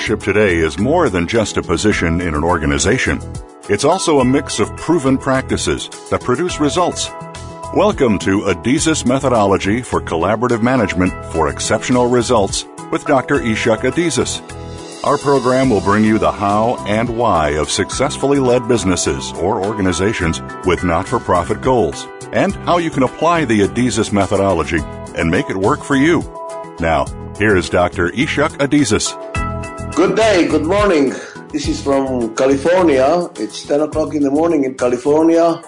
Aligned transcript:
leadership 0.00 0.20
today 0.20 0.56
is 0.56 0.78
more 0.78 1.10
than 1.10 1.28
just 1.28 1.58
a 1.58 1.62
position 1.62 2.22
in 2.22 2.34
an 2.34 2.42
organization. 2.42 3.20
It's 3.68 3.84
also 3.84 4.20
a 4.20 4.24
mix 4.24 4.58
of 4.58 4.74
proven 4.78 5.18
practices 5.18 5.90
that 6.08 6.22
produce 6.22 6.58
results. 6.58 7.10
Welcome 7.76 8.18
to 8.20 8.40
Adizes 8.44 9.04
Methodology 9.04 9.82
for 9.82 10.00
Collaborative 10.00 10.62
Management 10.62 11.12
for 11.26 11.50
Exceptional 11.50 12.06
Results 12.06 12.64
with 12.90 13.04
Dr. 13.04 13.40
Ishak 13.40 13.80
Adizes. 13.80 14.40
Our 15.04 15.18
program 15.18 15.68
will 15.68 15.82
bring 15.82 16.02
you 16.02 16.18
the 16.18 16.32
how 16.32 16.82
and 16.86 17.18
why 17.18 17.50
of 17.58 17.70
successfully 17.70 18.38
led 18.38 18.66
businesses 18.68 19.32
or 19.32 19.62
organizations 19.62 20.40
with 20.64 20.82
not 20.82 21.08
for 21.08 21.20
profit 21.20 21.60
goals 21.60 22.06
and 22.32 22.54
how 22.64 22.78
you 22.78 22.88
can 22.88 23.02
apply 23.02 23.44
the 23.44 23.68
Adizes 23.68 24.14
methodology 24.14 24.80
and 25.14 25.30
make 25.30 25.50
it 25.50 25.56
work 25.58 25.84
for 25.84 25.94
you. 25.94 26.22
Now, 26.80 27.04
here 27.36 27.54
is 27.54 27.68
Dr. 27.68 28.08
Ishak 28.08 28.56
Adizes. 28.60 29.29
Good 30.00 30.16
day, 30.16 30.48
good 30.48 30.64
morning. 30.64 31.12
This 31.52 31.68
is 31.68 31.82
from 31.82 32.34
California. 32.34 33.28
It's 33.36 33.66
10 33.66 33.82
o'clock 33.82 34.14
in 34.14 34.22
the 34.22 34.30
morning 34.30 34.64
in 34.64 34.74
California. 34.74 35.62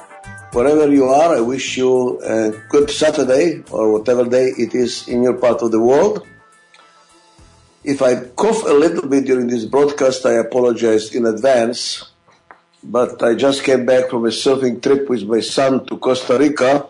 Wherever 0.54 0.90
you 0.90 1.04
are, 1.04 1.36
I 1.36 1.40
wish 1.40 1.76
you 1.76 2.18
a 2.22 2.50
good 2.70 2.88
Saturday 2.90 3.62
or 3.70 3.92
whatever 3.92 4.24
day 4.24 4.46
it 4.56 4.74
is 4.74 5.06
in 5.06 5.22
your 5.22 5.34
part 5.34 5.60
of 5.60 5.70
the 5.70 5.80
world. 5.80 6.26
If 7.84 8.00
I 8.00 8.24
cough 8.24 8.64
a 8.64 8.72
little 8.72 9.06
bit 9.06 9.26
during 9.26 9.48
this 9.48 9.66
broadcast, 9.66 10.24
I 10.24 10.40
apologize 10.40 11.14
in 11.14 11.26
advance. 11.26 12.02
But 12.82 13.22
I 13.22 13.34
just 13.34 13.62
came 13.64 13.84
back 13.84 14.08
from 14.08 14.24
a 14.24 14.30
surfing 14.30 14.82
trip 14.82 15.10
with 15.10 15.24
my 15.24 15.40
son 15.40 15.84
to 15.88 15.98
Costa 15.98 16.38
Rica. 16.38 16.86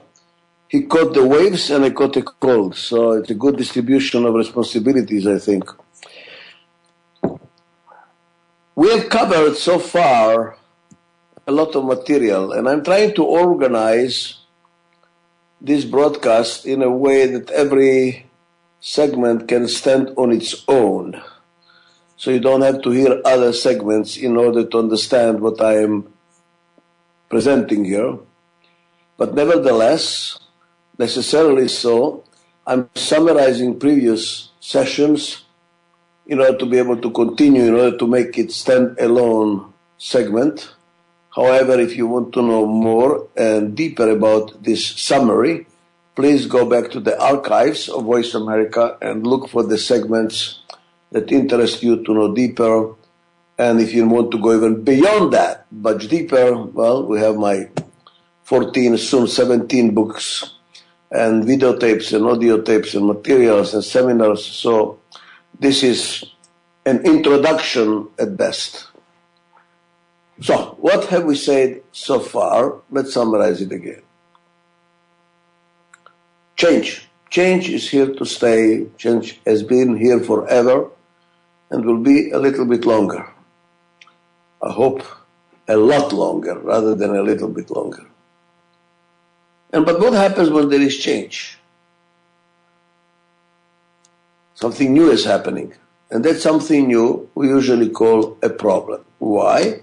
He 0.68 0.82
caught 0.82 1.12
the 1.12 1.26
waves 1.26 1.70
and 1.70 1.84
I 1.84 1.90
caught 1.90 2.16
a 2.16 2.22
cold. 2.22 2.76
So 2.76 3.14
it's 3.18 3.30
a 3.30 3.34
good 3.34 3.56
distribution 3.56 4.26
of 4.26 4.34
responsibilities, 4.34 5.26
I 5.26 5.38
think. 5.38 5.68
We 8.74 8.88
have 8.88 9.10
covered 9.10 9.56
so 9.56 9.78
far 9.78 10.56
a 11.46 11.52
lot 11.52 11.76
of 11.76 11.84
material, 11.84 12.52
and 12.52 12.66
I'm 12.66 12.82
trying 12.82 13.14
to 13.16 13.24
organize 13.24 14.38
this 15.60 15.84
broadcast 15.84 16.64
in 16.64 16.82
a 16.82 16.88
way 16.88 17.26
that 17.26 17.50
every 17.50 18.26
segment 18.80 19.46
can 19.46 19.68
stand 19.68 20.14
on 20.16 20.32
its 20.32 20.64
own. 20.68 21.20
So 22.16 22.30
you 22.30 22.40
don't 22.40 22.62
have 22.62 22.80
to 22.82 22.90
hear 22.90 23.20
other 23.26 23.52
segments 23.52 24.16
in 24.16 24.38
order 24.38 24.64
to 24.64 24.78
understand 24.78 25.40
what 25.40 25.60
I 25.60 25.82
am 25.82 26.10
presenting 27.28 27.84
here. 27.84 28.16
But 29.18 29.34
nevertheless, 29.34 30.38
necessarily 30.98 31.68
so, 31.68 32.24
I'm 32.66 32.88
summarizing 32.94 33.78
previous 33.78 34.48
sessions 34.60 35.41
in 36.26 36.40
order 36.40 36.56
to 36.58 36.66
be 36.66 36.78
able 36.78 36.96
to 36.96 37.10
continue, 37.10 37.62
in 37.62 37.74
order 37.74 37.96
to 37.96 38.06
make 38.06 38.38
it 38.38 38.52
stand 38.52 38.98
alone 38.98 39.72
segment. 39.98 40.74
However, 41.34 41.80
if 41.80 41.96
you 41.96 42.06
want 42.06 42.32
to 42.34 42.42
know 42.42 42.66
more 42.66 43.28
and 43.36 43.74
deeper 43.74 44.10
about 44.10 44.62
this 44.62 44.86
summary, 44.86 45.66
please 46.14 46.46
go 46.46 46.66
back 46.68 46.90
to 46.90 47.00
the 47.00 47.18
archives 47.20 47.88
of 47.88 48.04
Voice 48.04 48.34
America 48.34 48.98
and 49.00 49.26
look 49.26 49.48
for 49.48 49.62
the 49.62 49.78
segments 49.78 50.60
that 51.10 51.32
interest 51.32 51.82
you 51.82 52.04
to 52.04 52.14
know 52.14 52.34
deeper. 52.34 52.94
And 53.58 53.80
if 53.80 53.92
you 53.94 54.06
want 54.08 54.30
to 54.32 54.38
go 54.38 54.56
even 54.56 54.82
beyond 54.82 55.32
that, 55.32 55.66
much 55.70 56.08
deeper, 56.08 56.56
well, 56.56 57.06
we 57.06 57.18
have 57.20 57.36
my 57.36 57.68
14, 58.44 58.98
soon 58.98 59.26
17 59.26 59.94
books 59.94 60.54
and 61.10 61.44
videotapes 61.44 62.14
and 62.14 62.24
audio 62.26 62.60
tapes 62.60 62.94
and 62.94 63.06
materials 63.06 63.74
and 63.74 63.84
seminars. 63.84 64.44
So 64.44 64.98
this 65.62 65.84
is 65.84 66.24
an 66.84 67.06
introduction 67.06 68.08
at 68.18 68.36
best. 68.36 68.88
So, 70.40 70.76
what 70.80 71.04
have 71.06 71.24
we 71.24 71.36
said 71.36 71.82
so 71.92 72.18
far? 72.18 72.80
Let's 72.90 73.14
summarize 73.14 73.62
it 73.62 73.70
again. 73.70 74.02
Change. 76.56 77.08
Change 77.30 77.68
is 77.68 77.88
here 77.88 78.12
to 78.12 78.24
stay. 78.26 78.86
Change 78.98 79.40
has 79.46 79.62
been 79.62 79.96
here 79.96 80.18
forever 80.18 80.90
and 81.70 81.84
will 81.84 82.02
be 82.02 82.32
a 82.32 82.38
little 82.38 82.66
bit 82.66 82.84
longer. 82.84 83.30
I 84.60 84.72
hope 84.72 85.02
a 85.68 85.76
lot 85.76 86.12
longer 86.12 86.58
rather 86.58 86.96
than 86.96 87.14
a 87.14 87.22
little 87.22 87.48
bit 87.48 87.70
longer. 87.70 88.04
And 89.72 89.86
but 89.86 90.00
what 90.00 90.12
happens 90.12 90.50
when 90.50 90.68
there 90.68 90.80
is 90.80 90.98
change? 90.98 91.56
Something 94.54 94.92
new 94.92 95.10
is 95.10 95.24
happening. 95.24 95.74
And 96.10 96.24
that 96.24 96.40
something 96.40 96.88
new 96.88 97.30
we 97.34 97.48
usually 97.48 97.88
call 97.88 98.36
a 98.42 98.50
problem. 98.50 99.04
Why? 99.18 99.80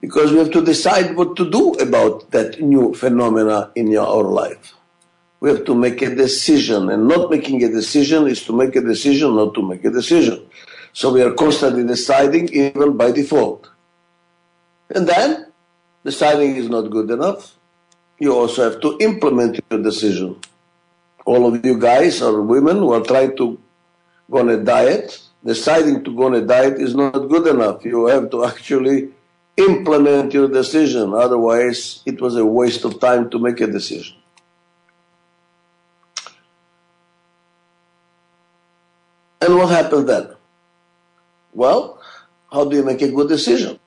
Because 0.00 0.32
we 0.32 0.38
have 0.38 0.52
to 0.52 0.64
decide 0.64 1.16
what 1.16 1.36
to 1.36 1.50
do 1.50 1.72
about 1.74 2.30
that 2.30 2.60
new 2.60 2.94
phenomena 2.94 3.70
in 3.74 3.96
our 3.96 4.22
life 4.22 4.74
we 5.40 5.50
have 5.50 5.64
to 5.64 5.74
make 5.74 6.02
a 6.02 6.14
decision. 6.14 6.90
And 6.90 7.08
not 7.08 7.30
making 7.30 7.62
a 7.64 7.68
decision 7.68 8.26
is 8.26 8.44
to 8.44 8.52
make 8.52 8.74
a 8.76 8.80
decision 8.80 9.36
not 9.36 9.54
to 9.54 9.62
make 9.62 9.84
a 9.84 9.90
decision. 9.90 10.44
So 10.92 11.12
we 11.12 11.22
are 11.22 11.32
constantly 11.32 11.84
deciding 11.84 12.48
even 12.48 12.96
by 12.96 13.12
default. 13.12 13.68
And 14.90 15.06
then 15.06 15.46
deciding 16.04 16.56
is 16.56 16.68
not 16.68 16.90
good 16.90 17.10
enough. 17.10 17.54
You 18.18 18.34
also 18.34 18.68
have 18.68 18.80
to 18.80 18.96
implement 19.00 19.60
your 19.70 19.82
decision. 19.82 20.36
All 21.24 21.46
of 21.46 21.64
you 21.64 21.78
guys 21.78 22.20
or 22.22 22.42
women 22.42 22.78
who 22.78 22.92
are 22.92 23.02
trying 23.02 23.36
to 23.36 23.60
go 24.30 24.38
on 24.38 24.48
a 24.48 24.62
diet, 24.62 25.20
deciding 25.44 26.04
to 26.04 26.14
go 26.14 26.26
on 26.26 26.34
a 26.34 26.42
diet 26.42 26.80
is 26.80 26.94
not 26.94 27.12
good 27.12 27.46
enough. 27.46 27.84
You 27.84 28.06
have 28.06 28.30
to 28.30 28.44
actually 28.44 29.10
implement 29.56 30.32
your 30.32 30.48
decision. 30.48 31.12
Otherwise, 31.14 32.02
it 32.06 32.20
was 32.20 32.36
a 32.36 32.44
waste 32.44 32.84
of 32.84 33.00
time 33.00 33.30
to 33.30 33.38
make 33.38 33.60
a 33.60 33.66
decision. 33.66 34.16
And 39.40 39.56
what 39.56 39.70
happens 39.70 40.06
then? 40.06 40.28
Well, 41.52 42.00
how 42.52 42.64
do 42.64 42.76
you 42.76 42.82
make 42.84 43.02
a 43.02 43.10
good 43.10 43.28
decision? 43.28 43.78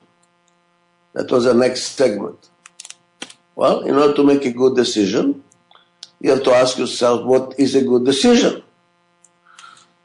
That 1.12 1.30
was 1.30 1.44
the 1.44 1.54
next 1.54 1.82
segment. 1.82 2.48
Well, 3.54 3.80
in 3.80 3.94
order 3.94 4.14
to 4.14 4.24
make 4.24 4.44
a 4.44 4.52
good 4.52 4.76
decision, 4.76 5.44
you 6.20 6.30
have 6.30 6.42
to 6.44 6.52
ask 6.52 6.78
yourself 6.78 7.24
what 7.24 7.54
is 7.58 7.74
a 7.74 7.82
good 7.82 8.04
decision? 8.04 8.62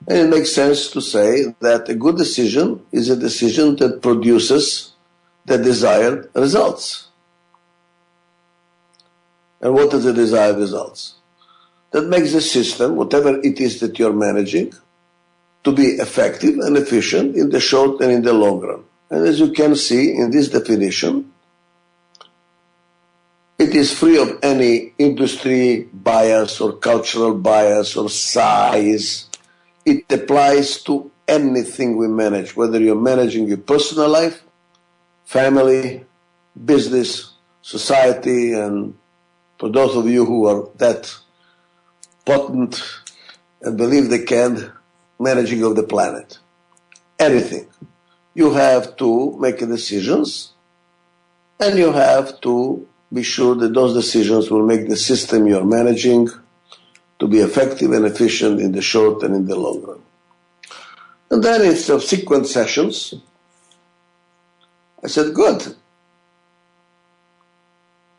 And 0.07 0.17
it 0.19 0.29
makes 0.29 0.53
sense 0.53 0.89
to 0.91 1.01
say 1.01 1.53
that 1.59 1.89
a 1.89 1.95
good 1.95 2.17
decision 2.17 2.85
is 2.91 3.09
a 3.09 3.15
decision 3.17 3.75
that 3.75 4.01
produces 4.01 4.93
the 5.45 5.57
desired 5.57 6.29
results. 6.33 7.09
And 9.59 9.73
what 9.73 9.93
are 9.93 9.99
the 9.99 10.13
desired 10.13 10.57
results? 10.57 11.15
That 11.91 12.07
makes 12.07 12.31
the 12.31 12.41
system, 12.41 12.95
whatever 12.95 13.39
it 13.41 13.59
is 13.59 13.79
that 13.81 13.99
you're 13.99 14.13
managing, 14.13 14.73
to 15.63 15.71
be 15.71 15.87
effective 16.05 16.57
and 16.59 16.77
efficient 16.77 17.35
in 17.35 17.49
the 17.49 17.59
short 17.59 17.99
and 18.01 18.11
in 18.11 18.21
the 18.21 18.33
long 18.33 18.61
run. 18.61 18.83
And 19.09 19.27
as 19.27 19.39
you 19.39 19.51
can 19.51 19.75
see 19.75 20.15
in 20.15 20.31
this 20.31 20.49
definition, 20.49 21.33
it 23.59 23.73
is 23.73 23.97
free 23.97 24.21
of 24.21 24.37
any 24.43 24.93
industry 24.97 25.89
bias 25.91 26.61
or 26.61 26.73
cultural 26.73 27.33
bias 27.33 27.97
or 27.97 28.09
size. 28.09 29.27
It 29.87 30.11
applies 30.11 30.83
to 30.83 31.09
anything 31.25 31.95
we 31.95 32.09
manage, 32.09 32.57
whether 32.57 32.77
you're 32.77 32.99
managing 33.11 33.47
your 33.47 33.63
personal 33.73 34.09
life, 34.09 34.43
family, 35.23 36.03
business, 36.65 37.31
society, 37.61 38.51
and 38.51 38.97
for 39.57 39.69
those 39.69 39.95
of 39.95 40.09
you 40.09 40.25
who 40.25 40.45
are 40.45 40.67
that 40.75 41.15
potent 42.25 42.83
and 43.61 43.77
believe 43.77 44.09
they 44.09 44.23
can, 44.25 44.73
managing 45.21 45.63
of 45.63 45.77
the 45.77 45.83
planet. 45.83 46.37
Anything. 47.17 47.69
You 48.33 48.51
have 48.51 48.97
to 48.97 49.39
make 49.39 49.59
decisions 49.59 50.51
and 51.61 51.79
you 51.79 51.93
have 51.93 52.41
to 52.41 52.85
be 53.13 53.23
sure 53.23 53.55
that 53.55 53.73
those 53.73 53.93
decisions 53.93 54.51
will 54.51 54.65
make 54.65 54.89
the 54.89 54.97
system 54.97 55.47
you're 55.47 55.63
managing 55.63 56.27
to 57.19 57.27
be 57.27 57.39
effective 57.39 57.91
and 57.91 58.05
efficient 58.05 58.59
in 58.59 58.71
the 58.71 58.81
short 58.81 59.23
and 59.23 59.35
in 59.35 59.45
the 59.45 59.55
long 59.55 59.81
run. 59.81 60.01
And 61.29 61.43
then 61.43 61.61
in 61.61 61.75
subsequent 61.75 62.47
sessions, 62.47 63.13
I 65.03 65.07
said, 65.07 65.33
good. 65.33 65.75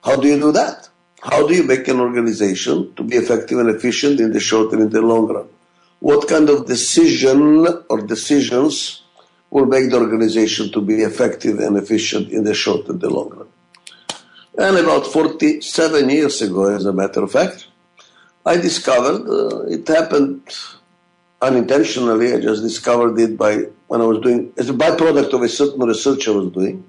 How 0.04 0.16
do 0.16 0.28
you 0.28 0.38
do 0.38 0.52
that? 0.52 0.88
How 1.22 1.46
do 1.46 1.54
you 1.54 1.64
make 1.64 1.88
an 1.88 2.00
organization 2.00 2.94
to 2.94 3.02
be 3.02 3.16
effective 3.16 3.58
and 3.58 3.68
efficient 3.70 4.20
in 4.20 4.32
the 4.32 4.40
short 4.40 4.72
and 4.72 4.82
in 4.82 4.90
the 4.90 5.02
long 5.02 5.26
run? 5.26 5.48
what 6.00 6.28
kind 6.28 6.48
of 6.48 6.66
decision 6.66 7.66
or 7.88 8.00
decisions 8.02 9.02
will 9.50 9.66
make 9.66 9.90
the 9.90 9.98
organization 9.98 10.70
to 10.72 10.80
be 10.80 11.02
effective 11.02 11.58
and 11.58 11.76
efficient 11.76 12.28
in 12.30 12.44
the 12.44 12.54
short 12.54 12.86
and 12.88 13.00
the 13.00 13.10
long 13.10 13.30
run. 13.30 13.48
And 14.58 14.76
about 14.76 15.06
47 15.06 16.10
years 16.10 16.42
ago, 16.42 16.74
as 16.74 16.84
a 16.84 16.92
matter 16.92 17.22
of 17.22 17.32
fact, 17.32 17.67
I 18.44 18.56
discovered, 18.56 19.28
uh, 19.28 19.62
it 19.66 19.86
happened 19.86 20.42
unintentionally, 21.40 22.32
I 22.32 22.40
just 22.40 22.62
discovered 22.62 23.18
it 23.18 23.36
by 23.36 23.64
when 23.88 24.00
I 24.00 24.04
was 24.04 24.20
doing, 24.20 24.52
as 24.56 24.68
a 24.68 24.74
byproduct 24.74 25.32
of 25.32 25.42
a 25.42 25.48
certain 25.48 25.80
research 25.80 26.28
I 26.28 26.32
was 26.32 26.52
doing, 26.52 26.84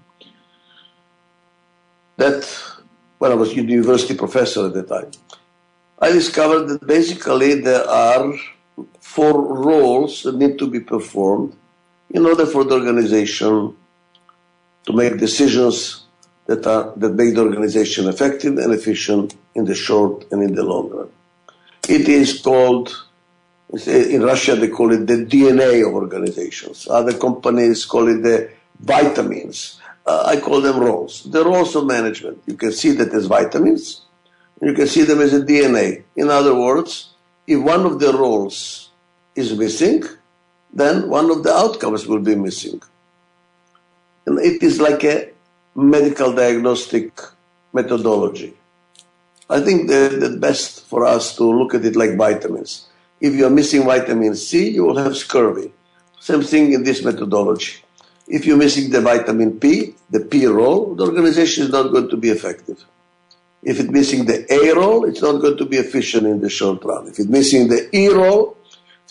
that 2.18 2.44
when 3.18 3.32
I 3.32 3.36
was 3.36 3.52
a 3.52 3.56
university 3.56 4.16
professor 4.16 4.66
at 4.68 4.74
the 4.74 4.84
time, 4.84 5.12
I 6.00 6.12
discovered 6.12 6.68
that 6.68 6.88
basically 6.88 7.56
there 7.62 7.88
are 7.88 8.34
four 9.02 9.42
roles 9.42 10.24
that 10.24 10.36
need 10.36 10.58
to 10.60 10.68
be 10.68 10.80
performed 10.80 11.56
in 12.10 12.26
order 12.26 12.46
for 12.46 12.64
the 12.64 12.76
organization 12.76 13.76
to 14.86 14.94
make 14.94 15.18
decisions 15.18 16.06
that 16.48 16.66
are 16.66 16.94
that 16.96 17.14
make 17.14 17.36
the 17.36 17.42
organization 17.42 18.08
effective 18.08 18.58
and 18.58 18.74
efficient 18.74 19.36
in 19.56 19.66
the 19.66 19.76
short 19.76 20.26
and 20.32 20.42
in 20.42 20.56
the 20.56 20.64
long 20.64 20.90
run. 20.90 21.10
It 21.90 22.08
is 22.08 22.40
called 22.40 22.96
in 23.72 24.22
Russia 24.22 24.56
they 24.56 24.68
call 24.68 24.92
it 24.94 25.06
the 25.08 25.26
DNA 25.26 25.88
of 25.88 25.94
organizations. 25.94 26.88
Other 26.88 27.18
companies 27.18 27.86
call 27.86 28.08
it 28.08 28.22
the 28.22 28.52
vitamins. 28.80 29.80
Uh, 30.06 30.24
I 30.26 30.40
call 30.40 30.62
them 30.62 30.80
roles. 30.80 31.24
The 31.24 31.44
roles 31.44 31.76
of 31.76 31.86
management. 31.86 32.42
You 32.48 32.56
can 32.56 32.72
see 32.72 32.92
that 32.92 33.14
as 33.14 33.26
vitamins. 33.26 34.02
You 34.62 34.74
can 34.74 34.88
see 34.88 35.04
them 35.04 35.22
as 35.22 35.34
a 35.34 35.42
DNA. 35.42 36.04
In 36.16 36.30
other 36.30 36.56
words, 36.56 37.10
if 37.48 37.60
one 37.60 37.86
of 37.86 38.00
the 38.00 38.14
roles 38.14 38.90
is 39.36 39.58
missing, 39.58 40.04
then 40.74 41.10
one 41.10 41.32
of 41.32 41.44
the 41.44 41.54
outcomes 41.54 42.06
will 42.06 42.20
be 42.20 42.36
missing. 42.36 42.82
And 44.28 44.38
it 44.40 44.62
is 44.62 44.80
like 44.80 45.04
a 45.04 45.30
medical 45.76 46.34
diagnostic 46.34 47.20
methodology. 47.74 48.59
I 49.50 49.62
think 49.62 49.90
that 49.90 50.20
the 50.20 50.38
best 50.38 50.86
for 50.86 51.06
us 51.06 51.36
to 51.38 51.44
look 51.44 51.74
at 51.74 51.84
it 51.84 51.96
like 51.96 52.16
vitamins. 52.16 52.88
If 53.20 53.34
you 53.34 53.46
are 53.48 53.50
missing 53.50 53.84
vitamin 53.84 54.36
C, 54.36 54.70
you 54.70 54.86
will 54.86 54.98
have 54.98 55.18
scurvy. 55.18 55.74
Same 56.20 56.44
thing 56.44 56.74
in 56.74 56.84
this 56.84 57.04
methodology. 57.04 57.78
If 58.28 58.46
you're 58.46 58.58
missing 58.58 58.92
the 58.92 59.02
vitamin 59.02 59.60
P, 59.60 59.96
the 60.12 60.20
P 60.20 60.46
role, 60.46 60.94
the 60.94 61.04
organization 61.06 61.64
is 61.64 61.72
not 61.72 61.92
going 61.92 62.10
to 62.10 62.18
be 62.18 62.30
effective. 62.30 62.86
If 63.64 63.80
it's 63.80 63.90
missing 63.90 64.26
the 64.26 64.46
A 64.54 64.74
role, 64.76 65.04
it's 65.06 65.22
not 65.22 65.42
going 65.42 65.58
to 65.58 65.66
be 65.66 65.78
efficient 65.78 66.28
in 66.28 66.40
the 66.40 66.50
short 66.50 66.84
run. 66.86 67.08
If 67.08 67.20
it's 67.20 67.28
missing 67.28 67.68
the 67.68 67.90
E 67.94 68.08
role, 68.10 68.56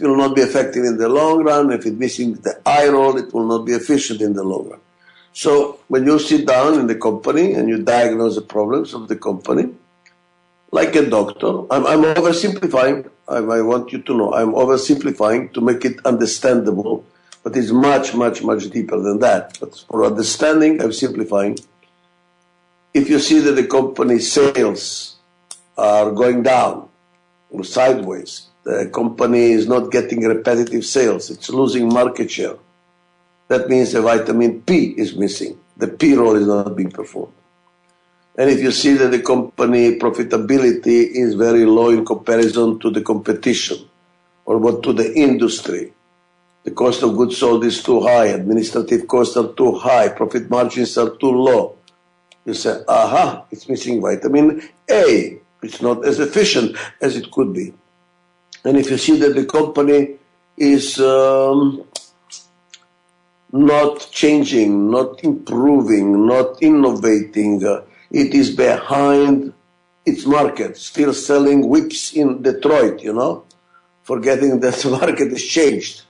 it 0.01 0.07
will 0.07 0.17
not 0.17 0.37
be 0.37 0.43
effective 0.43 0.85
in 0.85 0.97
the 0.97 1.09
long 1.09 1.43
run. 1.43 1.73
If 1.73 1.85
it's 1.85 1.97
missing 1.97 2.35
the 2.35 2.61
I 2.65 2.89
role, 2.89 3.19
it 3.19 3.35
will 3.35 3.47
not 3.47 3.67
be 3.67 3.73
efficient 3.73 4.21
in 4.21 4.35
the 4.35 4.45
long 4.45 4.71
run. 4.71 4.81
So 5.33 5.81
when 5.89 6.07
you 6.07 6.19
sit 6.19 6.47
down 6.47 6.79
in 6.79 6.87
the 6.87 6.95
company 6.95 7.55
and 7.55 7.69
you 7.69 7.83
diagnose 7.83 8.37
the 8.37 8.43
problems 8.43 8.95
of 8.95 9.09
the 9.09 9.17
company, 9.17 9.75
like 10.71 10.95
a 10.95 11.09
doctor, 11.09 11.61
I'm, 11.71 11.87
I'm 11.87 12.03
oversimplifying. 12.15 13.11
I, 13.29 13.37
I 13.39 13.61
want 13.63 13.93
you 13.93 14.01
to 14.03 14.17
know 14.17 14.35
I'm 14.35 14.53
oversimplifying 14.53 15.53
to 15.55 15.61
make 15.61 15.85
it 15.85 16.05
understandable, 16.05 17.05
but 17.43 17.57
it's 17.57 17.71
much, 17.71 18.15
much, 18.15 18.43
much 18.43 18.71
deeper 18.71 18.99
than 19.01 19.21
that. 19.21 19.59
But 19.61 19.85
for 19.89 20.05
understanding, 20.05 20.83
I'm 20.83 20.93
simplifying. 20.93 21.59
If 22.95 23.09
you 23.09 23.19
see 23.19 23.39
that 23.41 23.53
the 23.53 23.67
company's 23.67 24.31
sales 24.31 25.17
are 25.77 26.11
going 26.11 26.43
down 26.43 26.89
or 27.51 27.65
sideways, 27.65 28.47
the 28.65 28.91
company 28.93 29.53
is 29.53 29.67
not 29.67 29.91
getting 29.91 30.25
repetitive 30.25 30.85
sales, 30.85 31.31
it's 31.31 31.49
losing 31.49 31.89
market 31.89 32.31
share. 32.31 32.57
That 33.49 33.69
means 33.69 33.93
the 33.93 34.03
vitamin 34.03 34.61
P 34.63 34.95
is 34.99 35.17
missing. 35.17 35.59
The 35.79 35.89
P 35.89 36.15
role 36.15 36.37
is 36.37 36.47
not 36.47 36.77
being 36.77 36.91
performed. 36.91 37.33
And 38.39 38.49
if 38.49 38.61
you 38.61 38.71
see 38.71 38.95
that 38.95 39.11
the 39.11 39.21
company 39.21 39.99
profitability 39.99 41.11
is 41.11 41.35
very 41.35 41.67
low 41.67 41.91
in 41.91 42.05
comparison 42.05 42.79
to 42.79 42.89
the 42.89 43.03
competition 43.03 43.79
or 44.47 44.59
what 44.59 44.85
to 44.85 44.93
the 44.93 45.13
industry, 45.13 45.93
the 46.63 46.71
cost 46.71 47.03
of 47.03 47.17
goods 47.17 47.37
sold 47.37 47.65
is 47.65 47.83
too 47.83 48.01
high, 48.01 48.27
administrative 48.27 49.09
costs 49.09 49.37
are 49.37 49.53
too 49.55 49.73
high, 49.73 50.09
profit 50.11 50.49
margins 50.49 50.97
are 50.97 51.17
too 51.17 51.33
low. 51.33 51.77
You 52.47 52.55
say, 52.55 52.81
aha, 52.87 53.45
it's 53.51 53.69
missing 53.69 54.01
vitamin 54.01 54.63
A. 54.89 55.41
It's 55.61 55.83
not 55.83 56.07
as 56.07 56.21
efficient 56.21 56.77
as 57.01 57.17
it 57.17 57.33
could 57.33 57.53
be. 57.53 57.75
And 58.65 58.77
if 58.77 58.89
you 58.89 58.99
see 58.99 59.19
that 59.19 59.35
the 59.35 59.47
company 59.47 60.17
is 60.57 61.01
um, 61.01 61.85
not 63.53 64.09
changing, 64.13 64.91
not 64.93 65.25
improving, 65.25 66.27
not 66.27 66.63
innovating, 66.63 67.65
uh, 67.65 67.83
it 68.11 68.35
is 68.35 68.51
behind 68.55 69.53
its 70.07 70.27
market, 70.27 70.77
still 70.77 71.13
selling 71.13 71.69
whips 71.69 72.13
in 72.13 72.43
Detroit, 72.43 73.03
you 73.03 73.13
know, 73.13 73.45
forgetting 74.03 74.61
that 74.65 74.75
the 74.75 74.91
market 74.91 75.31
has 75.31 75.43
changed. 75.43 76.03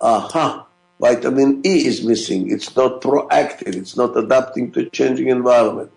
Aha, 0.00 0.66
vitamin 1.00 1.60
E 1.64 1.86
is 1.86 2.04
missing. 2.04 2.50
It's 2.50 2.74
not 2.76 3.00
proactive. 3.00 3.74
It's 3.74 3.96
not 3.96 4.16
adapting 4.16 4.72
to 4.72 4.80
a 4.86 4.90
changing 4.90 5.28
environment. 5.28 5.90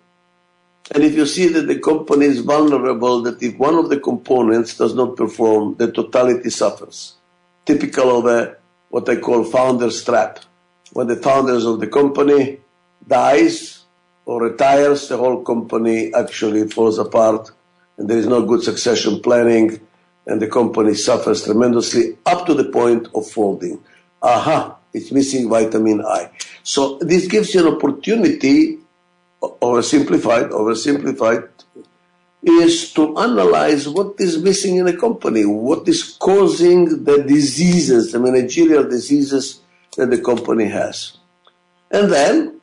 And 0.92 1.04
if 1.04 1.16
you 1.16 1.25
see 1.25 1.48
that 1.50 1.68
the 1.68 1.80
company 1.80 2.25
is 2.28 2.39
vulnerable, 2.39 3.22
that 3.24 3.44
if 3.44 3.57
one 3.57 3.75
of 3.75 3.89
the 3.89 4.00
components 4.00 4.78
does 4.78 4.95
not 4.95 5.18
perform, 5.18 5.75
the 5.75 5.92
totality 5.92 6.50
suffers. 6.50 7.16
Typical 7.66 8.19
of 8.19 8.25
a, 8.25 8.56
what 8.89 9.10
I 9.10 9.18
call 9.18 9.44
founder's 9.44 10.04
trap. 10.04 10.39
When 10.94 11.07
the 11.07 11.18
founders 11.18 11.66
of 11.66 11.81
the 11.81 11.88
company 11.88 12.60
dies, 13.06 13.84
or 14.27 14.44
retires, 14.44 15.07
the 15.07 15.18
whole 15.18 15.41
company 15.41 16.13
actually 16.13 16.68
falls 16.68 17.00
apart 17.00 17.50
and 17.97 18.09
there 18.09 18.18
is 18.18 18.27
no 18.27 18.45
good 18.45 18.62
succession 18.62 19.21
planning 19.21 19.79
and 20.25 20.41
the 20.41 20.47
company 20.47 20.94
suffers 20.94 21.45
tremendously 21.45 22.18
up 22.25 22.45
to 22.45 22.53
the 22.53 22.65
point 22.65 23.07
of 23.15 23.25
folding. 23.25 23.81
Aha, 24.21 24.75
it's 24.94 25.13
missing 25.13 25.50
vitamin 25.50 26.01
I. 26.01 26.29
So 26.62 26.97
this 27.00 27.27
gives 27.27 27.56
you 27.56 27.65
an 27.65 27.75
opportunity, 27.75 28.79
oversimplified, 29.41 30.50
oversimplified, 30.50 31.47
is 32.44 32.91
to 32.94 33.18
analyze 33.18 33.88
what 33.88 34.15
is 34.19 34.44
missing 34.44 34.75
in 34.75 34.88
a 34.88 34.97
company, 34.97 35.45
what 35.45 35.88
is 35.88 36.18
causing 36.19 37.06
the 37.06 37.24
diseases, 37.24 38.12
the 38.12 38.19
managerial 38.19 38.83
diseases 38.83 39.62
that 39.95 40.09
the 40.09 40.21
company 40.21 40.65
has. 40.65 41.13
And 41.89 42.12
then 42.12 42.56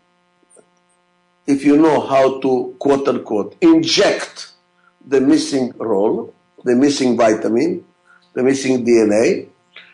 if 1.46 1.64
you 1.64 1.76
know 1.76 2.00
how 2.00 2.40
to 2.40 2.74
quote 2.78 3.06
unquote 3.08 3.56
inject 3.60 4.52
the 5.06 5.20
missing 5.20 5.72
role, 5.76 6.32
the 6.64 6.74
missing 6.74 7.16
vitamin, 7.16 7.84
the 8.32 8.42
missing 8.42 8.84
DNA, 8.84 9.48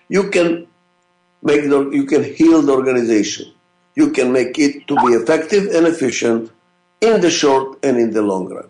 you 0.08 0.30
can 0.30 0.66
make 1.42 1.62
the, 1.68 1.90
you 1.90 2.04
can 2.04 2.24
heal 2.24 2.62
the 2.62 2.72
organization. 2.72 3.52
You 3.94 4.10
can 4.10 4.32
make 4.32 4.58
it 4.58 4.86
to 4.88 4.94
be 4.96 5.12
effective 5.14 5.74
and 5.74 5.86
efficient 5.86 6.50
in 7.00 7.20
the 7.20 7.30
short 7.30 7.78
and 7.82 7.96
in 7.98 8.12
the 8.12 8.22
long 8.22 8.48
run. 8.48 8.68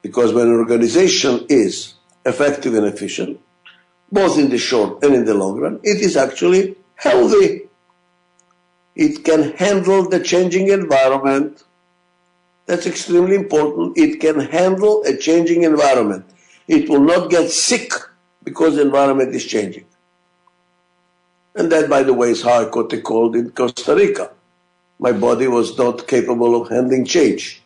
Because 0.00 0.32
when 0.32 0.48
an 0.48 0.54
organization 0.54 1.46
is 1.48 1.94
effective 2.24 2.74
and 2.74 2.86
efficient, 2.86 3.40
both 4.10 4.38
in 4.38 4.50
the 4.50 4.58
short 4.58 5.02
and 5.02 5.14
in 5.14 5.24
the 5.24 5.34
long 5.34 5.58
run, 5.58 5.80
it 5.82 6.00
is 6.00 6.16
actually 6.16 6.76
healthy. 6.94 7.62
It 8.94 9.24
can 9.24 9.52
handle 9.52 10.08
the 10.08 10.20
changing 10.20 10.68
environment. 10.68 11.64
That's 12.66 12.86
extremely 12.86 13.36
important. 13.36 13.96
It 13.96 14.20
can 14.20 14.40
handle 14.40 15.02
a 15.04 15.16
changing 15.16 15.62
environment. 15.62 16.26
It 16.68 16.88
will 16.88 17.00
not 17.00 17.30
get 17.30 17.50
sick 17.50 17.92
because 18.44 18.76
the 18.76 18.82
environment 18.82 19.34
is 19.34 19.44
changing. 19.44 19.84
And 21.54 21.70
that, 21.70 21.88
by 21.88 22.02
the 22.02 22.14
way, 22.14 22.30
is 22.30 22.42
how 22.42 22.62
I 22.62 22.64
caught 22.66 22.92
a 22.92 23.00
cold 23.00 23.36
in 23.36 23.50
Costa 23.50 23.94
Rica. 23.94 24.30
My 24.98 25.12
body 25.12 25.48
was 25.48 25.76
not 25.76 26.06
capable 26.06 26.60
of 26.60 26.68
handling 26.68 27.04
change. 27.04 27.62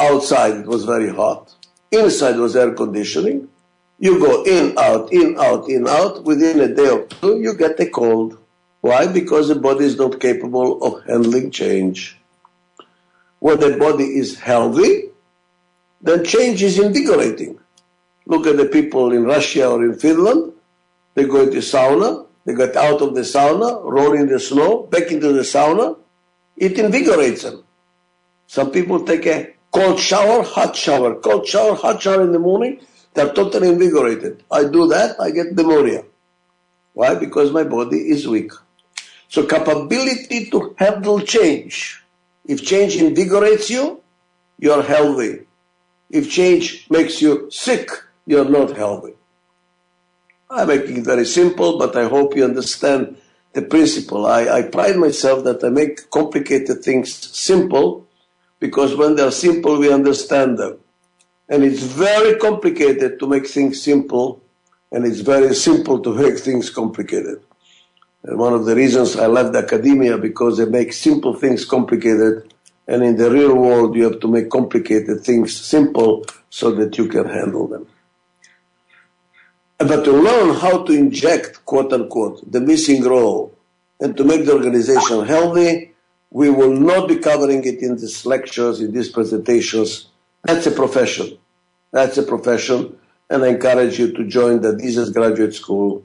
Outside 0.00 0.56
it 0.56 0.66
was 0.66 0.84
very 0.84 1.10
hot. 1.10 1.54
Inside 1.92 2.36
was 2.36 2.56
air 2.56 2.72
conditioning. 2.72 3.48
You 3.98 4.18
go 4.18 4.42
in, 4.44 4.76
out, 4.76 5.12
in, 5.12 5.38
out, 5.38 5.68
in, 5.68 5.86
out. 5.86 6.24
Within 6.24 6.60
a 6.60 6.74
day 6.74 6.88
or 6.88 7.06
two, 7.06 7.40
you 7.40 7.54
get 7.54 7.78
a 7.78 7.86
cold. 7.86 8.38
Why? 8.84 9.06
Because 9.06 9.48
the 9.48 9.54
body 9.54 9.86
is 9.86 9.96
not 9.96 10.20
capable 10.20 10.84
of 10.84 11.04
handling 11.06 11.50
change. 11.50 12.18
When 13.38 13.58
the 13.58 13.78
body 13.78 14.04
is 14.04 14.38
healthy, 14.38 15.04
then 16.02 16.22
change 16.22 16.62
is 16.62 16.78
invigorating. 16.78 17.58
Look 18.26 18.46
at 18.46 18.58
the 18.58 18.66
people 18.66 19.10
in 19.12 19.24
Russia 19.24 19.70
or 19.70 19.82
in 19.82 19.94
Finland. 19.94 20.52
They 21.14 21.24
go 21.24 21.44
into 21.44 21.60
sauna, 21.60 22.26
they 22.44 22.54
get 22.54 22.76
out 22.76 23.00
of 23.00 23.14
the 23.14 23.22
sauna, 23.22 23.82
roll 23.90 24.12
in 24.12 24.28
the 24.28 24.38
snow, 24.38 24.82
back 24.82 25.10
into 25.10 25.32
the 25.32 25.44
sauna. 25.44 25.96
It 26.58 26.78
invigorates 26.78 27.44
them. 27.44 27.64
Some 28.48 28.70
people 28.70 29.06
take 29.06 29.24
a 29.24 29.54
cold 29.70 29.98
shower, 29.98 30.42
hot 30.42 30.76
shower, 30.76 31.14
cold 31.20 31.46
shower, 31.46 31.74
hot 31.74 32.02
shower 32.02 32.20
in 32.20 32.32
the 32.32 32.38
morning. 32.38 32.80
They're 33.14 33.32
totally 33.32 33.70
invigorated. 33.70 34.42
I 34.50 34.64
do 34.64 34.88
that, 34.88 35.18
I 35.18 35.30
get 35.30 35.54
pneumonia. 35.54 36.04
Why? 36.92 37.14
Because 37.14 37.50
my 37.50 37.64
body 37.64 38.10
is 38.10 38.28
weak. 38.28 38.52
So 39.34 39.44
capability 39.44 40.48
to 40.50 40.76
handle 40.78 41.18
change. 41.18 42.04
If 42.46 42.62
change 42.62 42.94
invigorates 42.94 43.68
you, 43.68 44.00
you're 44.60 44.84
healthy. 44.84 45.40
If 46.08 46.30
change 46.30 46.86
makes 46.88 47.20
you 47.20 47.50
sick, 47.50 47.90
you're 48.26 48.48
not 48.48 48.76
healthy. 48.76 49.14
I'm 50.48 50.68
making 50.68 50.98
it 50.98 51.04
very 51.04 51.26
simple, 51.26 51.80
but 51.80 51.96
I 51.96 52.04
hope 52.04 52.36
you 52.36 52.44
understand 52.44 53.16
the 53.54 53.62
principle. 53.62 54.24
I, 54.24 54.42
I 54.58 54.62
pride 54.62 54.98
myself 54.98 55.42
that 55.42 55.64
I 55.64 55.68
make 55.68 56.08
complicated 56.10 56.84
things 56.84 57.12
simple 57.36 58.06
because 58.60 58.94
when 58.94 59.16
they're 59.16 59.32
simple, 59.32 59.80
we 59.80 59.92
understand 59.92 60.58
them. 60.58 60.78
And 61.48 61.64
it's 61.64 61.82
very 61.82 62.38
complicated 62.38 63.18
to 63.18 63.26
make 63.26 63.48
things 63.48 63.82
simple, 63.82 64.40
and 64.92 65.04
it's 65.04 65.22
very 65.22 65.56
simple 65.56 65.98
to 66.04 66.14
make 66.14 66.38
things 66.38 66.70
complicated. 66.70 67.43
And 68.24 68.38
one 68.38 68.54
of 68.54 68.64
the 68.64 68.74
reasons 68.74 69.16
I 69.16 69.26
left 69.26 69.54
academia 69.54 70.16
because 70.16 70.56
they 70.56 70.64
make 70.64 70.92
simple 70.92 71.34
things 71.34 71.64
complicated, 71.64 72.52
and 72.88 73.02
in 73.02 73.16
the 73.16 73.30
real 73.30 73.54
world, 73.54 73.94
you 73.94 74.04
have 74.04 74.20
to 74.20 74.28
make 74.28 74.50
complicated 74.50 75.22
things 75.22 75.54
simple 75.54 76.24
so 76.48 76.70
that 76.72 76.96
you 76.96 77.06
can 77.08 77.26
handle 77.26 77.68
them. 77.68 77.86
But 79.78 80.04
to 80.04 80.12
learn 80.12 80.54
how 80.54 80.84
to 80.84 80.92
inject, 80.92 81.64
quote 81.66 81.92
unquote, 81.92 82.50
the 82.50 82.60
missing 82.60 83.02
role 83.04 83.54
and 84.00 84.16
to 84.16 84.24
make 84.24 84.46
the 84.46 84.54
organization 84.54 85.26
healthy, 85.26 85.92
we 86.30 86.48
will 86.48 86.72
not 86.72 87.08
be 87.08 87.16
covering 87.16 87.64
it 87.64 87.80
in 87.80 87.96
these 87.96 88.24
lectures, 88.24 88.80
in 88.80 88.92
these 88.92 89.08
presentations. 89.10 90.08
That's 90.44 90.66
a 90.66 90.70
profession. 90.70 91.38
That's 91.90 92.16
a 92.18 92.22
profession. 92.22 92.96
And 93.28 93.44
I 93.44 93.48
encourage 93.48 93.98
you 93.98 94.12
to 94.12 94.26
join 94.26 94.62
the 94.62 94.72
Adizes 94.72 95.12
Graduate 95.12 95.54
School 95.54 96.04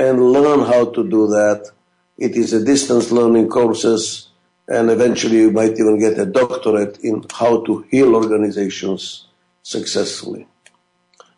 and 0.00 0.32
learn 0.32 0.60
how 0.60 0.86
to 0.96 1.08
do 1.08 1.26
that. 1.28 1.70
It 2.16 2.34
is 2.34 2.52
a 2.54 2.64
distance 2.64 3.12
learning 3.12 3.48
courses 3.50 4.28
and 4.66 4.88
eventually 4.88 5.38
you 5.38 5.50
might 5.50 5.72
even 5.72 5.98
get 5.98 6.18
a 6.18 6.24
doctorate 6.24 6.98
in 7.00 7.24
how 7.32 7.62
to 7.64 7.84
heal 7.90 8.14
organizations 8.14 9.26
successfully. 9.62 10.46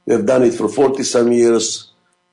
We 0.06 0.14
have 0.14 0.26
done 0.26 0.44
it 0.44 0.54
for 0.54 0.68
40 0.68 1.02
some 1.02 1.32
years. 1.32 1.90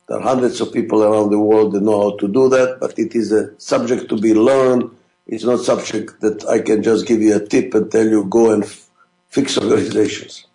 There 0.08 0.18
are 0.18 0.22
hundreds 0.22 0.62
of 0.62 0.74
people 0.74 1.04
around 1.04 1.30
the 1.32 1.40
world 1.40 1.74
that 1.74 1.82
know 1.82 2.12
how 2.12 2.18
to 2.18 2.28
do 2.28 2.50
that, 2.50 2.78
but 2.80 2.98
it 3.00 3.16
is 3.16 3.32
a 3.32 3.60
subject 3.60 4.10
to 4.10 4.18
be 4.18 4.34
learned. 4.34 4.92
It's 5.26 5.44
not 5.44 5.62
subject 5.62 6.20
that 6.22 6.46
I 6.46 6.60
can 6.60 6.84
just 6.84 7.08
give 7.08 7.22
you 7.22 7.36
a 7.36 7.46
tip 7.46 7.74
and 7.74 7.92
tell 7.92 8.08
you 8.08 8.26
go 8.26 8.52
and 8.52 8.64
f- 8.64 8.90
fix 9.30 9.58
organizations. 9.58 10.46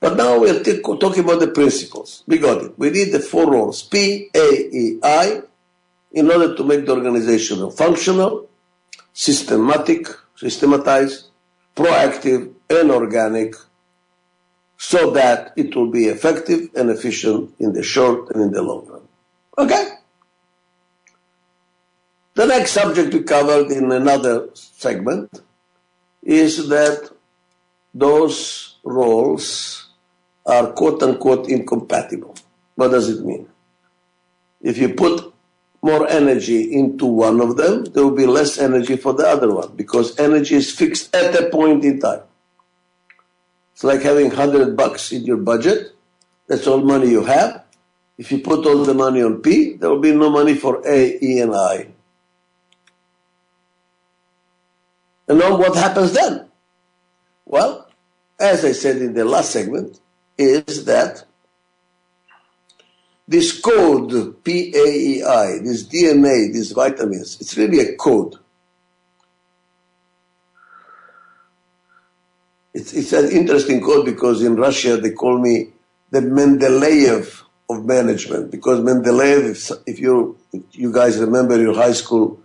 But 0.00 0.16
now 0.16 0.38
we're 0.38 0.62
t- 0.62 0.82
talking 0.82 1.24
about 1.24 1.40
the 1.40 1.48
principles. 1.48 2.22
We 2.26 2.38
got 2.38 2.62
it. 2.62 2.78
We 2.78 2.90
need 2.90 3.12
the 3.12 3.20
four 3.20 3.50
roles, 3.50 3.82
P, 3.82 4.28
A, 4.34 4.52
E, 4.70 4.98
I, 5.02 5.42
in 6.12 6.30
order 6.30 6.54
to 6.54 6.64
make 6.64 6.86
the 6.86 6.92
organization 6.92 7.70
functional, 7.70 8.48
systematic, 9.12 10.08
systematized, 10.36 11.28
proactive, 11.74 12.52
and 12.68 12.90
organic, 12.90 13.54
so 14.76 15.10
that 15.12 15.52
it 15.56 15.74
will 15.74 15.90
be 15.90 16.06
effective 16.06 16.68
and 16.74 16.90
efficient 16.90 17.54
in 17.58 17.72
the 17.72 17.82
short 17.82 18.30
and 18.30 18.42
in 18.42 18.52
the 18.52 18.62
long 18.62 18.86
run. 18.86 19.02
Okay? 19.58 19.88
The 22.34 22.46
next 22.46 22.72
subject 22.72 23.14
we 23.14 23.22
covered 23.22 23.70
in 23.70 23.90
another 23.90 24.50
segment 24.52 25.40
is 26.22 26.68
that 26.68 27.10
those 27.94 28.76
roles 28.84 29.85
are 30.46 30.72
quote 30.72 31.02
unquote 31.02 31.48
incompatible. 31.48 32.34
What 32.76 32.88
does 32.88 33.08
it 33.08 33.24
mean? 33.24 33.48
If 34.62 34.78
you 34.78 34.94
put 34.94 35.32
more 35.82 36.08
energy 36.08 36.72
into 36.72 37.06
one 37.06 37.40
of 37.40 37.56
them, 37.56 37.84
there 37.84 38.04
will 38.04 38.16
be 38.16 38.26
less 38.26 38.58
energy 38.58 38.96
for 38.96 39.12
the 39.12 39.26
other 39.26 39.52
one 39.52 39.76
because 39.76 40.18
energy 40.18 40.54
is 40.56 40.72
fixed 40.72 41.14
at 41.14 41.34
a 41.34 41.50
point 41.50 41.84
in 41.84 42.00
time. 42.00 42.22
It's 43.72 43.84
like 43.84 44.02
having 44.02 44.28
100 44.28 44.76
bucks 44.76 45.12
in 45.12 45.24
your 45.24 45.36
budget. 45.36 45.92
That's 46.48 46.66
all 46.66 46.80
money 46.80 47.10
you 47.10 47.24
have. 47.24 47.64
If 48.18 48.32
you 48.32 48.38
put 48.38 48.64
all 48.66 48.84
the 48.84 48.94
money 48.94 49.22
on 49.22 49.42
P, 49.42 49.74
there 49.74 49.90
will 49.90 50.00
be 50.00 50.12
no 50.12 50.30
money 50.30 50.54
for 50.54 50.82
A, 50.86 51.18
E, 51.22 51.40
and 51.40 51.54
I. 51.54 51.88
And 55.28 55.38
now 55.38 55.56
what 55.58 55.76
happens 55.76 56.12
then? 56.14 56.48
Well, 57.44 57.88
as 58.40 58.64
I 58.64 58.72
said 58.72 58.96
in 58.96 59.12
the 59.12 59.24
last 59.24 59.50
segment, 59.50 60.00
is 60.38 60.84
that 60.84 61.24
this 63.28 63.60
code, 63.60 64.10
PAEI, 64.44 65.64
this 65.64 65.86
DNA, 65.88 66.52
these 66.52 66.72
vitamins, 66.72 67.40
it's 67.40 67.56
really 67.56 67.80
a 67.80 67.96
code. 67.96 68.36
It's, 72.72 72.92
it's 72.92 73.12
an 73.12 73.30
interesting 73.30 73.80
code 73.80 74.04
because 74.04 74.42
in 74.42 74.54
Russia 74.54 74.96
they 74.96 75.10
call 75.10 75.38
me 75.38 75.70
the 76.10 76.20
Mendeleev 76.20 77.42
of 77.68 77.84
management 77.84 78.50
because 78.50 78.80
Mendeleev, 78.80 79.82
if 79.86 79.98
you 79.98 80.38
you 80.72 80.92
guys 80.92 81.18
remember 81.18 81.60
your 81.60 81.74
high 81.74 81.92
school 81.92 82.38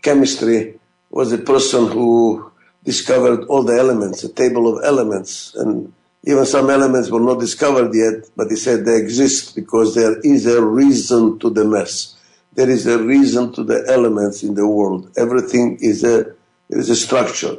chemistry, 0.00 0.78
was 1.10 1.32
the 1.32 1.38
person 1.38 1.88
who 1.88 2.50
discovered 2.84 3.44
all 3.44 3.62
the 3.62 3.76
elements, 3.76 4.24
a 4.24 4.32
table 4.32 4.72
of 4.72 4.84
elements, 4.84 5.54
and 5.54 5.92
even 6.26 6.46
some 6.46 6.70
elements 6.70 7.10
were 7.10 7.20
not 7.20 7.38
discovered 7.38 7.94
yet, 7.94 8.30
but 8.36 8.48
he 8.48 8.56
said 8.56 8.84
they 8.84 8.96
exist 8.96 9.54
because 9.54 9.94
there 9.94 10.18
is 10.20 10.46
a 10.46 10.64
reason 10.64 11.38
to 11.38 11.50
the 11.50 11.64
mess. 11.64 12.16
There 12.54 12.70
is 12.70 12.86
a 12.86 13.02
reason 13.02 13.52
to 13.52 13.64
the 13.64 13.84
elements 13.88 14.42
in 14.42 14.54
the 14.54 14.66
world. 14.66 15.10
Everything 15.16 15.78
is 15.80 16.02
a 16.04 16.34
there 16.70 16.78
is 16.78 16.88
a 16.88 16.96
structure. 16.96 17.56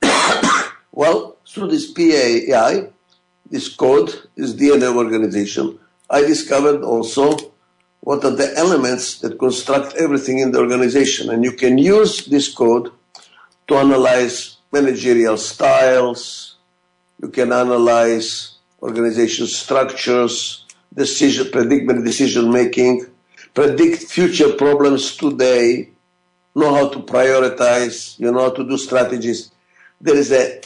well, 0.92 1.36
through 1.46 1.68
this 1.68 1.92
PAI, 1.92 2.88
this 3.50 3.68
code, 3.68 4.14
this 4.36 4.54
DNA 4.54 4.94
organization, 4.94 5.78
I 6.08 6.22
discovered 6.22 6.82
also 6.82 7.36
what 8.00 8.24
are 8.24 8.34
the 8.34 8.56
elements 8.56 9.18
that 9.18 9.38
construct 9.38 9.96
everything 9.96 10.38
in 10.38 10.52
the 10.52 10.58
organization. 10.60 11.28
And 11.28 11.44
you 11.44 11.52
can 11.52 11.76
use 11.76 12.24
this 12.26 12.52
code 12.52 12.90
to 13.66 13.76
analyze 13.76 14.56
managerial 14.72 15.36
styles, 15.36 16.47
you 17.22 17.28
can 17.28 17.52
analyze 17.52 18.56
organization 18.82 19.46
structures, 19.46 20.64
decision, 20.94 21.50
predict 21.50 21.88
decision 22.04 22.52
making, 22.52 23.06
predict 23.54 24.04
future 24.04 24.52
problems 24.52 25.16
today, 25.16 25.90
know 26.54 26.74
how 26.74 26.88
to 26.88 27.00
prioritize, 27.00 28.18
you 28.18 28.30
know 28.30 28.40
how 28.40 28.50
to 28.50 28.68
do 28.68 28.76
strategies. 28.76 29.50
There 30.00 30.16
is 30.16 30.32
a 30.32 30.60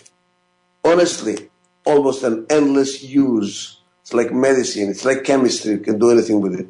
honestly, 0.84 1.50
almost 1.84 2.22
an 2.22 2.46
endless 2.50 3.02
use. 3.02 3.78
It's 4.02 4.12
like 4.12 4.32
medicine, 4.32 4.88
it's 4.90 5.04
like 5.04 5.24
chemistry, 5.24 5.72
you 5.72 5.78
can 5.78 5.98
do 5.98 6.10
anything 6.10 6.40
with 6.40 6.58
it. 6.58 6.66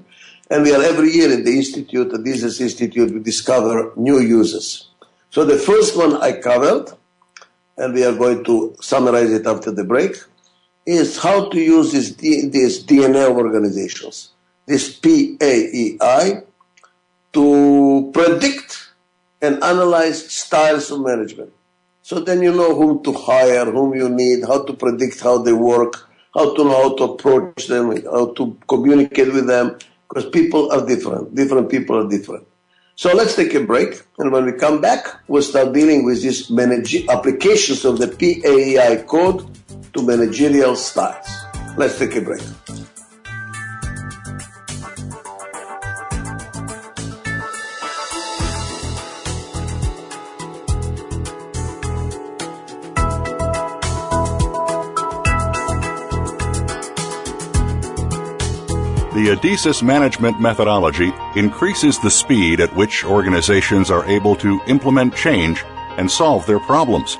And 0.50 0.62
we 0.64 0.74
are 0.74 0.82
every 0.82 1.10
year 1.10 1.32
in 1.32 1.44
the 1.44 1.56
Institute, 1.56 2.10
the 2.10 2.18
Adizes 2.18 2.60
Institute, 2.60 3.10
we 3.10 3.20
discover 3.20 3.92
new 3.96 4.20
uses. 4.20 4.88
So 5.30 5.44
the 5.46 5.56
first 5.56 5.96
one 5.96 6.16
I 6.16 6.32
covered, 6.32 6.92
and 7.76 7.94
we 7.94 8.04
are 8.04 8.14
going 8.14 8.44
to 8.44 8.76
summarize 8.80 9.32
it 9.32 9.46
after 9.46 9.70
the 9.70 9.84
break, 9.84 10.16
is 10.84 11.18
how 11.18 11.48
to 11.48 11.58
use 11.58 11.92
this, 11.92 12.14
these 12.14 12.84
DNA 12.84 13.30
organizations, 13.30 14.32
this 14.66 14.98
PAEI, 14.98 16.44
to 17.32 18.10
predict 18.12 18.90
and 19.40 19.62
analyze 19.62 20.30
styles 20.30 20.90
of 20.90 21.00
management. 21.00 21.52
So 22.02 22.20
then 22.20 22.42
you 22.42 22.52
know 22.52 22.74
whom 22.74 23.02
to 23.04 23.12
hire, 23.12 23.64
whom 23.64 23.94
you 23.94 24.08
need, 24.08 24.44
how 24.44 24.64
to 24.64 24.72
predict 24.72 25.20
how 25.20 25.38
they 25.38 25.52
work, 25.52 26.08
how 26.34 26.54
to 26.54 26.64
know 26.64 26.82
how 26.82 26.96
to 26.96 27.04
approach 27.04 27.66
them, 27.68 28.02
how 28.04 28.32
to 28.34 28.58
communicate 28.68 29.32
with 29.32 29.46
them, 29.46 29.78
because 30.08 30.28
people 30.30 30.70
are 30.72 30.84
different. 30.84 31.34
Different 31.34 31.70
people 31.70 31.96
are 31.96 32.08
different. 32.08 32.46
So 33.02 33.12
let's 33.12 33.34
take 33.34 33.52
a 33.54 33.60
break, 33.64 34.00
and 34.18 34.30
when 34.30 34.44
we 34.44 34.52
come 34.52 34.80
back, 34.80 35.08
we'll 35.26 35.42
start 35.42 35.72
dealing 35.72 36.04
with 36.04 36.22
these 36.22 36.48
manage- 36.50 37.04
applications 37.08 37.84
of 37.84 37.98
the 37.98 38.06
PAEI 38.06 39.08
code 39.08 39.44
to 39.92 40.02
managerial 40.06 40.76
styles. 40.76 41.26
Let's 41.76 41.98
take 41.98 42.14
a 42.14 42.20
break. 42.20 42.42
Adizes 59.32 59.82
management 59.82 60.38
methodology 60.42 61.10
increases 61.36 61.98
the 61.98 62.10
speed 62.10 62.60
at 62.60 62.76
which 62.76 63.02
organizations 63.02 63.90
are 63.90 64.04
able 64.04 64.36
to 64.36 64.60
implement 64.66 65.16
change 65.16 65.64
and 65.96 66.10
solve 66.10 66.44
their 66.44 66.60
problems. 66.60 67.16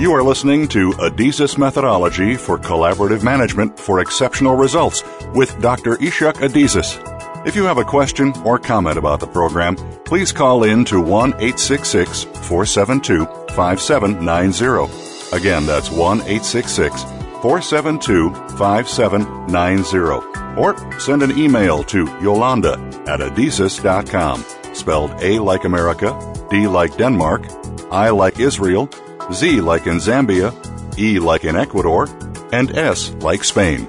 You 0.02 0.12
are 0.12 0.24
listening 0.24 0.66
to 0.68 0.90
Adizes 0.94 1.56
Methodology 1.56 2.34
for 2.34 2.58
Collaborative 2.58 3.22
Management 3.22 3.78
for 3.78 4.00
Exceptional 4.00 4.56
Results 4.56 5.04
with 5.32 5.56
Dr. 5.62 5.96
Ishak 5.98 6.38
Adizes. 6.38 7.11
If 7.44 7.56
you 7.56 7.64
have 7.64 7.78
a 7.78 7.84
question 7.84 8.32
or 8.44 8.56
comment 8.56 8.96
about 8.96 9.18
the 9.18 9.26
program, 9.26 9.74
please 10.04 10.30
call 10.30 10.62
in 10.62 10.84
to 10.84 11.00
1 11.00 11.30
866 11.30 12.22
472 12.22 13.26
5790. 13.54 15.36
Again, 15.36 15.66
that's 15.66 15.90
1 15.90 16.20
866 16.20 17.02
472 17.42 18.32
5790. 18.56 20.56
Or 20.56 21.00
send 21.00 21.24
an 21.24 21.36
email 21.36 21.82
to 21.84 22.06
Yolanda 22.22 22.74
at 23.08 23.18
adizes.com, 23.18 24.44
spelled 24.72 25.10
A 25.20 25.40
like 25.40 25.64
America, 25.64 26.46
D 26.48 26.68
like 26.68 26.96
Denmark, 26.96 27.42
I 27.90 28.10
like 28.10 28.38
Israel, 28.38 28.88
Z 29.32 29.60
like 29.60 29.88
in 29.88 29.96
Zambia, 29.96 30.54
E 30.96 31.18
like 31.18 31.44
in 31.44 31.56
Ecuador, 31.56 32.06
and 32.52 32.78
S 32.78 33.10
like 33.14 33.42
Spain. 33.42 33.88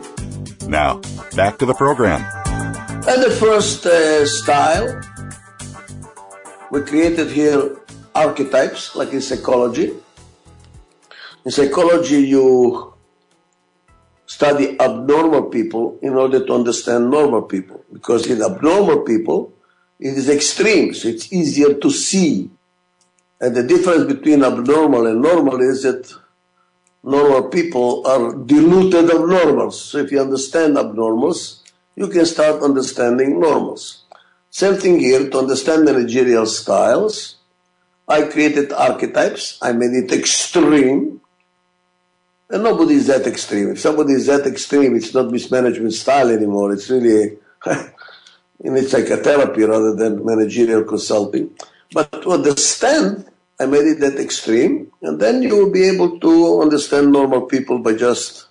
Now, 0.68 1.02
back 1.36 1.60
to 1.60 1.68
the 1.68 1.76
program. 1.76 2.26
And 3.06 3.22
the 3.22 3.32
first 3.32 3.86
uh, 3.86 4.26
style, 4.26 5.02
we 6.72 6.84
created 6.84 7.32
here 7.32 7.76
archetypes, 8.16 8.96
like 8.96 9.12
in 9.12 9.20
psychology. 9.20 9.92
In 11.44 11.52
psychology, 11.52 12.22
you 12.22 12.94
study 14.26 14.80
abnormal 14.80 15.50
people 15.50 16.00
in 16.02 16.14
order 16.14 16.46
to 16.46 16.54
understand 16.54 17.12
normal 17.12 17.42
people. 17.42 17.84
Because 17.92 18.26
in 18.28 18.42
abnormal 18.42 19.02
people, 19.02 19.52
it 20.00 20.18
is 20.18 20.30
extreme, 20.30 20.94
so 20.94 21.10
it's 21.10 21.32
easier 21.34 21.74
to 21.74 21.90
see. 21.92 22.50
And 23.42 23.54
the 23.54 23.64
difference 23.64 24.06
between 24.06 24.46
abnormal 24.46 25.08
and 25.08 25.22
normal 25.22 25.60
is 25.60 25.84
that 25.84 26.10
normal 27.04 27.50
people 27.50 28.08
are 28.08 28.34
diluted 28.34 29.10
abnormals. 29.10 29.74
So 29.74 29.98
if 29.98 30.10
you 30.10 30.22
understand 30.22 30.78
abnormals, 30.78 31.62
you 31.96 32.08
can 32.08 32.26
start 32.26 32.62
understanding 32.62 33.40
normals. 33.40 34.04
Same 34.50 34.76
thing 34.76 35.00
here, 35.00 35.30
to 35.30 35.40
understand 35.40 35.86
managerial 35.86 36.46
styles, 36.46 37.38
I 38.08 38.24
created 38.24 38.72
archetypes, 38.72 39.58
I 39.62 39.72
made 39.72 39.94
it 39.94 40.12
extreme, 40.12 41.22
and 42.50 42.63
nobody 42.63 42.96
is 42.96 43.08
that 43.08 43.26
extreme. 43.26 43.72
If 43.72 43.80
somebody 43.80 44.13
is 44.13 44.28
that 44.28 44.46
extreme, 44.46 44.96
it's 44.96 45.13
not 45.13 45.32
mismanagement 45.32 45.94
style 45.94 46.30
anymore. 46.30 46.74
It's 46.74 46.89
really, 46.89 47.38
it's 48.60 48.94
like 48.94 49.10
a 49.10 49.17
therapy 49.17 49.63
rather 49.63 49.96
than 49.96 50.24
managerial 50.24 50.84
consulting. 50.84 51.50
But 51.94 52.12
to 52.24 52.32
understand, 52.32 53.26
I 53.60 53.65
made 53.65 53.86
it 53.86 54.00
that 54.02 54.20
extreme, 54.20 54.91
and 55.02 55.20
then 55.20 55.41
you 55.41 55.56
will 55.56 55.72
be 55.72 55.88
able 55.88 56.20
to 56.20 56.62
understand 56.62 57.12
normal 57.12 57.41
people 57.41 57.80
by 57.80 57.94
just 57.94 58.48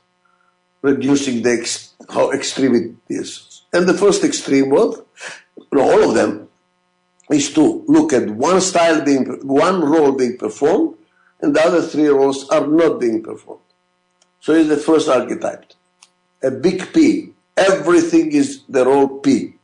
reducing 0.81 1.43
the 1.43 1.53
ex- 1.61 1.92
how 2.09 2.31
extreme 2.31 2.75
it 2.75 2.95
is. 3.09 3.63
And 3.73 3.87
the 3.87 3.95
first 3.95 4.25
extreme 4.25 4.71
was, 4.71 5.03
all 5.73 6.09
of 6.09 6.15
them, 6.15 6.49
is 7.31 7.53
to 7.55 7.85
look 7.89 8.13
at 8.13 8.29
one 8.31 8.61
style 8.61 9.03
being, 9.03 9.25
one 9.47 9.81
role 9.81 10.13
being 10.13 10.37
performed, 10.37 10.97
and 11.41 11.55
the 11.55 11.61
other 11.61 11.83
three 11.83 12.09
roles 12.09 12.49
are 12.51 12.67
not 12.67 13.01
being 13.01 13.23
performed. 13.23 13.63
So 14.41 14.53
it's 14.53 14.69
the 14.69 14.77
first 14.77 15.09
archetype. 15.09 15.73
A 16.43 16.51
big 16.51 16.93
P. 16.93 17.33
Everything 17.57 18.33
is 18.33 18.63
the 18.69 18.85
role 18.85 19.19
P. 19.21 19.55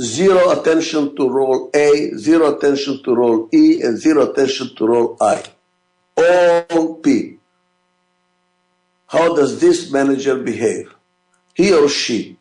Zero 0.00 0.50
attention 0.50 1.14
to 1.16 1.28
role 1.28 1.70
A, 1.74 2.10
zero 2.16 2.56
attention 2.56 3.02
to 3.04 3.14
role 3.14 3.48
E, 3.52 3.80
and 3.82 3.96
zero 3.98 4.30
attention 4.30 4.74
to 4.76 4.86
role 4.86 5.16
I. 5.20 5.42
All 6.16 6.94
P. 6.96 7.38
How 9.06 9.36
does 9.36 9.60
this 9.60 9.92
manager 9.92 10.36
behave? 10.36 10.93
He 11.54 11.72
or 11.72 11.88
she. 11.88 12.36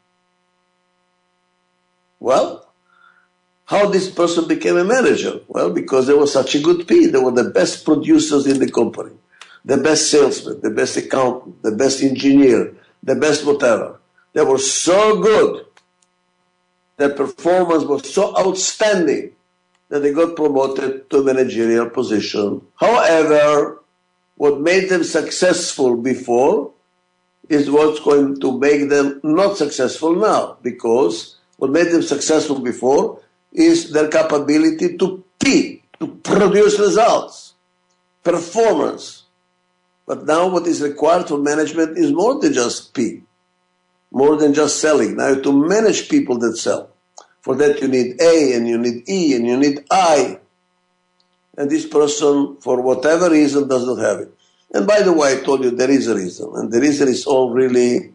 Well, 2.19 2.67
how 3.65 3.89
this 3.89 4.10
person 4.10 4.47
became 4.47 4.78
a 4.78 4.84
manager? 4.84 5.39
Well, 5.47 5.71
because 5.71 6.08
they 6.08 6.13
were 6.13 6.28
such 6.28 6.56
a 6.56 6.60
good 6.60 6.88
P. 6.88 7.08
They 7.08 7.19
were 7.19 7.32
the 7.32 7.49
best 7.49 7.86
producers 7.86 8.45
in 8.47 8.60
the 8.60 8.71
company 8.71 9.12
the 9.65 9.78
best 9.78 10.12
salesman, 10.12 10.60
the 10.62 10.69
best 10.69 10.97
accountant, 10.97 11.62
the 11.62 11.71
best 11.71 12.04
engineer, 12.04 12.76
the 13.02 13.15
best 13.15 13.45
whatever. 13.45 13.99
They 14.34 14.43
were 14.43 14.58
so 14.58 15.21
good. 15.21 15.65
Their 16.97 17.10
performance 17.10 17.84
was 17.84 18.13
so 18.13 18.38
outstanding 18.38 19.32
that 19.89 19.99
they 19.99 20.13
got 20.13 20.36
promoted 20.36 21.10
to 21.10 21.17
a 21.19 21.23
managerial 21.23 21.89
position. 21.89 22.62
However, 22.76 23.82
what 24.36 24.60
made 24.60 24.89
them 24.89 25.04
successful 25.04 25.95
before 25.95 26.71
is 27.49 27.69
what's 27.69 27.99
going 27.99 28.39
to 28.39 28.58
make 28.58 28.89
them 28.89 29.19
not 29.23 29.58
successful 29.58 30.15
now 30.15 30.58
because 30.62 31.36
what 31.58 31.71
made 31.71 31.91
them 31.91 32.01
successful 32.01 32.60
before 32.60 33.19
is 33.51 33.91
their 33.91 34.08
capability 34.10 34.97
to 34.97 35.23
P, 35.39 35.84
to 35.99 36.08
produce 36.08 36.79
results, 36.79 37.53
performance, 38.23 39.23
but 40.06 40.25
now 40.25 40.47
what 40.47 40.67
is 40.67 40.82
required 40.82 41.27
for 41.27 41.38
management 41.38 41.97
is 41.97 42.12
more 42.12 42.39
than 42.39 42.53
just 42.53 42.93
P, 42.93 43.21
more 44.12 44.36
than 44.36 44.53
just 44.53 44.79
selling. 44.79 45.15
Now 45.15 45.36
to 45.36 45.67
manage 45.67 46.10
people 46.10 46.38
that 46.39 46.58
sell. 46.58 46.89
For 47.41 47.56
that 47.56 47.82
you 47.82 47.89
need 47.89 48.21
A 48.21 48.53
and 48.56 48.67
you 48.67 48.77
need 48.77 49.08
E 49.10 49.36
and 49.36 49.45
you 49.45 49.58
need 49.58 49.84
I. 49.91 50.39
And 51.58 51.69
this 51.69 51.86
person, 51.86 52.58
for 52.62 52.82
whatever 52.82 53.29
reason, 53.29 53.67
does 53.67 53.86
not 53.86 53.99
have 53.99 54.19
it. 54.19 54.33
And 54.74 54.88
by 54.88 55.04
the 55.04 55.14
way, 55.14 55.38
I 55.38 55.42
told 55.42 55.64
you 55.64 55.72
there 55.72 55.92
is 55.92 56.08
a 56.08 56.16
reason. 56.16 56.52
And 56.56 56.72
the 56.72 56.82
reason 56.82 57.08
is 57.08 57.26
all 57.26 57.52
really 57.52 58.12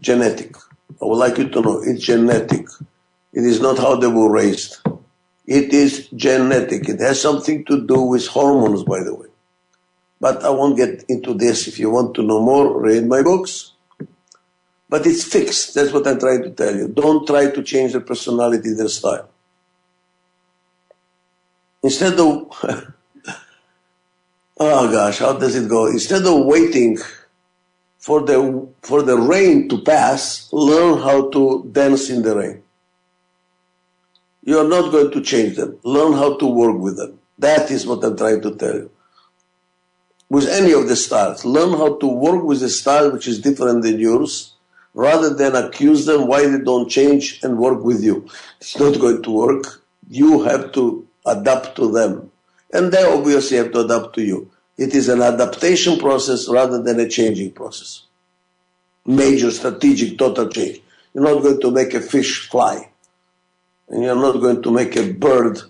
genetic. 0.00 0.54
I 1.00 1.06
would 1.06 1.16
like 1.16 1.38
you 1.38 1.48
to 1.48 1.60
know 1.60 1.82
it's 1.82 2.04
genetic. 2.04 2.66
It 3.32 3.44
is 3.44 3.60
not 3.60 3.78
how 3.78 3.96
they 3.96 4.06
were 4.06 4.30
raised. 4.30 4.76
It 5.46 5.72
is 5.72 6.08
genetic. 6.14 6.88
It 6.88 7.00
has 7.00 7.20
something 7.20 7.64
to 7.66 7.86
do 7.86 8.00
with 8.02 8.26
hormones, 8.26 8.84
by 8.84 9.02
the 9.02 9.14
way. 9.14 9.28
But 10.20 10.44
I 10.44 10.50
won't 10.50 10.76
get 10.76 11.04
into 11.08 11.34
this. 11.34 11.66
If 11.68 11.78
you 11.78 11.90
want 11.90 12.14
to 12.14 12.22
know 12.22 12.40
more, 12.40 12.80
read 12.80 13.06
my 13.06 13.22
books. 13.22 13.72
But 14.88 15.06
it's 15.06 15.24
fixed. 15.24 15.74
That's 15.74 15.92
what 15.92 16.06
I'm 16.06 16.20
trying 16.20 16.42
to 16.44 16.50
tell 16.50 16.74
you. 16.74 16.88
Don't 16.88 17.26
try 17.26 17.50
to 17.50 17.62
change 17.62 17.92
their 17.92 18.00
personality, 18.00 18.72
their 18.74 18.88
style. 18.88 19.28
Instead 21.82 22.18
of, 22.18 22.48
oh 24.58 24.90
gosh, 24.90 25.18
how 25.18 25.34
does 25.34 25.54
it 25.54 25.68
go? 25.68 25.86
Instead 25.86 26.24
of 26.26 26.44
waiting 26.46 26.98
for 27.98 28.22
the, 28.22 28.68
for 28.82 29.02
the 29.02 29.16
rain 29.16 29.68
to 29.68 29.82
pass, 29.82 30.48
learn 30.52 30.98
how 30.98 31.30
to 31.30 31.68
dance 31.72 32.10
in 32.10 32.22
the 32.22 32.36
rain. 32.36 32.62
You 34.42 34.58
are 34.58 34.68
not 34.68 34.92
going 34.92 35.10
to 35.12 35.22
change 35.22 35.56
them. 35.56 35.78
Learn 35.84 36.12
how 36.12 36.36
to 36.36 36.46
work 36.46 36.78
with 36.78 36.98
them. 36.98 37.18
That 37.38 37.70
is 37.70 37.86
what 37.86 38.04
I'm 38.04 38.16
trying 38.16 38.42
to 38.42 38.54
tell 38.54 38.74
you 38.74 38.90
with 40.34 40.48
any 40.48 40.72
of 40.72 40.88
the 40.88 40.96
styles. 40.96 41.44
Learn 41.44 41.70
how 41.70 41.96
to 41.98 42.06
work 42.06 42.42
with 42.42 42.62
a 42.62 42.68
style 42.68 43.10
which 43.12 43.28
is 43.28 43.40
different 43.40 43.82
than 43.82 43.98
yours 43.98 44.54
rather 44.94 45.30
than 45.34 45.54
accuse 45.56 46.06
them 46.06 46.26
why 46.26 46.46
they 46.46 46.58
don't 46.58 46.88
change 46.88 47.40
and 47.42 47.58
work 47.58 47.82
with 47.82 48.02
you. 48.02 48.28
It's 48.60 48.78
not 48.78 48.98
going 49.00 49.22
to 49.22 49.30
work. 49.30 49.82
You 50.08 50.42
have 50.42 50.72
to 50.72 51.06
adapt 51.26 51.76
to 51.76 51.90
them. 51.90 52.30
And 52.74 52.92
they 52.92 53.04
obviously 53.04 53.56
have 53.56 53.72
to 53.72 53.80
adapt 53.80 54.14
to 54.16 54.22
you. 54.22 54.50
It 54.76 54.94
is 54.94 55.08
an 55.08 55.22
adaptation 55.22 55.98
process 55.98 56.48
rather 56.48 56.82
than 56.82 56.98
a 56.98 57.08
changing 57.08 57.52
process. 57.52 58.02
Major 59.06 59.52
strategic 59.52 60.18
total 60.18 60.48
change. 60.48 60.80
You're 61.14 61.22
not 61.22 61.40
going 61.40 61.60
to 61.60 61.70
make 61.70 61.94
a 61.94 62.00
fish 62.00 62.48
fly. 62.48 62.90
And 63.88 64.02
you're 64.02 64.16
not 64.16 64.40
going 64.40 64.60
to 64.62 64.70
make 64.72 64.96
a 64.96 65.12
bird 65.12 65.60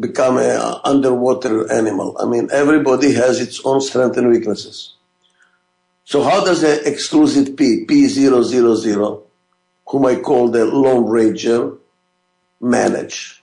become 0.00 0.36
an 0.36 0.80
underwater 0.84 1.72
animal. 1.72 2.16
I 2.20 2.26
mean, 2.26 2.48
everybody 2.52 3.14
has 3.14 3.40
its 3.40 3.64
own 3.64 3.80
strengths 3.80 4.18
and 4.18 4.28
weaknesses. 4.28 4.94
So 6.04 6.22
how 6.22 6.44
does 6.44 6.60
the 6.60 6.86
exclusive 6.86 7.56
P, 7.56 7.86
P000, 7.86 9.22
whom 9.86 10.06
I 10.06 10.16
call 10.16 10.50
the 10.50 10.66
Lone 10.66 11.06
Ranger, 11.06 11.72
manage? 12.60 13.42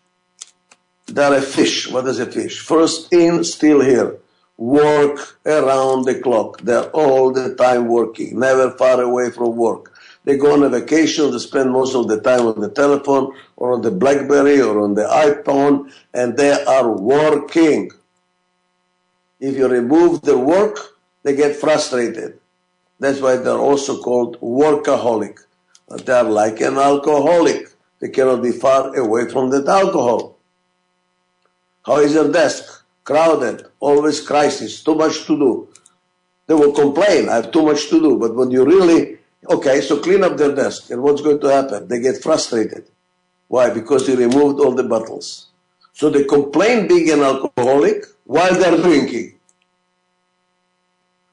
They're 1.12 1.34
a 1.34 1.42
fish. 1.42 1.92
What 1.92 2.08
is 2.08 2.20
a 2.20 2.26
fish? 2.26 2.62
First 2.62 3.12
in, 3.12 3.44
still 3.44 3.82
here. 3.82 4.18
Work 4.58 5.40
around 5.46 6.06
the 6.06 6.22
clock. 6.22 6.62
They're 6.62 6.90
all 6.92 7.32
the 7.32 7.54
time 7.56 7.88
working, 7.90 8.40
never 8.40 8.72
far 8.72 9.02
away 9.02 9.30
from 9.32 9.58
work. 9.58 9.94
They 10.24 10.38
go 10.38 10.54
on 10.54 10.64
a 10.64 10.70
vacation, 10.70 11.32
they 11.32 11.40
spend 11.40 11.72
most 11.72 11.96
of 11.96 12.08
the 12.08 12.22
time 12.22 12.48
on 12.48 12.62
the 12.62 12.70
telephone 12.70 13.34
or 13.58 13.74
on 13.74 13.82
the 13.82 13.92
Blackberry 13.92 14.62
or 14.62 14.80
on 14.80 14.94
the 14.94 15.04
iPhone, 15.04 15.92
and 16.14 16.38
they 16.38 16.64
are 16.64 16.90
working. 16.90 17.92
If 19.42 19.58
you 19.58 19.68
remove 19.68 20.22
their 20.22 20.38
work, 20.38 20.78
they 21.24 21.36
get 21.36 21.58
frustrated. 21.58 22.40
That's 23.00 23.20
why 23.20 23.36
they're 23.36 23.58
also 23.58 24.02
called 24.02 24.40
workaholic. 24.40 25.40
They 26.06 26.14
are 26.14 26.24
like 26.24 26.62
an 26.62 26.78
alcoholic. 26.78 27.68
They 28.00 28.10
cannot 28.10 28.42
be 28.42 28.52
far 28.52 28.96
away 28.96 29.28
from 29.28 29.50
that 29.50 29.68
alcohol. 29.68 30.31
How 31.86 31.98
is 31.98 32.14
your 32.14 32.32
desk? 32.32 32.86
Crowded, 33.04 33.66
always 33.80 34.22
crisis, 34.22 34.84
too 34.84 34.96
much 34.96 35.26
to 35.26 35.38
do. 35.38 35.68
They 36.48 36.54
will 36.54 36.74
complain, 36.74 37.30
I 37.30 37.36
have 37.36 37.52
too 37.52 37.64
much 37.64 37.90
to 37.90 38.00
do. 38.00 38.18
But 38.20 38.36
when 38.36 38.52
you 38.52 38.66
really, 38.66 39.18
okay, 39.50 39.82
so 39.82 40.00
clean 40.00 40.24
up 40.24 40.38
their 40.38 40.54
desk. 40.54 40.92
And 40.92 41.02
what's 41.02 41.22
going 41.22 41.40
to 41.42 41.48
happen? 41.48 41.88
They 41.88 42.00
get 42.00 42.22
frustrated. 42.22 42.86
Why? 43.48 43.70
Because 43.70 44.08
you 44.08 44.16
removed 44.16 44.60
all 44.60 44.74
the 44.74 44.84
bottles. 44.84 45.48
So 45.94 46.10
they 46.10 46.24
complain 46.24 46.88
being 46.88 47.10
an 47.12 47.22
alcoholic 47.22 48.06
while 48.26 48.54
they're 48.54 48.78
drinking. 48.78 49.36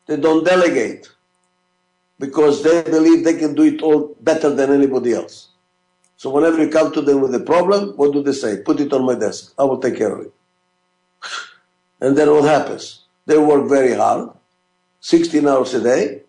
They 0.07 0.17
don't 0.17 0.45
delegate 0.45 1.11
because 2.19 2.63
they 2.63 2.83
believe 2.83 3.25
they 3.25 3.39
can 3.39 3.55
do 3.55 3.63
it 3.63 3.83
all 3.83 4.17
better 4.21 4.51
than 4.55 4.73
anybody 4.73 5.13
else. 5.13 5.49
So 6.17 6.31
whenever 6.31 6.63
you 6.63 6.71
come 6.71 6.93
to 6.93 7.01
them 7.01 7.21
with 7.21 7.35
a 7.35 7.41
problem, 7.41 7.91
what 7.97 8.13
do 8.13 8.23
they 8.23 8.33
say? 8.33 8.63
Put 8.63 8.81
it 8.81 8.93
on 8.93 9.05
my 9.05 9.15
desk. 9.15 9.55
I 9.59 9.65
will 9.65 9.79
take 9.79 9.97
care 9.97 10.13
of 10.13 10.27
it. 10.27 10.33
And 12.01 12.17
then 12.17 12.31
what 12.31 12.45
happens? 12.45 13.01
They 13.27 13.39
work 13.39 13.69
very 13.69 13.95
hard, 13.95 14.31
16 15.01 15.47
hours 15.47 15.75
a 15.75 15.83
day, 15.83 16.23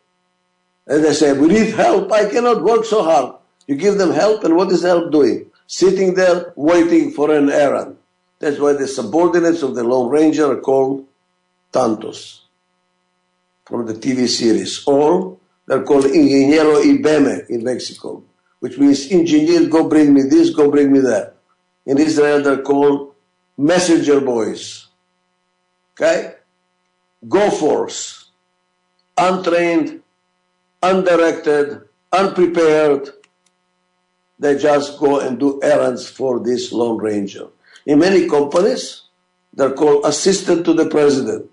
and 0.88 1.04
they 1.04 1.13
say, 1.13 1.34
we 1.34 1.47
need 1.47 1.73
help. 1.75 2.12
I 2.12 2.30
cannot 2.30 2.63
work 2.63 2.86
so 2.86 3.04
hard. 3.04 3.36
You 3.67 3.75
give 3.75 3.97
them 3.97 4.12
help, 4.12 4.43
and 4.43 4.56
what 4.56 4.71
is 4.71 4.82
help 4.82 5.12
doing? 5.12 5.45
Sitting 5.67 6.15
there 6.15 6.52
waiting 6.56 7.12
for 7.12 7.34
an 7.34 7.49
errand. 7.49 7.97
That's 8.39 8.58
why 8.58 8.73
the 8.73 8.88
subordinates 8.88 9.62
of 9.62 9.75
the 9.75 9.84
Lone 9.84 10.10
Ranger 10.10 10.52
are 10.52 10.60
called 10.60 11.06
Tontos 11.71 12.39
from 13.65 13.86
the 13.86 13.93
TV 13.93 14.28
series. 14.28 14.84
Or 14.88 15.38
they're 15.67 15.84
called 15.84 16.06
Ingeniero 16.06 16.82
Ibeme 16.82 17.47
in 17.49 17.63
Mexico, 17.63 18.23
which 18.60 18.80
means 18.80 19.12
engineer, 19.12 19.69
go 19.69 19.88
bring 19.88 20.13
me 20.13 20.23
this, 20.23 20.49
go 20.49 20.71
bring 20.71 20.91
me 20.91 20.99
that. 21.02 21.36
In 21.86 21.99
Israel, 21.99 22.41
they're 22.41 22.63
called 22.63 23.08
messenger 23.59 24.21
boys. 24.21 24.87
Okay? 25.93 26.35
Go 27.27 27.51
force. 27.51 28.29
Untrained, 29.17 30.01
undirected, 30.81 31.81
unprepared. 32.13 33.09
They 34.39 34.57
just 34.57 34.97
go 34.97 35.19
and 35.19 35.37
do 35.37 35.59
errands 35.61 36.07
for 36.09 36.39
this 36.39 36.71
Lone 36.71 36.97
Ranger. 36.97 37.47
In 37.85 37.99
many 37.99 38.29
companies, 38.29 39.03
they're 39.53 39.73
called 39.73 40.05
assistant 40.05 40.63
to 40.65 40.73
the 40.73 40.87
president. 40.87 41.51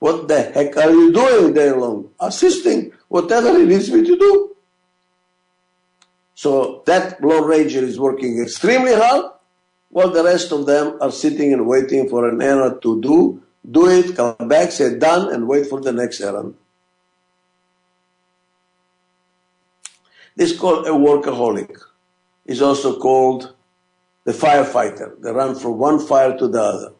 What 0.00 0.26
the 0.26 0.42
heck 0.42 0.76
are 0.76 0.90
you 0.90 1.12
doing 1.12 1.54
there 1.54 1.76
long? 1.76 2.10
Assisting 2.18 2.92
whatever 3.06 3.56
he 3.56 3.64
needs 3.64 3.90
me 3.90 4.04
to 4.04 4.16
do. 4.18 4.56
So 6.34 6.82
that 6.86 7.22
Lone 7.22 7.46
Ranger 7.46 7.84
is 7.84 8.00
working 8.00 8.42
extremely 8.42 8.94
hard, 8.94 9.30
while 9.96 10.10
the 10.10 10.22
rest 10.22 10.52
of 10.52 10.66
them 10.66 10.98
are 11.00 11.10
sitting 11.10 11.54
and 11.54 11.66
waiting 11.66 12.06
for 12.06 12.28
an 12.28 12.42
errand 12.42 12.82
to 12.82 13.00
do 13.00 13.42
do 13.70 13.88
it, 13.88 14.14
come 14.14 14.46
back, 14.46 14.70
say 14.70 14.98
done, 14.98 15.32
and 15.32 15.48
wait 15.48 15.66
for 15.66 15.80
the 15.80 15.90
next 15.90 16.20
errand. 16.20 16.54
This 20.36 20.52
is 20.52 20.58
called 20.58 20.86
a 20.86 20.90
workaholic. 20.90 21.74
Is 22.44 22.60
also 22.60 22.98
called 22.98 23.54
the 24.24 24.32
firefighter. 24.32 25.20
They 25.20 25.32
run 25.32 25.54
from 25.54 25.78
one 25.78 25.98
fire 25.98 26.36
to 26.38 26.46
the 26.46 26.62
other. 26.62 26.92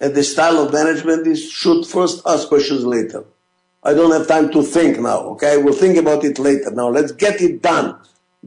And 0.00 0.12
the 0.12 0.24
style 0.24 0.58
of 0.58 0.72
management 0.72 1.26
is 1.28 1.48
shoot 1.48 1.86
first, 1.86 2.22
ask 2.26 2.48
questions 2.48 2.84
later. 2.84 3.24
I 3.84 3.94
don't 3.94 4.10
have 4.10 4.26
time 4.26 4.50
to 4.50 4.62
think 4.62 4.98
now, 4.98 5.20
okay? 5.34 5.58
We'll 5.62 5.80
think 5.84 5.96
about 5.96 6.24
it 6.24 6.40
later. 6.40 6.72
Now 6.72 6.88
let's 6.88 7.12
get 7.12 7.40
it 7.40 7.62
done. 7.62 7.98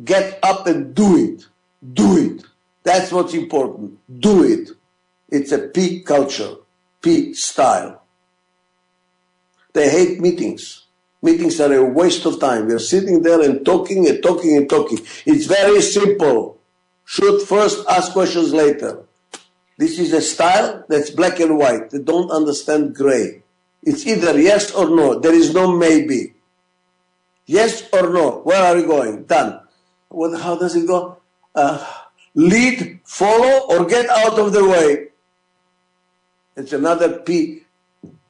Get 0.04 0.38
up 0.44 0.68
and 0.68 0.94
do 0.94 1.18
it. 1.18 1.48
Do 1.94 2.18
it. 2.18 2.46
That's 2.86 3.12
what's 3.12 3.34
important. 3.34 3.98
Do 4.22 4.44
it. 4.44 4.70
It's 5.30 5.52
a 5.52 5.58
peak 5.58 6.06
culture. 6.06 6.56
P 7.02 7.34
style. 7.34 8.04
They 9.74 9.90
hate 9.90 10.22
meetings. 10.22 10.86
Meetings 11.22 11.60
are 11.60 11.74
a 11.74 11.84
waste 11.84 12.26
of 12.28 12.40
time. 12.40 12.68
We're 12.68 12.80
sitting 12.80 13.24
there 13.24 13.42
and 13.42 13.66
talking 13.66 14.08
and 14.08 14.22
talking 14.22 14.56
and 14.56 14.70
talking. 14.70 15.00
It's 15.26 15.48
very 15.48 15.82
simple. 15.82 16.60
Shoot 17.04 17.42
first, 17.42 17.84
ask 17.90 18.14
questions 18.14 18.54
later. 18.54 19.04
This 19.78 19.98
is 19.98 20.14
a 20.14 20.22
style 20.22 20.86
that's 20.88 21.10
black 21.10 21.40
and 21.40 21.58
white. 21.58 21.90
They 21.90 22.00
don't 22.00 22.30
understand 22.30 22.96
gray. 22.96 23.42
It's 23.82 24.06
either 24.06 24.40
yes 24.40 24.72
or 24.72 24.90
no. 24.90 25.20
There 25.20 25.34
is 25.34 25.54
no 25.54 25.76
maybe. 25.76 26.36
Yes 27.48 27.90
or 27.92 28.10
no. 28.10 28.42
Where 28.44 28.62
are 28.62 28.76
we 28.76 28.84
going? 28.84 29.24
Done. 29.24 29.60
What, 30.10 30.40
how 30.40 30.56
does 30.56 30.76
it 30.76 30.88
go? 30.88 31.18
Uh, 31.54 31.84
lead, 32.36 33.00
follow, 33.04 33.68
or 33.70 33.86
get 33.86 34.10
out 34.10 34.38
of 34.38 34.54
the 34.54 34.68
way. 34.68 35.08
It's 36.56 36.74
another 36.74 37.20
P 37.20 37.64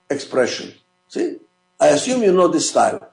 expression. 0.09 0.73
See? 1.09 1.37
I 1.79 1.87
assume 1.89 2.23
you 2.23 2.31
know 2.31 2.47
this 2.47 2.69
style. 2.69 3.11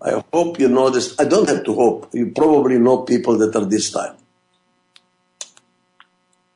I 0.00 0.22
hope 0.32 0.60
you 0.60 0.68
know 0.68 0.90
this. 0.90 1.18
I 1.18 1.24
don't 1.24 1.48
have 1.48 1.64
to 1.64 1.74
hope. 1.74 2.10
You 2.12 2.30
probably 2.30 2.78
know 2.78 2.98
people 2.98 3.36
that 3.38 3.56
are 3.56 3.64
this 3.64 3.88
style. 3.88 4.16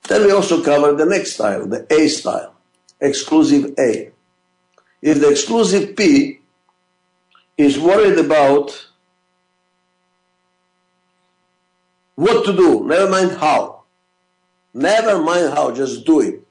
Then 0.07 0.27
we 0.27 0.33
also 0.33 0.63
cover 0.63 0.93
the 0.93 1.07
next 1.07 1.33
style, 1.33 1.67
the 1.67 1.87
A 1.91 2.09
style, 2.09 2.55
exclusive 3.01 3.75
A. 3.79 4.13
If 5.03 5.21
the 5.21 5.31
exclusive 5.31 5.97
P 5.97 6.41
is 7.57 7.79
worried 7.79 8.19
about 8.19 8.89
what 12.15 12.45
to 12.47 12.53
do, 12.53 12.85
never 12.87 13.09
mind 13.11 13.33
how. 13.33 13.83
Never 14.73 15.23
mind 15.23 15.55
how, 15.55 15.71
just 15.71 16.05
do 16.05 16.21
it. 16.21 16.43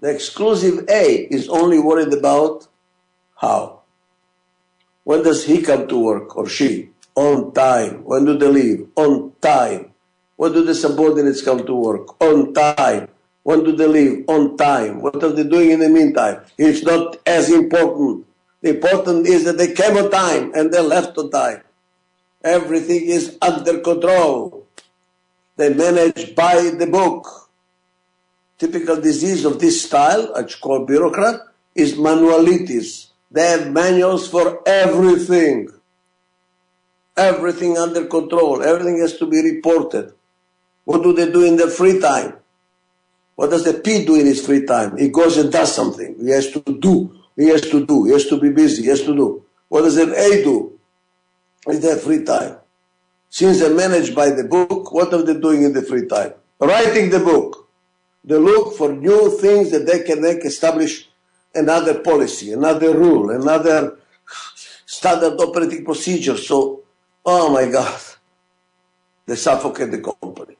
The 0.00 0.10
exclusive 0.10 0.88
A 0.88 1.26
is 1.30 1.48
only 1.48 1.78
worried 1.78 2.12
about 2.12 2.68
how. 3.36 3.80
When 5.04 5.22
does 5.22 5.44
he 5.44 5.62
come 5.62 5.88
to 5.88 5.98
work 5.98 6.36
or 6.36 6.48
she? 6.48 6.90
On 7.16 7.52
time. 7.52 8.04
When 8.04 8.24
do 8.24 8.38
they 8.38 8.48
leave? 8.48 8.88
On 8.94 9.32
time. 9.40 9.92
When 10.36 10.52
do 10.52 10.64
the 10.64 10.74
subordinates 10.74 11.42
come 11.42 11.66
to 11.66 11.74
work? 11.74 12.20
On 12.22 12.54
time. 12.54 13.08
When 13.42 13.64
do 13.64 13.74
they 13.74 13.86
leave? 13.86 14.24
On 14.28 14.56
time. 14.56 15.00
What 15.00 15.22
are 15.24 15.32
they 15.32 15.44
doing 15.44 15.70
in 15.70 15.80
the 15.80 15.88
meantime? 15.88 16.42
It's 16.56 16.84
not 16.84 17.16
as 17.26 17.50
important. 17.50 18.26
The 18.60 18.76
important 18.76 19.26
is 19.26 19.44
that 19.44 19.58
they 19.58 19.72
came 19.72 19.96
on 19.96 20.10
time 20.10 20.52
and 20.54 20.72
they 20.72 20.80
left 20.80 21.18
on 21.18 21.30
time. 21.30 21.62
Everything 22.44 23.06
is 23.06 23.36
under 23.42 23.80
control. 23.80 24.66
They 25.58 25.74
manage 25.74 26.36
by 26.36 26.70
the 26.70 26.86
book 26.86 27.50
typical 28.58 29.00
disease 29.00 29.44
of 29.44 29.58
this 29.60 29.84
style, 29.84 30.32
it's 30.36 30.54
called 30.54 30.86
bureaucrat, 30.86 31.40
is 31.74 31.94
manualitis. 31.94 33.08
They 33.30 33.42
have 33.42 33.72
manuals 33.72 34.28
for 34.28 34.62
everything. 34.66 35.68
Everything 37.16 37.76
under 37.76 38.06
control. 38.06 38.62
Everything 38.62 39.00
has 39.00 39.16
to 39.18 39.26
be 39.26 39.42
reported. 39.42 40.12
What 40.84 41.02
do 41.02 41.12
they 41.12 41.30
do 41.30 41.44
in 41.44 41.56
their 41.56 41.70
free 41.70 42.00
time? 42.00 42.34
What 43.34 43.50
does 43.50 43.64
the 43.64 43.74
P 43.74 44.04
do 44.04 44.14
in 44.18 44.26
his 44.26 44.44
free 44.44 44.64
time? 44.64 44.96
He 44.96 45.08
goes 45.08 45.36
and 45.36 45.52
does 45.52 45.74
something. 45.74 46.16
He 46.20 46.30
has 46.30 46.50
to 46.52 46.60
do. 46.60 47.14
He 47.36 47.48
has 47.48 47.62
to 47.62 47.84
do. 47.84 48.04
He 48.04 48.12
has 48.12 48.26
to 48.26 48.40
be 48.40 48.50
busy. 48.50 48.82
He 48.82 48.88
has 48.88 49.02
to 49.02 49.14
do. 49.14 49.44
What 49.68 49.82
does 49.82 49.96
an 49.96 50.12
A 50.14 50.42
do 50.42 50.78
in 51.66 51.80
their 51.80 51.96
free 51.96 52.24
time? 52.24 52.56
Since 53.30 53.60
they're 53.60 53.74
managed 53.74 54.14
by 54.14 54.30
the 54.30 54.44
book, 54.44 54.92
what 54.92 55.12
are 55.12 55.22
they 55.22 55.38
doing 55.38 55.62
in 55.62 55.72
the 55.72 55.82
free 55.82 56.06
time? 56.06 56.32
Writing 56.58 57.10
the 57.10 57.20
book. 57.20 57.68
They 58.24 58.36
look 58.36 58.76
for 58.76 58.92
new 58.92 59.38
things 59.38 59.70
that 59.70 59.86
they 59.86 60.02
can 60.02 60.20
make 60.20 60.44
establish 60.44 61.08
another 61.54 62.00
policy, 62.00 62.52
another 62.52 62.96
rule, 62.96 63.30
another 63.30 63.98
standard 64.86 65.40
operating 65.40 65.84
procedure. 65.84 66.36
So, 66.36 66.82
oh 67.24 67.52
my 67.52 67.70
God, 67.70 68.00
they 69.26 69.36
suffocate 69.36 69.90
the 69.90 70.00
company. 70.00 70.56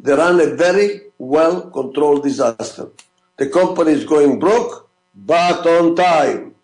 They 0.00 0.12
run 0.12 0.40
a 0.40 0.54
very 0.54 1.02
well 1.18 1.70
controlled 1.70 2.22
disaster. 2.22 2.90
The 3.36 3.48
company 3.48 3.92
is 3.92 4.04
going 4.04 4.38
broke, 4.38 4.88
but 5.14 5.66
on 5.66 5.96
time. 5.96 6.54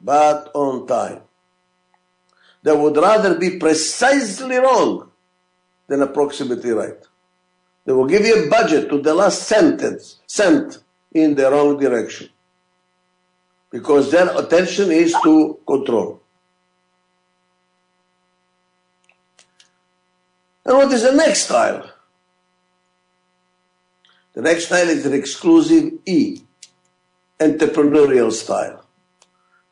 But 0.00 0.50
on 0.54 0.86
time. 0.86 1.20
They 2.62 2.76
would 2.76 2.96
rather 2.96 3.38
be 3.38 3.58
precisely 3.58 4.56
wrong 4.56 5.10
than 5.86 6.02
approximately 6.02 6.70
right. 6.70 6.98
They 7.84 7.92
will 7.92 8.06
give 8.06 8.26
you 8.26 8.46
a 8.46 8.50
budget 8.50 8.90
to 8.90 9.00
the 9.00 9.14
last 9.14 9.44
sentence, 9.44 10.20
cent 10.26 10.78
in 11.12 11.34
the 11.34 11.50
wrong 11.50 11.78
direction. 11.78 12.28
Because 13.70 14.10
their 14.10 14.36
attention 14.36 14.90
is 14.90 15.14
to 15.22 15.58
control. 15.66 16.20
And 20.64 20.76
what 20.76 20.92
is 20.92 21.02
the 21.02 21.12
next 21.12 21.44
style? 21.44 21.90
The 24.34 24.42
next 24.42 24.66
style 24.66 24.88
is 24.88 25.06
an 25.06 25.14
exclusive 25.14 25.94
E, 26.04 26.42
entrepreneurial 27.40 28.30
style. 28.30 28.77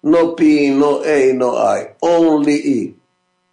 No 0.07 0.35
P, 0.35 0.71
no 0.71 1.03
A, 1.03 1.33
no 1.33 1.57
I, 1.57 1.97
only 2.01 2.55
E. 2.55 2.95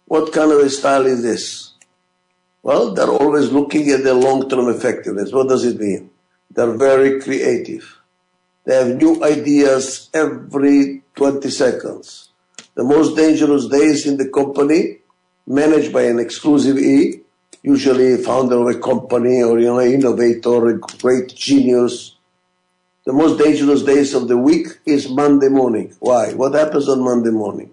What 0.06 0.32
kind 0.32 0.52
of 0.52 0.58
a 0.58 0.70
style 0.70 1.04
is 1.04 1.20
this? 1.20 1.72
Well, 2.62 2.94
they're 2.94 3.10
always 3.10 3.50
looking 3.50 3.90
at 3.90 4.04
the 4.04 4.14
long-term 4.14 4.68
effectiveness. 4.68 5.32
What 5.32 5.48
does 5.48 5.64
it 5.64 5.80
mean? 5.80 6.10
They're 6.52 6.76
very 6.76 7.20
creative. 7.20 7.98
They 8.64 8.76
have 8.76 9.02
new 9.02 9.20
ideas 9.24 10.10
every 10.14 11.02
20 11.16 11.50
seconds. 11.50 12.28
The 12.76 12.84
most 12.84 13.16
dangerous 13.16 13.66
days 13.66 14.06
in 14.06 14.16
the 14.16 14.28
company, 14.28 14.98
managed 15.48 15.92
by 15.92 16.02
an 16.02 16.20
exclusive 16.20 16.78
E, 16.78 17.18
usually 17.64 18.16
founder 18.22 18.60
of 18.60 18.76
a 18.76 18.78
company 18.78 19.42
or 19.42 19.58
you 19.58 19.66
know, 19.66 19.80
innovator, 19.80 20.68
a 20.68 20.78
great 20.78 21.34
genius. 21.34 22.13
The 23.06 23.12
most 23.12 23.38
dangerous 23.38 23.82
days 23.82 24.14
of 24.14 24.28
the 24.28 24.38
week 24.38 24.78
is 24.86 25.10
Monday 25.10 25.48
morning. 25.48 25.94
Why? 26.00 26.32
What 26.32 26.54
happens 26.54 26.88
on 26.88 27.04
Monday 27.04 27.30
morning? 27.30 27.70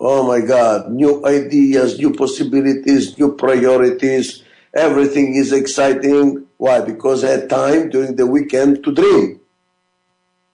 Oh 0.00 0.26
my 0.26 0.40
God, 0.40 0.90
new 0.90 1.24
ideas, 1.24 1.98
new 1.98 2.12
possibilities, 2.12 3.16
new 3.16 3.36
priorities. 3.36 4.42
Everything 4.74 5.36
is 5.36 5.52
exciting. 5.52 6.46
Why? 6.56 6.80
Because 6.80 7.22
I 7.22 7.30
had 7.30 7.48
time 7.48 7.90
during 7.90 8.16
the 8.16 8.26
weekend 8.26 8.82
to 8.82 8.92
dream. 8.92 9.40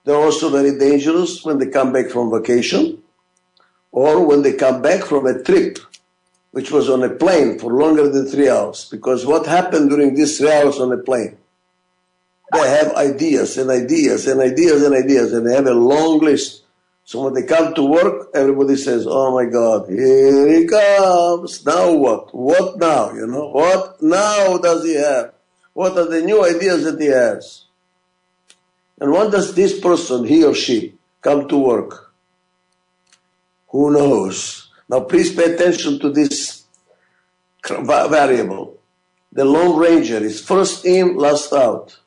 They're 0.04 0.14
also 0.14 0.50
very 0.50 0.78
dangerous 0.78 1.42
when 1.42 1.58
they 1.58 1.68
come 1.68 1.90
back 1.90 2.10
from 2.10 2.30
vacation 2.30 3.02
or 3.92 4.26
when 4.26 4.42
they 4.42 4.52
come 4.52 4.82
back 4.82 5.04
from 5.04 5.24
a 5.24 5.42
trip, 5.42 5.78
which 6.50 6.70
was 6.70 6.90
on 6.90 7.02
a 7.02 7.08
plane 7.08 7.58
for 7.58 7.72
longer 7.72 8.10
than 8.10 8.26
three 8.26 8.50
hours. 8.50 8.90
Because 8.90 9.24
what 9.24 9.46
happened 9.46 9.88
during 9.88 10.14
these 10.14 10.36
three 10.36 10.52
hours 10.52 10.78
on 10.78 10.92
a 10.92 10.98
plane? 10.98 11.38
They 12.54 12.70
have 12.70 12.94
ideas 12.94 13.58
and 13.58 13.70
ideas 13.70 14.26
and 14.26 14.40
ideas 14.40 14.82
and 14.82 14.94
ideas, 14.94 15.32
and 15.32 15.46
they 15.46 15.54
have 15.54 15.66
a 15.66 15.74
long 15.74 16.20
list 16.20 16.64
so 17.06 17.22
when 17.22 17.34
they 17.34 17.42
come 17.42 17.74
to 17.74 17.84
work, 17.84 18.30
everybody 18.34 18.76
says, 18.76 19.06
oh 19.06 19.34
my 19.34 19.44
God, 19.44 19.88
here 19.88 20.48
he 20.48 20.66
comes. 20.66 21.64
Now 21.64 21.92
what? 21.92 22.34
What 22.34 22.78
now? 22.78 23.12
You 23.12 23.26
know, 23.26 23.50
what 23.50 24.02
now 24.02 24.56
does 24.56 24.84
he 24.84 24.94
have? 24.94 25.34
What 25.74 25.98
are 25.98 26.06
the 26.06 26.22
new 26.22 26.44
ideas 26.44 26.84
that 26.84 27.00
he 27.00 27.08
has? 27.08 27.64
And 29.00 29.12
when 29.12 29.30
does 29.30 29.54
this 29.54 29.78
person, 29.78 30.24
he 30.24 30.44
or 30.44 30.54
she, 30.54 30.94
come 31.20 31.46
to 31.48 31.58
work? 31.58 32.12
Who 33.68 33.92
knows? 33.92 34.70
Now 34.88 35.00
please 35.00 35.34
pay 35.34 35.54
attention 35.54 35.98
to 35.98 36.10
this 36.10 36.64
variable. 37.68 38.78
The 39.32 39.44
Lone 39.44 39.78
Ranger 39.78 40.18
is 40.18 40.40
first 40.40 40.86
in, 40.86 41.16
last 41.16 41.52
out. 41.52 41.98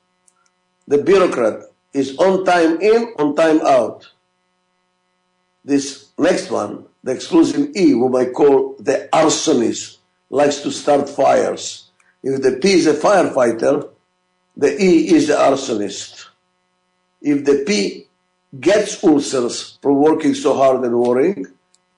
The 0.87 0.99
bureaucrat 0.99 1.63
is 1.93 2.17
on 2.17 2.45
time 2.45 2.79
in, 2.81 3.13
on 3.17 3.35
time 3.35 3.61
out 3.61 4.07
this 5.67 6.07
next 6.17 6.49
one, 6.49 6.85
the 7.03 7.11
exclusive 7.11 7.75
E, 7.75 7.91
whom 7.91 8.15
I 8.15 8.25
call 8.25 8.77
the 8.79 9.09
arsonist, 9.11 9.97
likes 10.29 10.61
to 10.61 10.71
start 10.71 11.09
fires. 11.09 11.89
If 12.23 12.41
the 12.41 12.53
P 12.53 12.71
is 12.71 12.87
a 12.87 12.93
firefighter, 12.93 13.89
the 14.55 14.81
E 14.81 15.13
is 15.13 15.27
the 15.27 15.33
arsonist. 15.33 16.27
If 17.21 17.43
the 17.43 17.65
P 17.67 18.07
gets 18.57 19.03
ulcers 19.03 19.77
from 19.81 19.97
working 19.97 20.33
so 20.33 20.55
hard 20.55 20.85
and 20.85 20.97
worrying, 20.97 21.45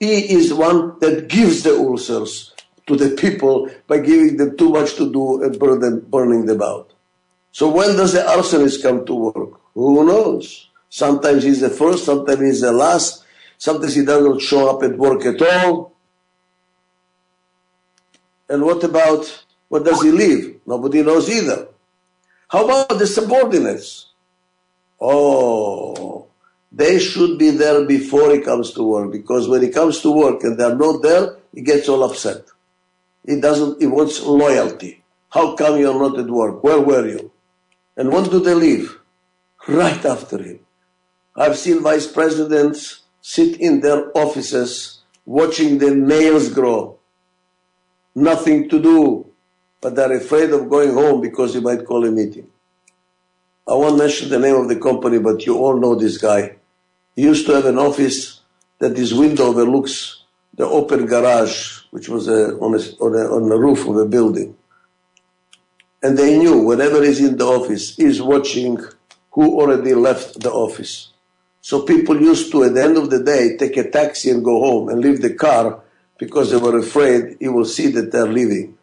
E 0.02 0.34
is 0.34 0.52
one 0.52 0.98
that 1.00 1.28
gives 1.28 1.62
the 1.62 1.78
ulcers 1.78 2.56
to 2.88 2.96
the 2.96 3.12
people 3.12 3.70
by 3.86 4.00
giving 4.00 4.38
them 4.38 4.58
too 4.58 4.70
much 4.70 4.96
to 4.96 5.12
do 5.12 5.44
and 5.44 5.60
burning 6.10 6.48
them 6.48 6.62
out. 6.64 6.89
So 7.52 7.70
when 7.70 7.96
does 7.96 8.14
the 8.14 8.22
arsonist 8.22 8.82
come 8.82 9.06
to 9.06 9.14
work? 9.14 9.60
Who 9.74 10.06
knows? 10.06 10.70
Sometimes 10.90 11.44
he's 11.44 11.62
the 11.62 11.70
first, 11.70 12.06
sometimes 12.06 12.40
he's 12.42 12.62
the 12.62 12.72
last, 12.72 13.26
Sometimes 13.60 13.94
he 13.94 14.06
doesn't 14.06 14.40
show 14.40 14.70
up 14.70 14.84
at 14.84 14.98
work 14.98 15.26
at 15.26 15.42
all. 15.42 15.92
And 18.48 18.64
what 18.64 18.82
about, 18.86 19.44
what 19.68 19.84
does 19.84 20.02
he 20.02 20.12
leave? 20.12 20.62
Nobody 20.66 21.04
knows 21.04 21.30
either. 21.30 21.68
How 22.48 22.64
about 22.64 22.98
the 22.98 23.06
subordinates? 23.06 24.08
Oh, 25.00 26.28
they 26.72 27.00
should 27.00 27.38
be 27.38 27.52
there 27.52 27.86
before 27.86 28.32
he 28.32 28.40
comes 28.40 28.72
to 28.72 28.84
work 28.84 29.12
because 29.12 29.50
when 29.50 29.62
he 29.62 29.70
comes 29.70 30.00
to 30.02 30.12
work 30.12 30.42
and 30.44 30.58
they're 30.58 30.76
not 30.76 31.02
there, 31.02 31.36
he 31.54 31.62
gets 31.62 31.90
all 31.90 32.04
upset. 32.06 32.46
He 33.26 33.42
doesn't, 33.42 33.82
he 33.82 33.88
wants 33.88 34.22
loyalty. 34.22 35.04
How 35.30 35.56
come 35.56 35.80
you're 35.80 36.00
not 36.00 36.18
at 36.18 36.30
work? 36.30 36.64
Where 36.64 36.80
were 36.80 37.08
you? 37.08 37.30
And 38.00 38.14
when 38.14 38.24
do 38.24 38.40
they 38.40 38.54
leave? 38.54 38.98
Right 39.68 40.04
after 40.06 40.42
him. 40.42 40.62
I've 41.36 41.58
seen 41.58 41.84
vice 41.84 42.08
presidents 42.08 43.02
sit 43.20 43.60
in 43.60 43.82
their 43.82 44.18
offices 44.18 45.02
watching 45.26 45.78
their 45.78 45.96
nails 45.96 46.48
grow. 46.50 46.98
Nothing 48.16 48.70
to 48.70 48.82
do, 48.82 49.28
but 49.82 49.96
they're 49.96 50.16
afraid 50.16 50.52
of 50.52 50.70
going 50.70 50.94
home 50.94 51.20
because 51.20 51.54
he 51.54 51.60
might 51.60 51.86
call 51.86 52.06
a 52.06 52.12
meeting. 52.12 52.48
I 53.68 53.74
won't 53.74 53.98
mention 53.98 54.30
the 54.30 54.40
name 54.40 54.56
of 54.56 54.70
the 54.70 54.80
company, 54.80 55.20
but 55.20 55.46
you 55.46 55.58
all 55.58 55.78
know 55.78 55.96
this 55.96 56.18
guy. 56.18 56.56
He 57.18 57.24
used 57.24 57.46
to 57.48 57.54
have 57.54 57.66
an 57.66 57.78
office 57.78 58.40
that 58.80 58.96
his 58.96 59.14
window 59.14 59.48
overlooks 59.48 60.24
the 60.56 60.66
open 60.66 61.06
garage, 61.06 61.82
which 61.92 62.08
was 62.08 62.30
a, 62.30 62.58
on, 62.60 62.76
a, 62.76 62.82
on, 63.04 63.14
a, 63.14 63.36
on 63.36 63.50
the 63.50 63.60
roof 63.60 63.86
of 63.88 63.98
a 63.98 64.06
building. 64.06 64.56
And 66.02 66.18
they 66.18 66.38
knew 66.38 66.62
whatever 66.62 67.04
is 67.04 67.20
in 67.20 67.38
the 67.38 67.46
office, 67.46 67.98
is 68.00 68.22
watching 68.22 68.80
who 69.32 69.60
already 69.60 69.94
left 69.94 70.40
the 70.40 70.52
office. 70.52 71.10
So 71.62 71.84
people 71.84 72.20
used 72.20 72.52
to, 72.52 72.64
at 72.64 72.74
the 72.74 72.84
end 72.84 72.98
of 72.98 73.10
the 73.10 73.22
day, 73.22 73.58
take 73.58 73.78
a 73.78 73.90
taxi 73.90 74.30
and 74.30 74.44
go 74.44 74.60
home 74.60 74.90
and 74.90 75.02
leave 75.02 75.22
the 75.22 75.34
car 75.34 75.82
because 76.18 76.52
they 76.52 76.58
were 76.58 76.78
afraid 76.78 77.38
he 77.40 77.48
will 77.48 77.66
see 77.66 77.88
that 77.88 78.12
they're 78.12 78.28
leaving. 78.28 78.78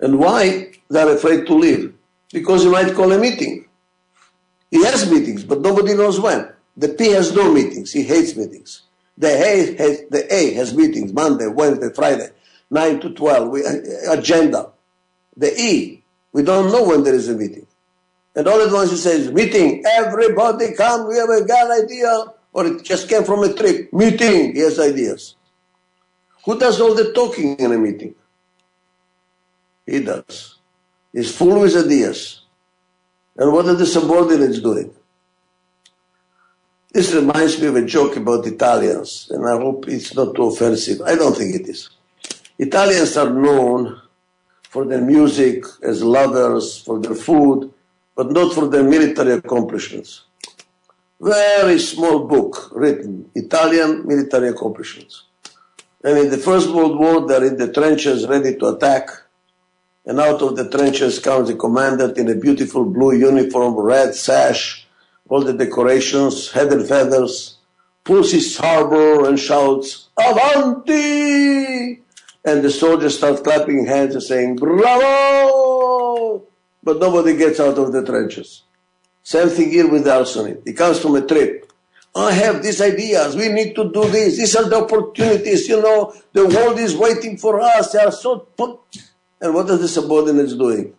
And 0.00 0.18
why 0.18 0.72
they're 0.88 1.14
afraid 1.14 1.46
to 1.46 1.54
leave? 1.54 1.94
Because 2.32 2.62
he 2.62 2.68
might 2.68 2.94
call 2.94 3.12
a 3.12 3.18
meeting. 3.18 3.66
He 4.70 4.84
has 4.84 5.10
meetings, 5.10 5.44
but 5.44 5.60
nobody 5.60 5.94
knows 5.94 6.20
when. 6.20 6.50
The 6.76 6.90
P 6.90 7.10
has 7.10 7.34
no 7.34 7.52
meetings. 7.52 7.92
He 7.92 8.02
hates 8.02 8.36
meetings. 8.36 8.82
The 9.16 9.28
A 9.28 9.76
has, 9.76 10.02
the 10.10 10.26
A 10.32 10.54
has 10.54 10.74
meetings 10.74 11.12
Monday, 11.12 11.48
Wednesday, 11.48 11.92
Friday, 11.92 12.28
9 12.70 13.00
to 13.00 13.10
12, 13.10 13.48
we, 13.48 13.64
uh, 13.64 14.12
agenda. 14.12 14.70
The 15.38 15.58
E, 15.58 16.02
we 16.32 16.42
don't 16.42 16.70
know 16.70 16.84
when 16.84 17.04
there 17.04 17.14
is 17.14 17.28
a 17.28 17.34
meeting. 17.34 17.66
And 18.34 18.46
all 18.46 18.60
at 18.60 18.72
once 18.72 18.90
he 18.90 18.96
says, 18.96 19.32
meeting, 19.32 19.82
everybody 19.86 20.74
come, 20.74 21.08
we 21.08 21.16
have 21.16 21.30
a 21.30 21.42
good 21.42 21.84
idea. 21.84 22.24
Or 22.52 22.66
it 22.66 22.84
just 22.84 23.08
came 23.08 23.24
from 23.24 23.44
a 23.44 23.54
trip. 23.54 23.92
Meeting, 23.92 24.54
he 24.54 24.60
has 24.60 24.78
ideas. 24.78 25.36
Who 26.44 26.58
does 26.58 26.80
all 26.80 26.94
the 26.94 27.12
talking 27.12 27.56
in 27.56 27.72
a 27.72 27.78
meeting? 27.78 28.14
He 29.86 30.00
does. 30.00 30.56
He's 31.12 31.34
full 31.34 31.60
with 31.60 31.76
ideas. 31.76 32.42
And 33.36 33.52
what 33.52 33.66
are 33.66 33.74
the 33.74 33.86
subordinates 33.86 34.60
doing? 34.60 34.92
This 36.92 37.12
reminds 37.14 37.60
me 37.60 37.68
of 37.68 37.76
a 37.76 37.84
joke 37.84 38.16
about 38.16 38.46
Italians, 38.46 39.30
and 39.30 39.46
I 39.46 39.56
hope 39.56 39.88
it's 39.88 40.14
not 40.14 40.34
too 40.34 40.44
offensive. 40.44 41.00
I 41.02 41.14
don't 41.14 41.36
think 41.36 41.54
it 41.54 41.68
is. 41.68 41.90
Italians 42.58 43.16
are 43.16 43.30
known 43.30 44.00
for 44.68 44.84
their 44.84 45.00
music, 45.00 45.64
as 45.82 46.02
lovers, 46.02 46.78
for 46.78 46.98
their 47.00 47.14
food, 47.14 47.72
but 48.14 48.30
not 48.30 48.52
for 48.52 48.68
their 48.68 48.84
military 48.84 49.32
accomplishments. 49.32 50.24
Very 51.20 51.78
small 51.78 52.26
book 52.26 52.70
written, 52.72 53.30
Italian 53.34 54.06
military 54.06 54.48
accomplishments. 54.48 55.24
And 56.04 56.18
in 56.18 56.30
the 56.30 56.38
First 56.38 56.70
World 56.70 56.98
War, 56.98 57.26
they're 57.26 57.44
in 57.44 57.56
the 57.56 57.72
trenches 57.72 58.26
ready 58.26 58.56
to 58.56 58.66
attack. 58.68 59.08
And 60.04 60.20
out 60.20 60.42
of 60.42 60.56
the 60.56 60.68
trenches 60.68 61.18
comes 61.18 61.48
the 61.48 61.56
commandant 61.56 62.18
in 62.18 62.28
a 62.28 62.34
beautiful 62.34 62.84
blue 62.84 63.12
uniform, 63.12 63.74
red 63.74 64.14
sash, 64.14 64.86
all 65.28 65.42
the 65.42 65.52
decorations, 65.52 66.52
head 66.52 66.72
and 66.72 66.86
feathers, 66.86 67.56
pulls 68.04 68.32
his 68.32 68.54
sabre 68.54 69.28
and 69.28 69.38
shouts, 69.38 70.08
Avanti! 70.18 72.02
And 72.48 72.64
the 72.64 72.70
soldiers 72.70 73.18
start 73.18 73.44
clapping 73.44 73.84
hands 73.84 74.14
and 74.14 74.22
saying, 74.22 74.56
Bravo! 74.56 76.44
but 76.82 76.98
nobody 76.98 77.36
gets 77.36 77.60
out 77.60 77.76
of 77.76 77.92
the 77.92 78.02
trenches. 78.02 78.62
Same 79.22 79.50
thing 79.50 79.70
here 79.70 79.90
with 79.90 80.04
the 80.04 80.10
arsonist. 80.10 80.66
He 80.66 80.72
comes 80.72 80.98
from 80.98 81.16
a 81.16 81.26
trip. 81.26 81.70
I 82.16 82.32
have 82.32 82.62
these 82.62 82.80
ideas. 82.80 83.36
We 83.36 83.48
need 83.48 83.74
to 83.74 83.92
do 83.92 84.08
this. 84.08 84.38
These 84.38 84.56
are 84.56 84.66
the 84.66 84.82
opportunities. 84.84 85.68
You 85.68 85.82
know, 85.82 86.14
the 86.32 86.46
world 86.46 86.78
is 86.78 86.96
waiting 86.96 87.36
for 87.36 87.60
us. 87.60 87.92
They 87.92 87.98
are 87.98 88.10
so. 88.10 88.38
Put. 88.56 88.80
And 89.42 89.52
what 89.52 89.68
are 89.68 89.76
the 89.76 89.86
subordinates 89.86 90.54
doing? 90.54 90.94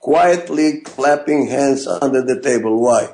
Quietly 0.00 0.80
clapping 0.80 1.48
hands 1.48 1.86
under 1.86 2.22
the 2.22 2.40
table. 2.40 2.80
Why? 2.80 3.10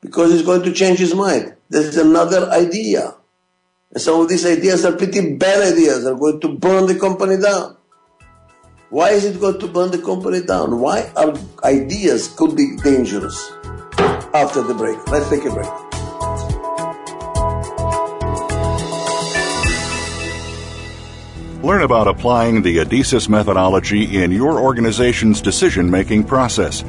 Because 0.00 0.32
he's 0.32 0.42
going 0.42 0.64
to 0.64 0.72
change 0.72 0.98
his 0.98 1.14
mind. 1.14 1.54
There's 1.68 1.96
another 1.96 2.50
idea. 2.50 3.14
And 3.94 4.02
some 4.02 4.20
of 4.20 4.28
these 4.28 4.44
ideas 4.44 4.84
are 4.84 4.96
pretty 4.96 5.36
bad 5.36 5.72
ideas. 5.72 6.02
They're 6.02 6.16
going 6.16 6.40
to 6.40 6.48
burn 6.48 6.86
the 6.86 6.98
company 6.98 7.36
down. 7.40 7.76
Why 8.90 9.10
is 9.10 9.24
it 9.24 9.40
going 9.40 9.60
to 9.60 9.68
burn 9.68 9.92
the 9.92 9.98
company 9.98 10.42
down? 10.42 10.80
Why 10.80 11.12
are 11.16 11.32
ideas 11.62 12.26
could 12.36 12.56
be 12.56 12.76
dangerous? 12.82 13.52
After 14.34 14.62
the 14.62 14.74
break. 14.74 14.98
Let's 15.06 15.28
take 15.30 15.44
a 15.44 15.54
break. 15.54 15.70
Learn 21.62 21.82
about 21.82 22.08
applying 22.08 22.62
the 22.62 22.78
Adizes 22.78 23.28
methodology 23.28 24.22
in 24.22 24.32
your 24.32 24.58
organization's 24.58 25.40
decision 25.40 25.88
making 25.88 26.24
process. 26.24 26.82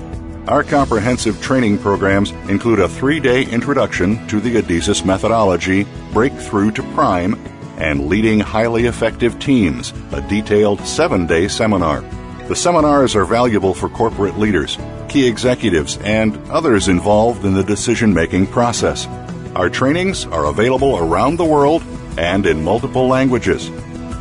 Our 0.48 0.64
comprehensive 0.64 1.42
training 1.42 1.80
programs 1.80 2.30
include 2.50 2.80
a 2.80 2.88
three 2.88 3.20
day 3.20 3.46
introduction 3.46 4.28
to 4.28 4.40
the 4.40 4.62
Adizes 4.62 5.04
methodology, 5.04 5.88
Breakthrough 6.14 6.70
to 6.74 6.84
Prime, 6.94 7.34
and 7.80 8.08
Leading 8.08 8.42
Highly 8.42 8.86
Effective 8.86 9.40
Teams, 9.40 9.92
a 10.12 10.22
detailed 10.22 10.82
seven 10.82 11.26
day 11.26 11.48
seminar. 11.48 12.02
The 12.48 12.56
seminars 12.56 13.16
are 13.16 13.26
valuable 13.26 13.74
for 13.74 13.90
corporate 13.90 14.38
leaders, 14.38 14.78
key 15.10 15.28
executives, 15.28 15.98
and 16.04 16.38
others 16.52 16.90
involved 16.90 17.44
in 17.44 17.56
the 17.56 17.64
decision 17.64 18.14
making 18.14 18.46
process. 18.46 19.08
Our 19.56 19.72
trainings 19.72 20.28
are 20.28 20.46
available 20.46 21.00
around 21.00 21.38
the 21.38 21.46
world 21.46 21.82
and 22.20 22.46
in 22.46 22.64
multiple 22.64 23.08
languages. 23.08 23.72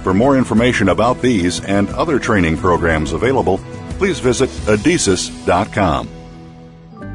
For 0.03 0.15
more 0.15 0.39
information 0.39 0.89
about 0.89 1.21
these 1.21 1.63
and 1.63 1.91
other 1.91 2.19
training 2.19 2.57
programs 2.57 3.13
available, 3.13 3.59
please 3.99 4.21
visit 4.21 4.49
adizes.com. 4.67 6.14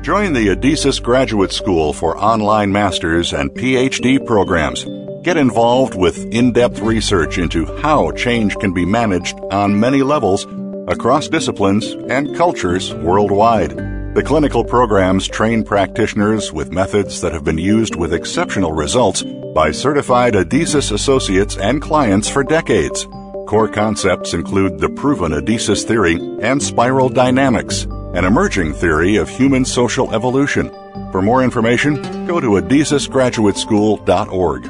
Join 0.01 0.31
the 0.31 0.47
Adizes 0.47 1.03
Graduate 1.03 1.51
School 1.51 1.91
for 1.91 2.17
online 2.17 2.71
masters 2.71 3.33
and 3.33 3.51
PhD 3.51 4.25
programs. 4.25 4.85
Get 5.23 5.35
involved 5.35 5.93
with 5.93 6.25
in 6.33 6.53
depth 6.53 6.79
research 6.79 7.37
into 7.37 7.65
how 7.81 8.11
change 8.11 8.55
can 8.55 8.73
be 8.73 8.85
managed 8.85 9.37
on 9.51 9.77
many 9.77 10.01
levels 10.01 10.47
across 10.87 11.27
disciplines 11.27 11.91
and 12.09 12.33
cultures 12.37 12.93
worldwide. 12.95 13.75
The 14.15 14.23
clinical 14.25 14.63
programs 14.63 15.27
train 15.27 15.63
practitioners 15.65 16.53
with 16.53 16.71
methods 16.71 17.19
that 17.19 17.33
have 17.33 17.43
been 17.43 17.57
used 17.57 17.97
with 17.97 18.13
exceptional 18.13 18.71
results 18.71 19.21
by 19.53 19.71
certified 19.71 20.33
Adizes 20.33 20.93
associates 20.93 21.57
and 21.57 21.81
clients 21.81 22.29
for 22.29 22.43
decades. 22.43 23.05
Core 23.47 23.67
concepts 23.67 24.33
include 24.33 24.79
the 24.79 24.89
proven 24.89 25.33
Adizes 25.33 25.83
theory 25.83 26.15
and 26.41 26.63
spiral 26.63 27.09
dynamics, 27.09 27.85
an 28.13 28.25
emerging 28.25 28.73
theory 28.73 29.15
of 29.17 29.29
human 29.29 29.63
social 29.65 30.11
evolution. 30.13 30.71
For 31.11 31.21
more 31.21 31.43
information, 31.43 32.25
go 32.25 32.39
to 32.39 32.51
adizesgraduateschool.org. 32.51 34.65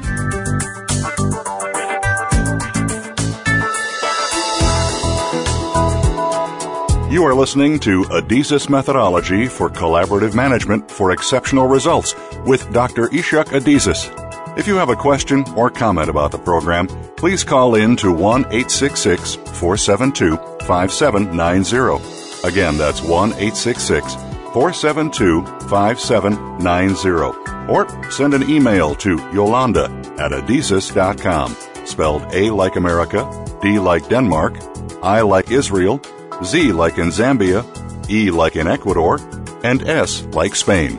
You 7.10 7.24
are 7.24 7.34
listening 7.34 7.80
to 7.80 8.04
Adizes 8.04 8.70
Methodology 8.70 9.48
for 9.48 9.68
Collaborative 9.68 10.36
Management 10.36 10.88
for 10.88 11.10
Exceptional 11.10 11.66
Results 11.66 12.14
with 12.46 12.72
Dr. 12.72 13.08
Ichak 13.08 13.46
Adizes. 13.46 14.16
If 14.56 14.68
you 14.68 14.76
have 14.76 14.90
a 14.90 14.96
question 14.96 15.44
or 15.56 15.70
comment 15.70 16.08
about 16.08 16.30
the 16.30 16.38
program, 16.38 16.86
please 17.16 17.42
call 17.42 17.74
in 17.74 17.96
to 17.96 18.12
1 18.12 18.42
866 18.42 19.34
472 19.34 20.36
5790. 20.66 22.29
Again, 22.44 22.78
that's 22.78 23.02
1 23.02 23.32
866 23.32 24.14
472 24.52 25.44
5790. 25.68 27.70
Or 27.70 27.86
send 28.10 28.34
an 28.34 28.48
email 28.50 28.94
to 28.96 29.16
Yolanda 29.32 29.84
at 30.18 30.32
adizes.com, 30.32 31.56
spelled 31.86 32.22
A 32.32 32.50
like 32.50 32.76
America, 32.76 33.28
D 33.62 33.78
like 33.78 34.08
Denmark, 34.08 34.56
I 35.02 35.20
like 35.20 35.50
Israel, 35.50 36.00
Z 36.42 36.72
like 36.72 36.98
in 36.98 37.08
Zambia, 37.08 37.64
E 38.10 38.30
like 38.30 38.56
in 38.56 38.66
Ecuador, 38.66 39.20
and 39.62 39.88
S 39.88 40.24
like 40.32 40.56
Spain. 40.56 40.98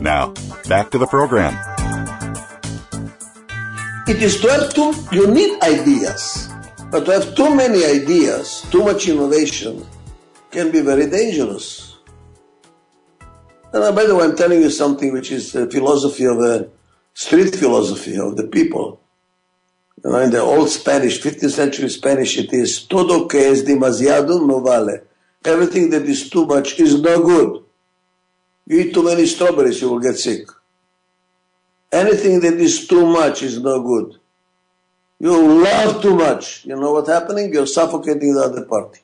Now, 0.00 0.32
back 0.68 0.90
to 0.90 0.98
the 0.98 1.06
program. 1.06 1.56
It 4.08 4.20
is 4.20 4.40
to 4.40 4.50
have 4.50 4.74
too, 4.74 4.92
you 5.12 5.30
need 5.30 5.62
ideas, 5.62 6.48
but 6.90 7.04
to 7.04 7.12
have 7.12 7.36
too 7.36 7.54
many 7.54 7.84
ideas, 7.84 8.66
too 8.72 8.82
much 8.82 9.08
innovation, 9.08 9.86
can 10.52 10.70
be 10.70 10.82
very 10.82 11.08
dangerous. 11.08 11.96
And 13.72 13.82
uh, 13.82 13.92
by 13.92 14.04
the 14.04 14.14
way, 14.14 14.24
I'm 14.24 14.36
telling 14.36 14.60
you 14.60 14.70
something 14.70 15.12
which 15.12 15.32
is 15.32 15.54
a 15.54 15.68
philosophy 15.68 16.26
of 16.26 16.38
a 16.40 16.68
street 17.14 17.56
philosophy 17.56 18.18
of 18.18 18.36
the 18.36 18.46
people. 18.46 19.00
You 20.04 20.10
know, 20.10 20.18
in 20.18 20.30
the 20.30 20.40
old 20.40 20.68
Spanish, 20.68 21.20
15th 21.22 21.50
century 21.50 21.88
Spanish, 21.88 22.36
it 22.36 22.52
is 22.52 22.84
todo 22.86 23.26
que 23.26 23.40
es 23.40 23.64
demasiado 23.64 24.46
no 24.46 24.60
vale. 24.60 25.00
Everything 25.44 25.88
that 25.90 26.02
is 26.02 26.28
too 26.28 26.44
much 26.44 26.78
is 26.78 27.00
no 27.00 27.22
good. 27.22 27.64
You 28.66 28.80
eat 28.80 28.94
too 28.94 29.02
many 29.02 29.26
strawberries, 29.26 29.80
you 29.80 29.88
will 29.88 30.00
get 30.00 30.18
sick. 30.18 30.48
Anything 31.90 32.40
that 32.40 32.54
is 32.54 32.86
too 32.86 33.06
much 33.06 33.42
is 33.42 33.58
no 33.58 33.82
good. 33.82 34.16
You 35.18 35.62
love 35.62 36.02
too 36.02 36.14
much. 36.14 36.66
You 36.66 36.76
know 36.76 36.92
what's 36.92 37.08
happening? 37.08 37.52
You're 37.52 37.66
suffocating 37.66 38.34
the 38.34 38.42
other 38.42 38.64
party. 38.64 39.00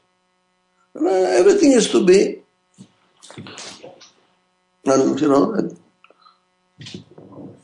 Everything 1.06 1.72
is 1.72 1.90
to 1.90 2.04
be, 2.04 2.40
and 4.84 5.20
you 5.20 5.28
know, 5.28 5.54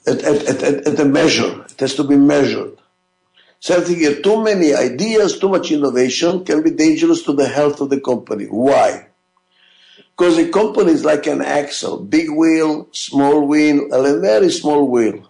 at, 0.07 0.23
at, 0.23 0.62
at, 0.62 0.87
at 0.87 1.01
a 1.01 1.05
measure. 1.05 1.64
It 1.70 1.81
has 1.81 1.94
to 1.94 2.05
be 2.05 2.16
measured. 2.16 2.79
Something 3.59 3.97
here, 3.97 4.20
too 4.20 4.44
many 4.44 4.75
ideas, 4.75 5.38
too 5.38 5.49
much 5.49 5.73
innovation 5.73 6.44
can 6.44 6.62
be 6.62 6.70
dangerous 6.70 7.23
to 7.23 7.33
the 7.33 7.49
health 7.49 7.81
of 7.81 7.90
the 7.90 8.01
company. 8.01 8.44
Why? 8.44 9.09
Because 10.16 10.38
a 10.38 10.49
company 10.51 10.92
is 10.92 11.05
like 11.05 11.27
an 11.27 11.40
axle, 11.42 11.99
big 11.99 12.31
wheel, 12.31 12.88
small 12.92 13.47
wheel, 13.47 13.90
and 13.90 14.07
a 14.07 14.20
very 14.20 14.51
small 14.51 14.87
wheel. 14.87 15.29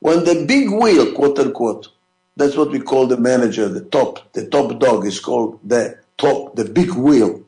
When 0.00 0.24
the 0.24 0.44
big 0.46 0.70
wheel, 0.70 1.12
quote 1.14 1.38
unquote, 1.38 1.88
that's 2.36 2.56
what 2.56 2.72
we 2.72 2.80
call 2.80 3.06
the 3.06 3.16
manager, 3.16 3.68
the 3.68 3.84
top, 3.84 4.32
the 4.32 4.46
top 4.46 4.78
dog 4.78 5.06
is 5.06 5.20
called 5.20 5.60
the 5.62 5.98
top, 6.20 6.56
the 6.56 6.64
big 6.64 6.92
wheel. 6.92 7.42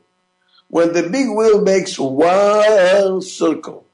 When 0.68 0.92
the 0.94 1.08
big 1.08 1.28
wheel 1.28 1.60
makes 1.60 1.98
one 1.98 3.20
circle, 3.20 3.84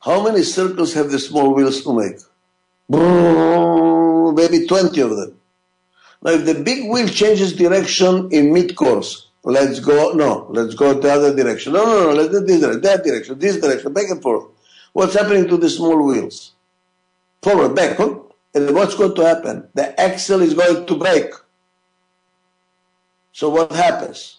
how 0.00 0.22
many 0.24 0.42
circles 0.42 0.94
have 0.94 1.10
the 1.10 1.18
small 1.18 1.54
wheels 1.54 1.82
to 1.84 1.92
make? 1.92 2.18
Maybe 2.88 4.66
20 4.66 5.00
of 5.00 5.16
them. 5.16 5.40
Now, 6.22 6.32
if 6.32 6.44
the 6.44 6.62
big 6.62 6.90
wheel 6.90 7.08
changes 7.08 7.54
direction 7.54 8.28
in 8.32 8.52
mid-course, 8.52 9.28
let's 9.44 9.80
go, 9.80 10.12
no, 10.12 10.48
let's 10.50 10.74
go 10.74 10.94
the 10.94 11.12
other 11.12 11.34
direction. 11.34 11.72
No, 11.72 11.84
no, 11.84 12.04
no, 12.04 12.12
let's 12.14 12.30
do 12.30 12.40
this 12.40 12.60
direction, 12.60 12.82
that 12.82 13.04
direction, 13.04 13.38
this 13.38 13.60
direction, 13.60 13.92
back 13.92 14.10
and 14.10 14.22
forth. 14.22 14.46
What's 14.92 15.14
happening 15.14 15.46
to 15.48 15.56
the 15.56 15.70
small 15.70 16.04
wheels? 16.04 16.52
Forward, 17.42 17.74
back, 17.76 17.96
huh? 17.96 18.18
and 18.54 18.74
what's 18.74 18.94
going 18.94 19.14
to 19.14 19.22
happen? 19.22 19.68
The 19.74 20.00
axle 20.00 20.40
is 20.40 20.54
going 20.54 20.86
to 20.86 20.94
break. 20.96 21.32
So 23.36 23.50
what 23.50 23.70
happens? 23.70 24.38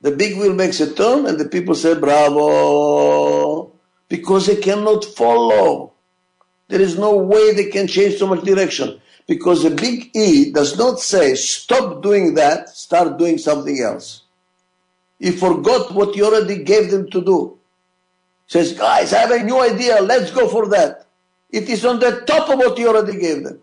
The 0.00 0.10
big 0.10 0.36
wheel 0.36 0.54
makes 0.54 0.80
a 0.80 0.92
turn 0.92 1.24
and 1.24 1.38
the 1.38 1.44
people 1.44 1.76
say, 1.76 1.94
bravo, 1.94 3.70
because 4.08 4.48
they 4.48 4.56
cannot 4.56 5.04
follow. 5.04 5.92
There 6.66 6.80
is 6.80 6.98
no 6.98 7.14
way 7.14 7.54
they 7.54 7.66
can 7.66 7.86
change 7.86 8.16
so 8.16 8.26
much 8.26 8.42
direction 8.42 9.00
because 9.28 9.62
the 9.62 9.70
big 9.70 10.10
E 10.16 10.50
does 10.50 10.76
not 10.76 10.98
say, 10.98 11.36
stop 11.36 12.02
doing 12.02 12.34
that, 12.34 12.70
start 12.70 13.18
doing 13.18 13.38
something 13.38 13.78
else. 13.78 14.22
He 15.20 15.30
forgot 15.30 15.94
what 15.94 16.16
you 16.16 16.24
already 16.24 16.64
gave 16.64 16.90
them 16.90 17.08
to 17.08 17.20
do. 17.24 17.56
Says, 18.48 18.72
guys, 18.72 19.12
I 19.12 19.18
have 19.18 19.30
a 19.30 19.44
new 19.44 19.60
idea, 19.60 20.02
let's 20.02 20.32
go 20.32 20.48
for 20.48 20.68
that. 20.70 21.06
It 21.50 21.68
is 21.68 21.84
on 21.84 22.00
the 22.00 22.22
top 22.26 22.50
of 22.50 22.58
what 22.58 22.76
you 22.78 22.88
already 22.88 23.16
gave 23.20 23.44
them. 23.44 23.61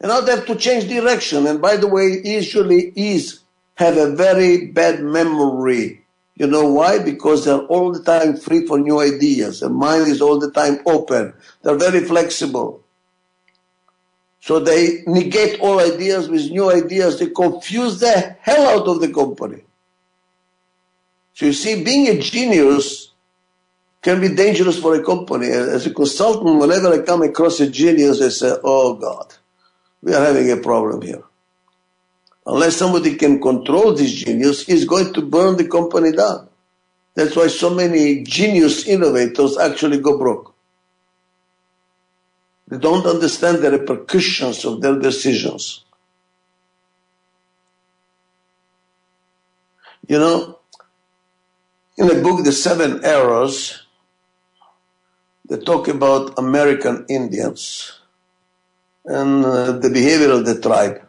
And 0.00 0.26
they 0.26 0.34
have 0.34 0.46
to 0.46 0.56
change 0.56 0.88
direction. 0.88 1.46
And 1.46 1.60
by 1.60 1.76
the 1.76 1.86
way, 1.86 2.20
usually 2.24 2.92
is 2.96 3.40
have 3.74 3.96
a 3.96 4.14
very 4.14 4.66
bad 4.66 5.02
memory. 5.02 6.04
You 6.36 6.46
know 6.46 6.72
why? 6.72 6.98
Because 6.98 7.44
they're 7.44 7.58
all 7.58 7.92
the 7.92 8.02
time 8.02 8.36
free 8.36 8.66
for 8.66 8.78
new 8.78 9.00
ideas. 9.00 9.60
Their 9.60 9.68
mind 9.68 10.08
is 10.08 10.22
all 10.22 10.38
the 10.38 10.50
time 10.50 10.78
open. 10.86 11.34
They're 11.62 11.76
very 11.76 12.00
flexible. 12.00 12.82
So 14.40 14.58
they 14.58 15.02
negate 15.06 15.60
all 15.60 15.80
ideas 15.80 16.30
with 16.30 16.50
new 16.50 16.70
ideas. 16.70 17.18
They 17.18 17.26
confuse 17.28 18.00
the 18.00 18.36
hell 18.40 18.80
out 18.80 18.88
of 18.88 19.00
the 19.00 19.12
company. 19.12 19.64
So 21.34 21.46
you 21.46 21.52
see, 21.52 21.84
being 21.84 22.08
a 22.08 22.18
genius 22.18 23.12
can 24.00 24.20
be 24.20 24.28
dangerous 24.28 24.78
for 24.78 24.94
a 24.94 25.04
company. 25.04 25.48
As 25.48 25.86
a 25.86 25.92
consultant, 25.92 26.58
whenever 26.58 26.88
I 26.88 27.04
come 27.04 27.22
across 27.22 27.60
a 27.60 27.68
genius, 27.68 28.22
I 28.22 28.30
say, 28.30 28.56
oh 28.64 28.94
God, 28.94 29.34
we 30.02 30.14
are 30.14 30.24
having 30.24 30.50
a 30.50 30.56
problem 30.56 31.02
here. 31.02 31.22
Unless 32.46 32.76
somebody 32.76 33.16
can 33.16 33.40
control 33.40 33.94
this 33.94 34.12
genius, 34.12 34.64
he's 34.66 34.84
going 34.84 35.12
to 35.12 35.22
burn 35.22 35.56
the 35.56 35.68
company 35.68 36.12
down. 36.12 36.48
That's 37.14 37.36
why 37.36 37.48
so 37.48 37.70
many 37.70 38.22
genius 38.22 38.86
innovators 38.86 39.58
actually 39.58 39.98
go 39.98 40.16
broke. 40.16 40.54
They 42.68 42.78
don't 42.78 43.04
understand 43.04 43.58
the 43.58 43.72
repercussions 43.72 44.64
of 44.64 44.80
their 44.80 44.98
decisions. 44.98 45.84
You 50.06 50.18
know, 50.18 50.58
in 51.98 52.06
the 52.06 52.22
book, 52.22 52.44
The 52.44 52.52
Seven 52.52 53.04
Arrows, 53.04 53.86
they 55.48 55.58
talk 55.58 55.88
about 55.88 56.38
American 56.38 57.06
Indians 57.08 57.99
and 59.10 59.44
uh, 59.44 59.72
the 59.72 59.90
behavior 59.90 60.30
of 60.30 60.46
the 60.46 60.60
tribe. 60.60 61.02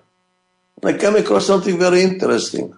And 0.81 0.95
I 0.95 0.97
came 0.97 1.15
across 1.15 1.45
something 1.45 1.77
very 1.77 2.01
interesting. 2.01 2.75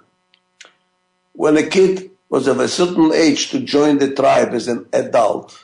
When 1.32 1.55
a 1.57 1.63
kid 1.63 2.11
was 2.30 2.47
of 2.47 2.59
a 2.59 2.67
certain 2.67 3.13
age 3.13 3.49
to 3.51 3.61
join 3.61 3.99
the 3.99 4.13
tribe 4.13 4.53
as 4.53 4.67
an 4.67 4.86
adult, 4.91 5.63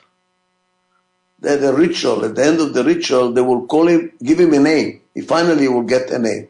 they 1.40 1.52
had 1.52 1.64
a 1.64 1.74
ritual. 1.74 2.24
At 2.24 2.36
the 2.36 2.46
end 2.46 2.60
of 2.62 2.74
the 2.74 2.84
ritual, 2.84 3.34
they 3.34 3.42
will 3.42 3.68
call 3.68 3.88
him, 3.88 4.12
give 4.24 4.40
him 4.40 4.54
a 4.54 4.60
name. 4.60 5.02
He 5.14 5.22
finally 5.22 5.68
will 5.68 5.84
get 5.84 6.10
a 6.10 6.20
name. 6.20 6.48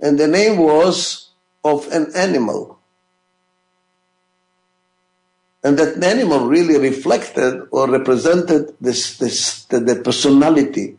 And 0.00 0.18
the 0.18 0.28
name 0.28 0.58
was 0.58 1.30
of 1.64 1.86
an 1.92 2.12
animal. 2.16 2.78
And 5.62 5.78
that 5.78 6.02
animal 6.02 6.46
really 6.46 6.78
reflected 6.78 7.62
or 7.70 7.88
represented 7.88 8.74
this, 8.80 9.18
this, 9.18 9.64
the, 9.64 9.80
the 9.80 9.96
personality, 9.96 10.97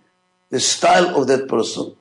the 0.50 0.60
style 0.60 1.20
of 1.20 1.28
that 1.28 1.48
person. 1.48 1.96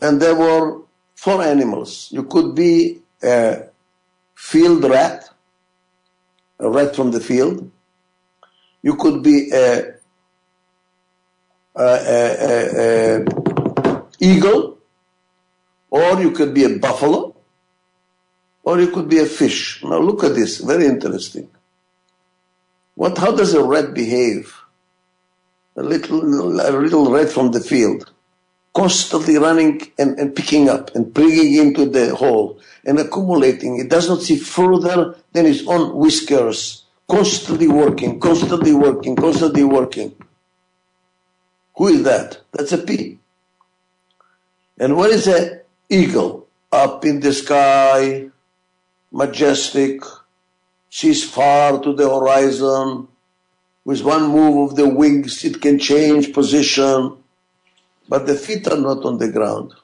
And 0.00 0.20
there 0.20 0.34
were 0.34 0.82
four 1.14 1.42
animals. 1.42 2.08
You 2.10 2.24
could 2.24 2.54
be 2.54 3.00
a 3.22 3.64
field 4.34 4.84
rat, 4.84 5.30
a 6.58 6.68
rat 6.68 6.96
from 6.96 7.12
the 7.12 7.20
field. 7.20 7.70
You 8.82 8.96
could 8.96 9.22
be 9.22 9.50
a, 9.52 9.94
a, 11.76 11.84
a, 11.84 13.18
a 13.20 14.02
eagle, 14.18 14.78
or 15.90 16.20
you 16.20 16.32
could 16.32 16.52
be 16.52 16.64
a 16.64 16.78
buffalo, 16.78 17.34
or 18.64 18.80
you 18.80 18.90
could 18.90 19.08
be 19.08 19.18
a 19.18 19.26
fish. 19.26 19.82
Now 19.84 19.98
look 19.98 20.24
at 20.24 20.34
this, 20.34 20.58
very 20.58 20.86
interesting. 20.86 21.48
What, 22.94 23.16
how 23.18 23.32
does 23.34 23.54
a 23.54 23.62
rat 23.62 23.94
behave? 23.94 24.61
A 25.76 25.82
little, 25.82 26.20
a 26.60 26.70
little 26.70 27.10
rat 27.10 27.30
from 27.30 27.52
the 27.52 27.60
field, 27.60 28.10
constantly 28.74 29.36
running 29.36 29.80
and, 29.98 30.18
and 30.18 30.36
picking 30.36 30.68
up 30.68 30.94
and 30.94 31.12
bringing 31.12 31.54
into 31.54 31.86
the 31.86 32.14
hole 32.14 32.60
and 32.84 32.98
accumulating. 32.98 33.78
It 33.78 33.88
does 33.88 34.08
not 34.08 34.20
see 34.22 34.36
further 34.36 35.16
than 35.32 35.46
its 35.46 35.66
own 35.66 35.96
whiskers, 35.96 36.84
constantly 37.08 37.68
working, 37.68 38.20
constantly 38.20 38.74
working, 38.74 39.16
constantly 39.16 39.64
working. 39.64 40.14
Who 41.76 41.88
is 41.88 42.02
that? 42.04 42.40
That's 42.52 42.72
a 42.72 42.78
P. 42.78 43.18
And 44.78 44.96
what 44.96 45.10
is 45.10 45.26
an 45.26 45.60
eagle? 45.88 46.48
Up 46.70 47.04
in 47.04 47.20
the 47.20 47.32
sky, 47.34 48.30
majestic, 49.10 50.02
sees 50.88 51.22
far 51.28 51.80
to 51.82 51.92
the 51.92 52.08
horizon. 52.08 53.08
With 53.84 54.02
one 54.02 54.28
move 54.28 54.70
of 54.70 54.76
the 54.76 54.88
wings, 54.88 55.44
it 55.44 55.60
can 55.60 55.78
change 55.78 56.32
position, 56.32 57.16
but 58.08 58.26
the 58.26 58.34
feet 58.34 58.68
are 58.68 58.78
not 58.78 59.04
on 59.04 59.18
the 59.18 59.30
ground. 59.30 59.74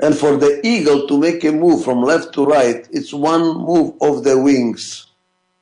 And 0.00 0.16
for 0.16 0.36
the 0.36 0.60
eagle 0.66 1.06
to 1.06 1.18
make 1.18 1.44
a 1.44 1.52
move 1.52 1.84
from 1.84 2.02
left 2.02 2.34
to 2.34 2.44
right, 2.44 2.86
it's 2.90 3.12
one 3.12 3.56
move 3.56 3.94
of 4.00 4.24
the 4.24 4.38
wings, 4.38 5.06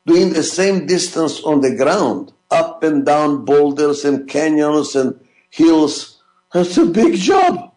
doing 0.06 0.32
the 0.32 0.42
same 0.42 0.86
distance 0.86 1.40
on 1.42 1.60
the 1.60 1.76
ground, 1.76 2.32
up 2.50 2.82
and 2.82 3.04
down 3.04 3.44
boulders 3.44 4.04
and 4.04 4.28
canyons 4.28 4.96
and 4.96 5.20
hills. 5.50 6.20
That's 6.52 6.76
a 6.78 6.86
big 6.86 7.14
job. 7.14 7.72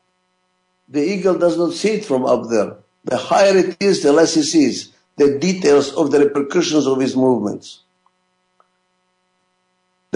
The 0.89 1.03
eagle 1.03 1.37
does 1.37 1.57
not 1.57 1.73
see 1.73 1.95
it 1.95 2.05
from 2.05 2.25
up 2.25 2.49
there. 2.49 2.77
The 3.03 3.17
higher 3.17 3.55
it 3.57 3.77
is, 3.79 4.01
the 4.01 4.13
less 4.13 4.35
he 4.35 4.43
sees 4.43 4.93
the 5.17 5.39
details 5.39 5.91
of 5.93 6.11
the 6.11 6.19
repercussions 6.19 6.85
of 6.85 7.01
his 7.01 7.15
movements. 7.15 7.81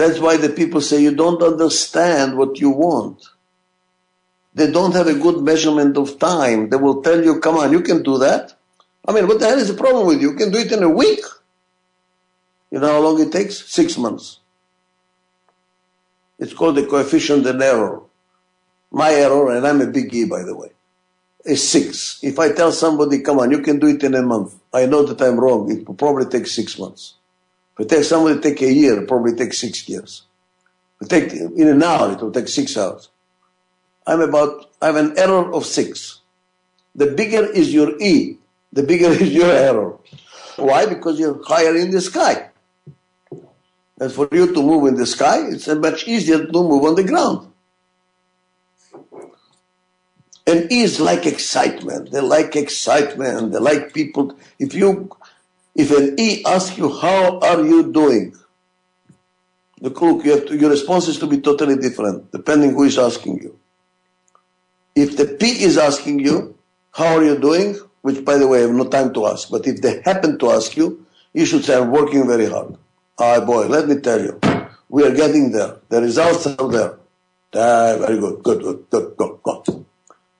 That's 0.02 0.18
why 0.18 0.36
the 0.36 0.48
people 0.48 0.80
say 0.80 1.00
you 1.00 1.14
don't 1.14 1.40
understand 1.40 2.36
what 2.36 2.58
you 2.58 2.70
want. 2.70 3.22
They 4.52 4.68
don't 4.68 4.96
have 4.96 5.06
a 5.06 5.14
good 5.14 5.44
measurement 5.44 5.96
of 5.96 6.18
time. 6.18 6.70
They 6.70 6.76
will 6.76 7.02
tell 7.02 7.22
you, 7.22 7.38
come 7.38 7.56
on, 7.56 7.70
you 7.70 7.82
can 7.82 8.02
do 8.02 8.18
that. 8.18 8.52
I 9.06 9.12
mean, 9.12 9.28
what 9.28 9.38
the 9.38 9.46
hell 9.46 9.58
is 9.58 9.68
the 9.68 9.80
problem 9.80 10.08
with 10.08 10.20
you? 10.20 10.32
You 10.32 10.36
can 10.36 10.50
do 10.50 10.58
it 10.58 10.72
in 10.72 10.82
a 10.82 10.88
week. 10.88 11.20
You 12.72 12.80
know 12.80 12.88
how 12.88 12.98
long 12.98 13.20
it 13.20 13.30
takes? 13.30 13.64
Six 13.70 13.96
months. 13.96 14.40
It's 16.40 16.52
called 16.52 16.74
the 16.74 16.86
coefficient 16.86 17.46
of 17.46 17.60
error. 17.60 18.02
My 18.90 19.12
error, 19.12 19.54
and 19.56 19.64
I'm 19.64 19.80
a 19.80 19.86
big 19.86 20.12
E, 20.12 20.24
by 20.24 20.42
the 20.42 20.56
way 20.56 20.70
is 21.44 21.68
six. 21.68 22.18
If 22.22 22.38
I 22.38 22.52
tell 22.52 22.72
somebody, 22.72 23.20
come 23.20 23.38
on, 23.38 23.50
you 23.50 23.60
can 23.60 23.78
do 23.78 23.88
it 23.88 24.02
in 24.02 24.14
a 24.14 24.22
month, 24.22 24.54
I 24.72 24.86
know 24.86 25.04
that 25.04 25.20
I'm 25.20 25.38
wrong. 25.38 25.70
It 25.70 25.86
will 25.86 25.94
probably 25.94 26.26
take 26.26 26.46
six 26.46 26.78
months. 26.78 27.14
I 27.78 27.84
tell 27.84 28.02
somebody 28.02 28.36
to 28.36 28.40
take 28.40 28.62
a 28.62 28.72
year, 28.72 29.02
it 29.02 29.08
probably 29.08 29.34
take 29.34 29.52
six 29.52 29.88
years. 29.88 30.22
I 31.02 31.06
take 31.06 31.32
in 31.32 31.68
an 31.68 31.82
hour, 31.82 32.12
it 32.12 32.20
will 32.20 32.32
take 32.32 32.48
six 32.48 32.76
hours. 32.76 33.08
I'm 34.06 34.20
about, 34.20 34.70
I 34.80 34.86
have 34.86 34.96
an 34.96 35.18
error 35.18 35.52
of 35.52 35.64
six. 35.64 36.20
The 36.94 37.06
bigger 37.06 37.46
is 37.46 37.72
your 37.72 38.00
E, 38.00 38.38
the 38.72 38.82
bigger 38.82 39.10
is 39.22 39.32
your 39.32 39.50
error. 39.50 39.96
Why? 40.56 40.86
Because 40.86 41.18
you're 41.18 41.42
higher 41.44 41.74
in 41.76 41.90
the 41.90 42.00
sky. 42.00 42.50
And 43.98 44.12
for 44.12 44.28
you 44.32 44.52
to 44.52 44.62
move 44.62 44.86
in 44.86 44.96
the 44.96 45.06
sky, 45.06 45.46
it's 45.48 45.68
much 45.68 46.08
easier 46.08 46.44
to 46.44 46.52
move 46.52 46.84
on 46.84 46.94
the 46.96 47.04
ground. 47.04 47.52
And 50.46 50.70
E's 50.72 50.98
like 50.98 51.24
excitement. 51.24 52.10
They 52.10 52.20
like 52.20 52.56
excitement. 52.56 53.52
They 53.52 53.60
like 53.60 53.94
people. 53.94 54.36
If 54.58 54.74
you, 54.74 55.10
if 55.74 55.90
an 55.90 56.18
E 56.18 56.44
asks 56.44 56.76
you, 56.76 56.92
how 56.92 57.38
are 57.40 57.64
you 57.64 57.92
doing? 57.92 58.34
Look, 59.80 60.00
look, 60.00 60.24
you 60.24 60.44
to, 60.46 60.56
your 60.56 60.70
response 60.70 61.08
is 61.08 61.18
to 61.18 61.26
be 61.26 61.40
totally 61.40 61.76
different, 61.76 62.30
depending 62.30 62.72
who 62.72 62.84
is 62.84 62.98
asking 62.98 63.42
you. 63.42 63.58
If 64.94 65.16
the 65.16 65.26
P 65.26 65.46
is 65.64 65.78
asking 65.78 66.20
you, 66.20 66.56
how 66.92 67.16
are 67.16 67.24
you 67.24 67.38
doing? 67.38 67.76
Which, 68.02 68.24
by 68.24 68.36
the 68.36 68.46
way, 68.46 68.58
I 68.58 68.62
have 68.62 68.70
no 68.70 68.84
time 68.84 69.14
to 69.14 69.26
ask. 69.26 69.50
But 69.50 69.66
if 69.66 69.80
they 69.80 70.02
happen 70.02 70.38
to 70.38 70.50
ask 70.50 70.76
you, 70.76 71.06
you 71.32 71.46
should 71.46 71.64
say, 71.64 71.76
I'm 71.76 71.90
working 71.90 72.26
very 72.26 72.46
hard. 72.46 72.76
Ah, 73.18 73.40
boy, 73.40 73.66
let 73.66 73.88
me 73.88 73.96
tell 73.96 74.20
you, 74.20 74.38
we 74.88 75.04
are 75.04 75.14
getting 75.14 75.52
there. 75.52 75.76
The 75.88 76.02
results 76.02 76.46
are 76.46 76.68
there. 76.68 76.98
Ah, 77.54 77.96
very 77.98 78.18
good, 78.18 78.42
good, 78.42 78.62
good, 78.90 79.16
good, 79.16 79.38
good. 79.42 79.84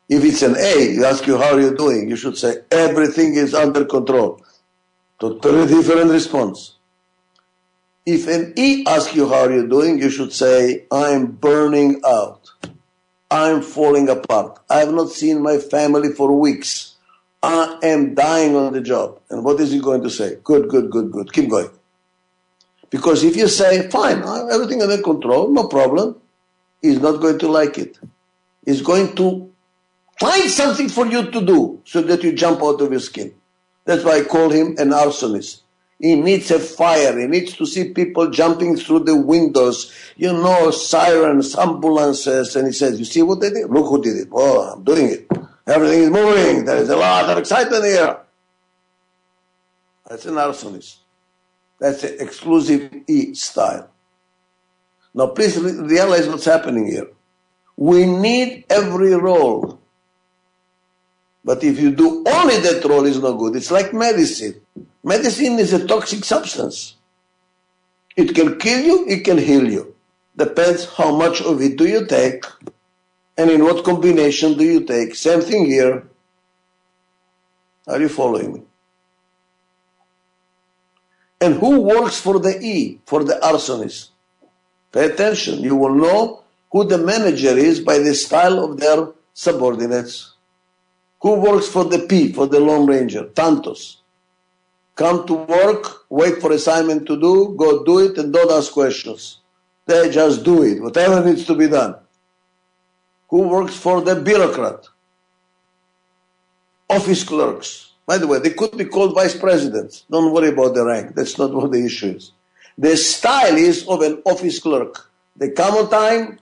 If 0.09 0.25
it's 0.25 0.43
an 0.43 0.57
A, 0.59 0.93
you 0.93 1.05
ask 1.07 1.27
you 1.27 1.39
how 1.39 1.55
are 1.55 1.61
you 1.61 1.75
doing, 1.75 2.09
you 2.09 2.17
should 2.17 2.37
say 2.37 2.57
everything 2.71 3.35
is 3.35 3.55
under 3.55 3.85
control. 3.85 4.42
Totally 5.23 5.67
different 5.67 6.11
response. 6.11 6.75
If 8.05 8.27
an 8.27 8.55
E 8.57 8.85
asks 8.87 9.15
you 9.15 9.29
how 9.29 9.47
are 9.47 9.53
you 9.53 9.69
doing, 9.69 9.99
you 9.99 10.11
should 10.11 10.33
say 10.33 10.85
I'm 10.91 11.27
burning 11.27 12.01
out. 12.05 12.51
I'm 13.31 13.63
falling 13.63 14.09
apart. 14.09 14.59
I 14.69 14.81
have 14.81 14.93
not 14.93 15.11
seen 15.11 15.41
my 15.41 15.59
family 15.59 16.13
for 16.13 16.37
weeks. 16.39 16.97
I 17.43 17.79
am 17.83 18.15
dying 18.15 18.57
on 18.57 18.73
the 18.73 18.81
job. 18.81 19.21
And 19.31 19.45
what 19.45 19.61
is 19.61 19.71
he 19.71 19.79
going 19.79 20.03
to 20.03 20.11
say? 20.11 20.39
Good, 20.43 20.69
good, 20.69 20.91
good, 20.91 21.13
good. 21.13 21.33
Keep 21.33 21.51
going. 21.51 21.71
Because 22.91 23.23
if 23.25 23.37
you 23.37 23.49
say, 23.49 23.89
fine, 23.89 24.23
everything 24.53 24.83
under 24.83 25.01
control, 25.01 25.51
no 25.53 25.69
problem, 25.69 26.21
he's 26.83 27.01
not 27.01 27.21
going 27.21 27.39
to 27.39 27.49
like 27.49 27.79
it. 27.79 27.99
He's 28.67 28.83
going 28.83 29.15
to 29.17 29.53
Find 30.23 30.49
something 30.49 30.89
for 30.89 31.07
you 31.07 31.31
to 31.33 31.41
do 31.45 31.81
so 31.85 32.01
that 32.03 32.23
you 32.23 32.33
jump 32.33 32.63
out 32.63 32.81
of 32.81 32.93
your 32.93 33.01
skin. 33.01 33.35
That's 33.85 34.05
why 34.05 34.19
I 34.19 34.25
call 34.25 34.51
him 34.51 34.77
an 34.79 34.91
arsonist. 34.91 35.61
He 35.99 36.17
needs 36.17 36.51
a 36.51 36.59
fire. 36.59 37.19
He 37.19 37.27
needs 37.27 37.57
to 37.57 37.67
see 37.67 37.93
people 37.93 38.29
jumping 38.31 38.77
through 38.77 39.01
the 39.01 39.17
windows, 39.17 39.93
you 40.17 40.33
know, 40.33 40.73
sirens, 40.73 41.57
ambulances. 41.57 42.57
And 42.57 42.67
he 42.67 42.73
says, 42.73 42.99
You 42.99 43.05
see 43.05 43.23
what 43.23 43.41
they 43.41 43.51
did? 43.51 43.71
Look 43.71 43.89
who 43.89 44.03
did 44.03 44.17
it. 44.17 44.29
Oh, 44.33 44.73
I'm 44.73 44.83
doing 44.83 45.11
it. 45.11 45.29
Everything 45.67 46.01
is 46.01 46.11
moving. 46.11 46.65
There 46.65 46.79
is 46.79 46.89
a 46.89 46.97
lot 46.97 47.31
of 47.31 47.39
excitement 47.39 47.85
here. 47.85 48.19
That's 50.09 50.27
an 50.27 50.35
arsonist. 50.35 50.97
That's 51.79 52.03
an 52.03 52.17
exclusive 52.19 52.93
E 53.07 53.35
style. 53.35 53.89
Now, 55.15 55.29
please 55.29 55.59
realize 55.59 56.27
what's 56.29 56.45
happening 56.45 56.87
here. 56.87 57.09
We 57.77 58.07
need 58.07 58.65
every 58.71 59.15
role. 59.15 59.81
But 61.45 61.65
if 61.65 61.79
you 61.81 61.91
do 61.91 62.25
only 62.27 62.59
that 62.59 62.85
role, 62.85 63.05
it's 63.07 63.19
no 63.19 63.35
good. 63.35 63.57
It's 63.57 63.71
like 63.71 63.93
medicine. 63.93 64.61
Medicine 65.03 65.59
is 65.59 65.73
a 65.73 65.87
toxic 65.87 66.25
substance. 66.25 66.97
It 68.17 68.35
can 68.35 68.59
kill 68.59 68.81
you, 68.81 69.09
it 69.09 69.25
can 69.25 69.39
heal 69.39 69.69
you. 69.69 69.95
Depends 70.37 70.85
how 70.85 71.15
much 71.17 71.43
of 71.43 71.61
it 71.61 71.77
do 71.77 71.87
you 71.87 72.07
take 72.07 72.45
and 73.37 73.51
in 73.51 73.65
what 73.65 73.85
combination 73.85 74.57
do 74.57 74.65
you 74.65 74.81
take. 74.85 75.15
Same 75.15 75.41
thing 75.41 75.67
here. 75.67 76.07
Are 77.87 78.01
you 78.01 78.09
following 78.09 78.53
me? 78.55 78.63
And 81.41 81.55
who 81.55 81.81
works 81.81 82.21
for 82.21 82.39
the 82.39 82.61
E, 82.61 83.01
for 83.05 83.25
the 83.25 83.41
arsonist? 83.43 84.11
Pay 84.93 85.07
attention. 85.07 85.61
You 85.61 85.75
will 85.75 85.95
know 85.95 86.45
who 86.71 86.85
the 86.85 86.99
manager 86.99 87.57
is 87.57 87.81
by 87.81 87.99
the 87.99 88.15
style 88.15 88.63
of 88.63 88.79
their 88.79 89.09
subordinates. 89.35 90.32
Who 91.23 91.35
works 91.35 91.69
for 91.69 91.85
the 91.85 92.01
P, 92.01 92.33
for 92.33 92.47
the 92.49 92.59
Lone 92.59 92.87
Ranger? 92.87 93.25
Tontos. 93.25 93.99
Come 94.97 95.27
to 95.29 95.35
work, 95.35 96.05
wait 96.11 96.41
for 96.41 96.53
assignment 96.53 97.07
to 97.07 97.19
do, 97.19 97.55
go 97.57 97.85
do 97.85 98.01
it, 98.01 98.19
and 98.19 98.33
don't 98.33 98.51
ask 98.51 98.73
questions. 98.73 99.39
They 99.87 100.11
just 100.11 100.45
do 100.45 100.63
it, 100.65 100.83
whatever 100.83 101.25
needs 101.25 101.45
to 101.47 101.55
be 101.55 101.69
done. 101.69 101.95
Who 103.31 103.49
works 103.49 103.77
for 103.77 104.01
the 104.01 104.17
bureaucrat? 104.17 104.89
Office 106.91 107.25
clerks. 107.25 107.93
By 108.05 108.19
the 108.19 108.27
way, 108.27 108.41
they 108.41 108.51
could 108.51 108.77
be 108.77 108.85
called 108.85 109.15
vice 109.15 109.37
presidents. 109.37 110.05
Don't 110.11 110.33
worry 110.33 110.49
about 110.49 110.75
the 110.75 110.85
rank. 110.85 111.15
That's 111.15 111.39
not 111.39 111.55
what 111.55 111.71
the 111.71 111.87
issue 111.87 112.17
is. 112.17 112.33
The 112.77 112.97
style 112.97 113.57
is 113.57 113.87
of 113.87 114.03
an 114.03 114.23
office 114.25 114.59
clerk. 114.59 115.09
They 115.37 115.51
come 115.51 115.75
on 115.75 115.89
time, 115.89 116.41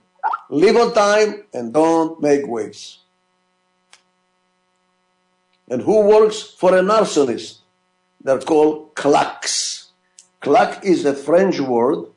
leave 0.49 0.75
on 0.75 0.93
time, 0.93 1.43
and 1.53 1.71
don't 1.71 2.19
make 2.19 2.47
waves. 2.47 3.00
And 5.71 5.81
who 5.81 6.01
works 6.01 6.41
for 6.41 6.77
an 6.77 6.87
arsonist? 6.87 7.59
They're 8.21 8.39
called 8.39 8.93
claques. 8.93 9.87
Claque 10.41 10.83
is 10.83 11.05
a 11.05 11.13
French 11.13 11.61
word, 11.61 12.07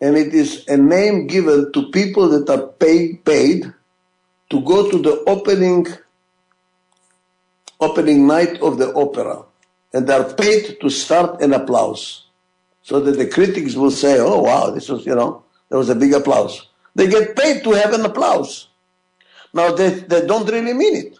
and 0.00 0.16
it 0.16 0.32
is 0.32 0.64
a 0.68 0.76
name 0.76 1.26
given 1.26 1.72
to 1.72 1.90
people 1.90 2.28
that 2.28 2.48
are 2.48 2.68
paid, 2.68 3.24
paid 3.24 3.74
to 4.50 4.60
go 4.60 4.88
to 4.90 4.98
the 5.02 5.24
opening 5.26 5.88
opening 7.80 8.26
night 8.26 8.60
of 8.60 8.78
the 8.78 8.92
opera, 8.94 9.44
and 9.92 10.06
they 10.06 10.14
are 10.14 10.32
paid 10.34 10.80
to 10.80 10.88
start 10.88 11.40
an 11.42 11.52
applause, 11.52 12.26
so 12.82 13.00
that 13.00 13.16
the 13.18 13.26
critics 13.26 13.74
will 13.74 13.90
say, 13.90 14.20
"Oh 14.20 14.42
wow, 14.42 14.70
this 14.70 14.88
was 14.88 15.04
you 15.04 15.16
know 15.16 15.42
there 15.68 15.78
was 15.78 15.88
a 15.88 15.96
big 15.96 16.14
applause." 16.14 16.68
They 16.94 17.08
get 17.08 17.34
paid 17.34 17.64
to 17.64 17.72
have 17.72 17.92
an 17.92 18.04
applause. 18.04 18.68
Now 19.52 19.72
they, 19.72 19.90
they 19.90 20.26
don't 20.26 20.48
really 20.48 20.74
mean 20.74 20.96
it. 20.96 21.18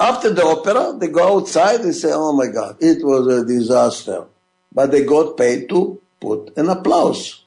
After 0.00 0.32
the 0.32 0.46
opera, 0.46 0.96
they 0.98 1.08
go 1.08 1.36
outside 1.36 1.80
and 1.80 1.94
say, 1.94 2.10
oh 2.10 2.32
my 2.32 2.46
God, 2.46 2.78
it 2.80 3.04
was 3.04 3.26
a 3.26 3.44
disaster. 3.44 4.24
But 4.72 4.90
they 4.90 5.04
got 5.04 5.36
paid 5.36 5.68
to 5.68 6.00
put 6.18 6.56
an 6.56 6.70
applause. 6.70 7.44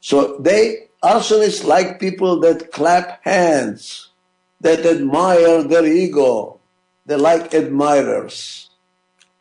So 0.00 0.38
they, 0.38 0.88
arsonists 1.04 1.64
like 1.64 2.00
people 2.00 2.40
that 2.40 2.72
clap 2.72 3.24
hands, 3.24 4.08
that 4.60 4.84
admire 4.84 5.62
their 5.62 5.86
ego. 5.86 6.58
They 7.06 7.14
like 7.14 7.54
admirers. 7.54 8.70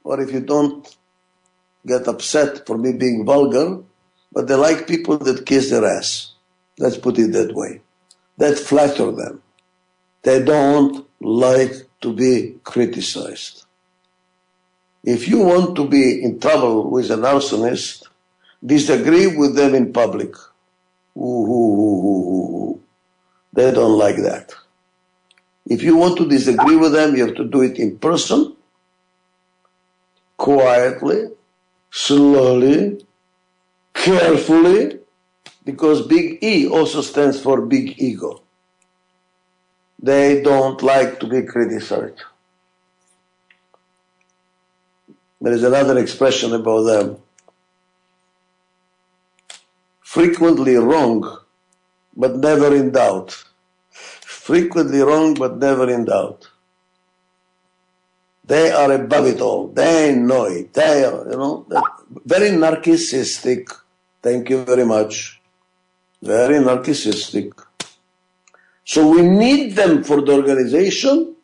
Or 0.04 0.22
if 0.22 0.32
you 0.32 0.42
don't 0.42 0.96
get 1.88 2.08
upset 2.08 2.68
for 2.68 2.78
me 2.78 2.94
being 2.94 3.26
vulgar, 3.26 3.82
but 4.32 4.48
they 4.48 4.54
like 4.54 4.88
people 4.88 5.18
that 5.18 5.48
kiss 5.48 5.72
their 5.72 5.86
ass. 5.86 6.34
Let's 6.78 6.98
put 6.98 7.18
it 7.18 7.32
that 7.32 7.56
way. 7.56 7.82
That 8.38 8.60
flatter 8.60 9.12
them. 9.12 9.42
They 10.22 10.44
don't 10.44 11.08
like 11.20 11.87
to 12.02 12.14
be 12.14 12.60
criticized. 12.64 13.66
If 15.04 15.28
you 15.28 15.40
want 15.40 15.76
to 15.78 15.88
be 15.88 16.24
in 16.24 16.40
trouble 16.40 16.90
with 16.90 17.10
an 17.12 17.22
arsonist, 17.22 18.04
disagree 18.64 19.28
with 19.28 19.56
them 19.56 19.74
in 19.74 19.94
public. 19.94 20.36
Ooh, 21.16 21.22
ooh, 21.22 22.08
ooh, 22.08 22.82
they 23.54 23.72
don't 23.72 23.98
like 23.98 24.18
that. 24.18 24.54
If 25.66 25.82
you 25.82 25.96
want 25.98 26.18
to 26.18 26.28
disagree 26.28 26.76
with 26.76 26.94
them, 26.94 27.16
you 27.16 27.26
have 27.26 27.36
to 27.36 27.46
do 27.46 27.62
it 27.62 27.78
in 27.78 27.98
person, 27.98 28.56
quietly, 30.38 31.30
slowly, 31.90 33.06
carefully, 33.94 35.00
because 35.66 36.06
big 36.08 36.44
E 36.44 36.68
also 36.68 37.02
stands 37.02 37.42
for 37.42 37.62
big 37.62 38.02
ego 38.02 38.42
they 40.00 40.42
don't 40.42 40.82
like 40.82 41.20
to 41.20 41.28
be 41.28 41.44
criticized. 41.44 42.22
There 45.42 45.54
is 45.54 45.64
another 45.64 45.98
expression 45.98 46.54
about 46.54 46.84
them. 46.84 47.18
Frequently 50.02 50.76
wrong, 50.76 51.40
but 52.16 52.38
never 52.38 52.76
in 52.76 52.92
doubt. 52.92 53.44
Frequently 53.92 55.00
wrong, 55.02 55.34
but 55.34 55.58
never 55.58 55.90
in 55.90 56.06
doubt. 56.06 56.50
They 58.46 58.72
are 58.72 58.94
above 58.94 59.26
it 59.28 59.42
all. 59.42 59.68
They 59.68 60.16
know 60.16 60.46
it. 60.46 60.74
They 60.74 61.04
are, 61.04 61.30
you 61.30 61.38
know, 61.38 61.66
very 62.26 62.50
narcissistic. 62.52 63.70
Thank 64.22 64.50
you 64.50 64.64
very 64.64 64.86
much. 64.86 65.42
Very 66.22 66.56
narcissistic. 66.56 67.52
So 68.88 69.06
we 69.06 69.22
need 69.22 69.76
them 69.76 70.02
for 70.02 70.22
the 70.22 70.32
organization, 70.32 71.36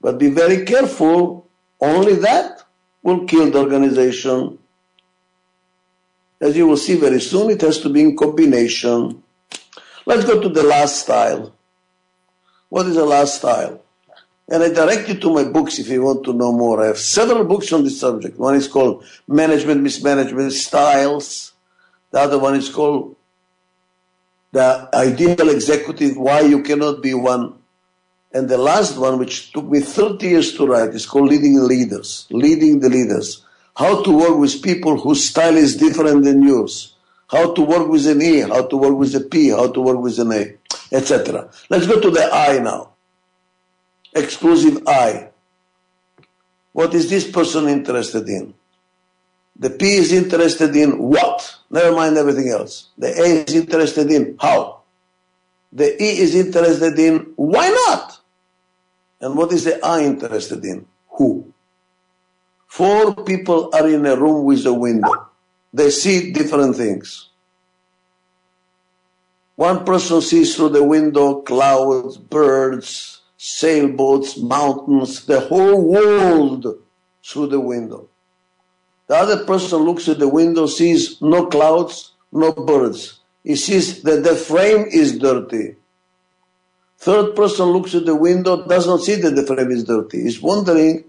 but 0.00 0.16
be 0.16 0.30
very 0.30 0.64
careful. 0.64 1.46
Only 1.78 2.14
that 2.14 2.64
will 3.02 3.26
kill 3.26 3.50
the 3.50 3.58
organization. 3.58 4.58
As 6.40 6.56
you 6.56 6.66
will 6.66 6.78
see 6.78 6.96
very 6.96 7.20
soon, 7.20 7.50
it 7.50 7.60
has 7.60 7.80
to 7.80 7.90
be 7.90 8.00
in 8.00 8.16
combination. 8.16 9.22
Let's 10.06 10.24
go 10.24 10.40
to 10.40 10.48
the 10.48 10.62
last 10.62 11.02
style. 11.02 11.52
What 12.70 12.86
is 12.86 12.94
the 12.94 13.04
last 13.04 13.36
style? 13.36 13.82
And 14.48 14.62
I 14.62 14.70
direct 14.70 15.06
you 15.10 15.16
to 15.16 15.34
my 15.34 15.44
books 15.44 15.78
if 15.78 15.88
you 15.88 16.02
want 16.02 16.24
to 16.24 16.32
know 16.32 16.50
more. 16.50 16.82
I 16.82 16.86
have 16.86 16.98
several 16.98 17.44
books 17.44 17.74
on 17.74 17.84
this 17.84 18.00
subject. 18.00 18.38
One 18.38 18.54
is 18.54 18.66
called 18.66 19.04
Management 19.28 19.82
Mismanagement 19.82 20.52
Styles. 20.52 21.52
The 22.10 22.20
other 22.20 22.38
one 22.38 22.54
is 22.54 22.70
called 22.70 23.16
the 24.52 24.88
ideal 24.94 25.48
executive, 25.50 26.16
why 26.16 26.40
you 26.40 26.62
cannot 26.62 27.02
be 27.02 27.14
one. 27.14 27.54
And 28.32 28.48
the 28.48 28.58
last 28.58 28.96
one, 28.96 29.18
which 29.18 29.52
took 29.52 29.64
me 29.64 29.80
30 29.80 30.26
years 30.26 30.56
to 30.56 30.66
write, 30.66 30.90
is 30.90 31.06
called 31.06 31.28
Leading 31.28 31.66
Leaders. 31.66 32.26
Leading 32.30 32.80
the 32.80 32.88
Leaders. 32.88 33.44
How 33.76 34.02
to 34.02 34.10
work 34.10 34.38
with 34.38 34.62
people 34.62 34.98
whose 34.98 35.28
style 35.28 35.56
is 35.56 35.76
different 35.76 36.24
than 36.24 36.42
yours. 36.42 36.94
How 37.28 37.54
to 37.54 37.62
work 37.62 37.88
with 37.88 38.06
an 38.06 38.20
E, 38.22 38.40
how 38.40 38.66
to 38.66 38.76
work 38.76 38.96
with 38.96 39.14
a 39.14 39.20
P, 39.20 39.50
how 39.50 39.68
to 39.68 39.80
work 39.80 39.98
with 39.98 40.18
an 40.18 40.32
A, 40.32 40.54
etc. 40.92 41.48
Let's 41.68 41.86
go 41.86 42.00
to 42.00 42.10
the 42.10 42.28
I 42.32 42.58
now. 42.58 42.90
Exclusive 44.12 44.82
I. 44.86 45.30
What 46.72 46.94
is 46.94 47.08
this 47.08 47.30
person 47.30 47.68
interested 47.68 48.28
in? 48.28 48.54
The 49.58 49.70
P 49.70 49.96
is 49.96 50.12
interested 50.12 50.74
in 50.74 50.98
what? 50.98 51.56
Never 51.70 51.94
mind 51.94 52.16
everything 52.16 52.48
else. 52.48 52.88
The 52.96 53.08
A 53.08 53.44
is 53.44 53.54
interested 53.54 54.10
in 54.10 54.36
how. 54.40 54.80
The 55.72 56.02
E 56.02 56.18
is 56.18 56.34
interested 56.34 56.98
in 56.98 57.32
why 57.36 57.68
not? 57.68 58.18
And 59.20 59.36
what 59.36 59.52
is 59.52 59.64
the 59.64 59.84
I 59.84 60.04
interested 60.04 60.64
in? 60.64 60.86
Who? 61.10 61.52
Four 62.66 63.14
people 63.24 63.70
are 63.74 63.88
in 63.88 64.06
a 64.06 64.16
room 64.16 64.44
with 64.44 64.64
a 64.64 64.72
window. 64.72 65.28
They 65.72 65.90
see 65.90 66.32
different 66.32 66.76
things. 66.76 67.28
One 69.56 69.84
person 69.84 70.22
sees 70.22 70.56
through 70.56 70.70
the 70.70 70.84
window 70.84 71.42
clouds, 71.42 72.16
birds, 72.16 73.20
sailboats, 73.36 74.38
mountains, 74.38 75.26
the 75.26 75.40
whole 75.40 75.82
world 75.82 76.66
through 77.24 77.48
the 77.48 77.60
window. 77.60 78.09
The 79.10 79.16
other 79.16 79.44
person 79.44 79.80
looks 79.80 80.08
at 80.08 80.20
the 80.20 80.28
window, 80.28 80.66
sees 80.66 81.20
no 81.20 81.46
clouds, 81.46 82.12
no 82.30 82.52
birds. 82.52 83.18
He 83.42 83.56
sees 83.56 84.04
that 84.04 84.22
the 84.22 84.36
frame 84.36 84.86
is 84.88 85.18
dirty. 85.18 85.74
Third 86.98 87.34
person 87.34 87.66
looks 87.70 87.92
at 87.96 88.06
the 88.06 88.14
window, 88.14 88.64
does 88.68 88.86
not 88.86 89.00
see 89.00 89.16
that 89.16 89.34
the 89.34 89.42
frame 89.42 89.72
is 89.72 89.82
dirty. 89.82 90.22
He's 90.22 90.40
wondering, 90.40 91.02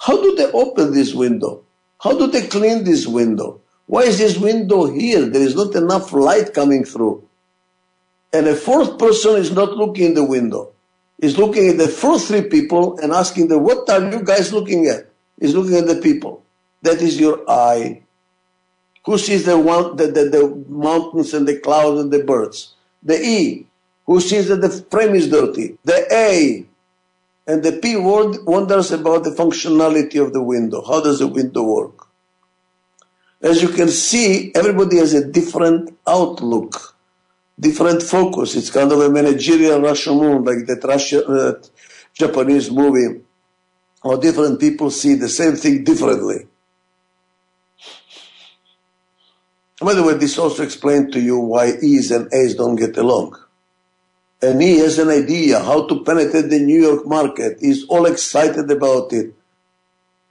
how 0.00 0.20
do 0.20 0.34
they 0.34 0.50
open 0.50 0.92
this 0.92 1.14
window? 1.14 1.62
How 2.00 2.18
do 2.18 2.26
they 2.26 2.44
clean 2.48 2.82
this 2.82 3.06
window? 3.06 3.60
Why 3.86 4.02
is 4.02 4.18
this 4.18 4.36
window 4.36 4.86
here? 4.86 5.24
There 5.24 5.40
is 5.40 5.54
not 5.54 5.76
enough 5.76 6.12
light 6.12 6.54
coming 6.54 6.84
through. 6.84 7.22
And 8.32 8.48
a 8.48 8.56
fourth 8.56 8.98
person 8.98 9.36
is 9.36 9.52
not 9.52 9.76
looking 9.76 10.06
in 10.06 10.14
the 10.14 10.24
window. 10.24 10.72
He's 11.20 11.38
looking 11.38 11.68
at 11.68 11.78
the 11.78 11.86
first 11.86 12.26
three 12.26 12.48
people 12.48 12.98
and 12.98 13.12
asking 13.12 13.46
them, 13.46 13.62
what 13.62 13.88
are 13.90 14.10
you 14.10 14.24
guys 14.24 14.52
looking 14.52 14.86
at? 14.88 15.08
He's 15.38 15.54
looking 15.54 15.76
at 15.76 15.86
the 15.86 16.02
people. 16.02 16.43
That 16.84 17.00
is 17.00 17.18
your 17.18 17.42
I. 17.48 18.02
Who 19.06 19.16
sees 19.16 19.44
the, 19.46 19.58
one, 19.58 19.96
the, 19.96 20.06
the, 20.08 20.24
the 20.28 20.64
mountains 20.68 21.32
and 21.32 21.48
the 21.48 21.58
clouds 21.58 21.98
and 22.00 22.12
the 22.12 22.22
birds? 22.22 22.74
The 23.02 23.18
E. 23.20 23.66
Who 24.06 24.20
sees 24.20 24.48
that 24.48 24.60
the 24.60 24.68
frame 24.68 25.14
is 25.14 25.30
dirty? 25.30 25.78
The 25.84 26.06
A. 26.12 26.66
And 27.46 27.62
the 27.62 27.72
P 27.72 27.96
word 27.96 28.36
wonders 28.44 28.92
about 28.92 29.24
the 29.24 29.30
functionality 29.30 30.22
of 30.22 30.34
the 30.34 30.42
window. 30.42 30.84
How 30.84 31.00
does 31.00 31.20
the 31.20 31.26
window 31.26 31.62
work? 31.62 32.06
As 33.40 33.62
you 33.62 33.68
can 33.68 33.88
see, 33.88 34.52
everybody 34.54 34.98
has 34.98 35.14
a 35.14 35.26
different 35.26 35.96
outlook, 36.06 36.96
different 37.58 38.02
focus. 38.02 38.56
It's 38.56 38.70
kind 38.70 38.92
of 38.92 39.00
a 39.00 39.08
managerial 39.08 39.80
Rashomon, 39.80 40.46
like 40.46 40.66
that 40.66 40.86
Russian, 40.86 41.24
uh, 41.28 41.54
Japanese 42.12 42.70
movie, 42.70 43.22
or 44.02 44.18
different 44.18 44.60
people 44.60 44.90
see 44.90 45.14
the 45.14 45.28
same 45.30 45.56
thing 45.56 45.82
differently. 45.84 46.46
By 49.84 49.92
the 49.92 50.02
way, 50.02 50.14
this 50.14 50.38
also 50.38 50.62
explains 50.62 51.12
to 51.12 51.20
you 51.20 51.38
why 51.38 51.74
E's 51.82 52.10
and 52.10 52.32
A's 52.32 52.54
don't 52.54 52.76
get 52.76 52.96
along. 52.96 53.38
And 54.40 54.62
he 54.62 54.78
has 54.78 54.98
an 54.98 55.10
idea 55.10 55.60
how 55.60 55.86
to 55.86 56.02
penetrate 56.02 56.48
the 56.48 56.58
New 56.58 56.80
York 56.80 57.06
market. 57.06 57.58
He's 57.60 57.84
all 57.86 58.06
excited 58.06 58.70
about 58.70 59.12
it. 59.12 59.34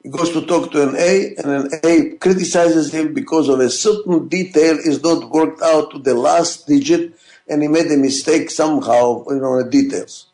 He 0.01 0.09
goes 0.09 0.31
to 0.31 0.45
talk 0.45 0.71
to 0.71 0.89
an 0.89 0.95
A, 0.97 1.35
and 1.37 1.51
an 1.51 1.69
A 1.83 2.17
criticizes 2.17 2.91
him 2.91 3.13
because 3.13 3.47
of 3.47 3.59
a 3.59 3.69
certain 3.69 4.27
detail 4.27 4.77
is 4.77 5.03
not 5.03 5.29
worked 5.29 5.61
out 5.61 5.91
to 5.91 5.99
the 5.99 6.15
last 6.15 6.67
digit, 6.67 7.13
and 7.47 7.61
he 7.61 7.67
made 7.67 7.91
a 7.91 7.97
mistake 7.97 8.49
somehow, 8.49 9.23
you 9.29 9.39
know, 9.39 9.63
the 9.63 9.69
details. 9.69 10.27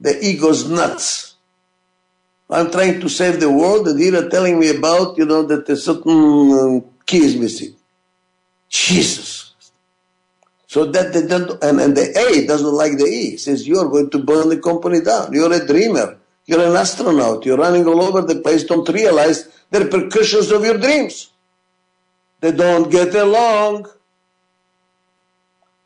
The 0.00 0.22
ego's 0.24 0.68
nuts. 0.68 1.34
I'm 2.48 2.70
trying 2.70 3.00
to 3.00 3.08
save 3.08 3.40
the 3.40 3.50
world, 3.50 3.88
and 3.88 3.98
you're 3.98 4.28
telling 4.28 4.60
me 4.60 4.68
about, 4.68 5.16
you 5.16 5.24
know, 5.24 5.44
that 5.44 5.68
a 5.68 5.76
certain 5.76 6.84
key 7.06 7.24
is 7.24 7.36
missing. 7.36 7.74
Jesus. 8.70 9.52
So 10.66 10.86
that 10.86 11.12
they 11.12 11.26
don't, 11.26 11.62
and, 11.62 11.80
and 11.80 11.96
the 11.96 12.16
A 12.16 12.46
doesn't 12.46 12.74
like 12.74 12.96
the 12.96 13.04
E. 13.04 13.36
Says 13.36 13.66
you're 13.66 13.88
going 13.88 14.08
to 14.10 14.18
burn 14.18 14.48
the 14.48 14.58
company 14.58 15.00
down. 15.00 15.32
You're 15.32 15.52
a 15.52 15.66
dreamer. 15.66 16.16
You're 16.46 16.64
an 16.64 16.76
astronaut. 16.76 17.44
You're 17.44 17.58
running 17.58 17.86
all 17.86 18.00
over 18.00 18.22
the 18.22 18.40
place. 18.40 18.64
Don't 18.64 18.88
realize 18.88 19.48
the 19.70 19.80
repercussions 19.80 20.50
of 20.52 20.64
your 20.64 20.78
dreams. 20.78 21.30
They 22.40 22.52
don't 22.52 22.90
get 22.90 23.14
along. 23.14 23.90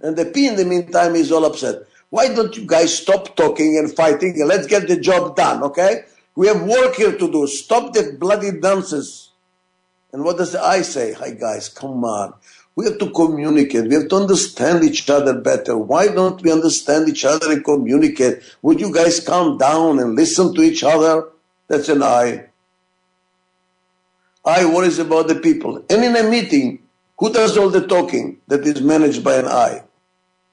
And 0.01 0.17
the 0.17 0.27
P 0.27 0.47
in 0.47 0.57
the 0.57 0.67
meantime 0.67 1.15
is 1.15 1.33
all 1.33 1.47
upset. 1.47 1.85
Why 2.11 2.33
don't 2.33 2.57
you 2.57 2.67
guys 2.67 2.97
stop 2.97 3.35
talking 3.37 3.79
and 3.79 3.91
fighting 3.91 4.39
and 4.39 4.49
let's 4.49 4.67
get 4.67 4.87
the 4.87 5.01
job 5.01 5.35
done, 5.35 5.63
okay? 5.65 6.05
We 6.37 6.47
have 6.49 6.63
work 6.63 6.95
here 6.97 7.17
to 7.17 7.33
do. 7.33 7.47
Stop 7.47 7.93
the 7.95 8.17
bloody 8.21 8.53
dances. 8.61 9.31
And 10.13 10.25
what 10.25 10.37
does 10.37 10.53
the 10.53 10.63
I 10.63 10.83
say? 10.83 11.15
Hi 11.15 11.31
guys, 11.31 11.69
come 11.69 12.05
on. 12.05 12.35
We 12.77 12.87
have 12.87 12.99
to 12.99 13.11
communicate. 13.11 13.89
We 13.89 13.95
have 13.95 14.09
to 14.09 14.17
understand 14.17 14.83
each 14.83 15.09
other 15.09 15.39
better. 15.41 15.77
Why 15.77 16.09
don't 16.09 16.43
we 16.43 16.51
understand 16.51 17.09
each 17.09 17.25
other 17.25 17.53
and 17.53 17.65
communicate? 17.65 18.43
Would 18.63 18.81
you 18.81 18.93
guys 18.93 19.21
calm 19.21 19.59
down 19.59 20.01
and 20.01 20.17
listen 20.17 20.55
to 20.55 20.63
each 20.63 20.83
other? 20.83 21.29
That's 21.69 21.89
an 21.89 22.03
I. 22.03 22.47
I 24.45 24.65
worries 24.67 24.99
about 24.99 25.29
the 25.29 25.37
people. 25.37 25.85
And 25.89 26.05
in 26.05 26.17
a 26.17 26.29
meeting, 26.29 26.81
who 27.19 27.33
does 27.33 27.57
all 27.57 27.71
the 27.71 27.87
talking 27.87 28.39
that 28.49 28.67
is 28.67 28.81
managed 28.83 29.23
by 29.23 29.37
an 29.37 29.47
I? 29.47 29.85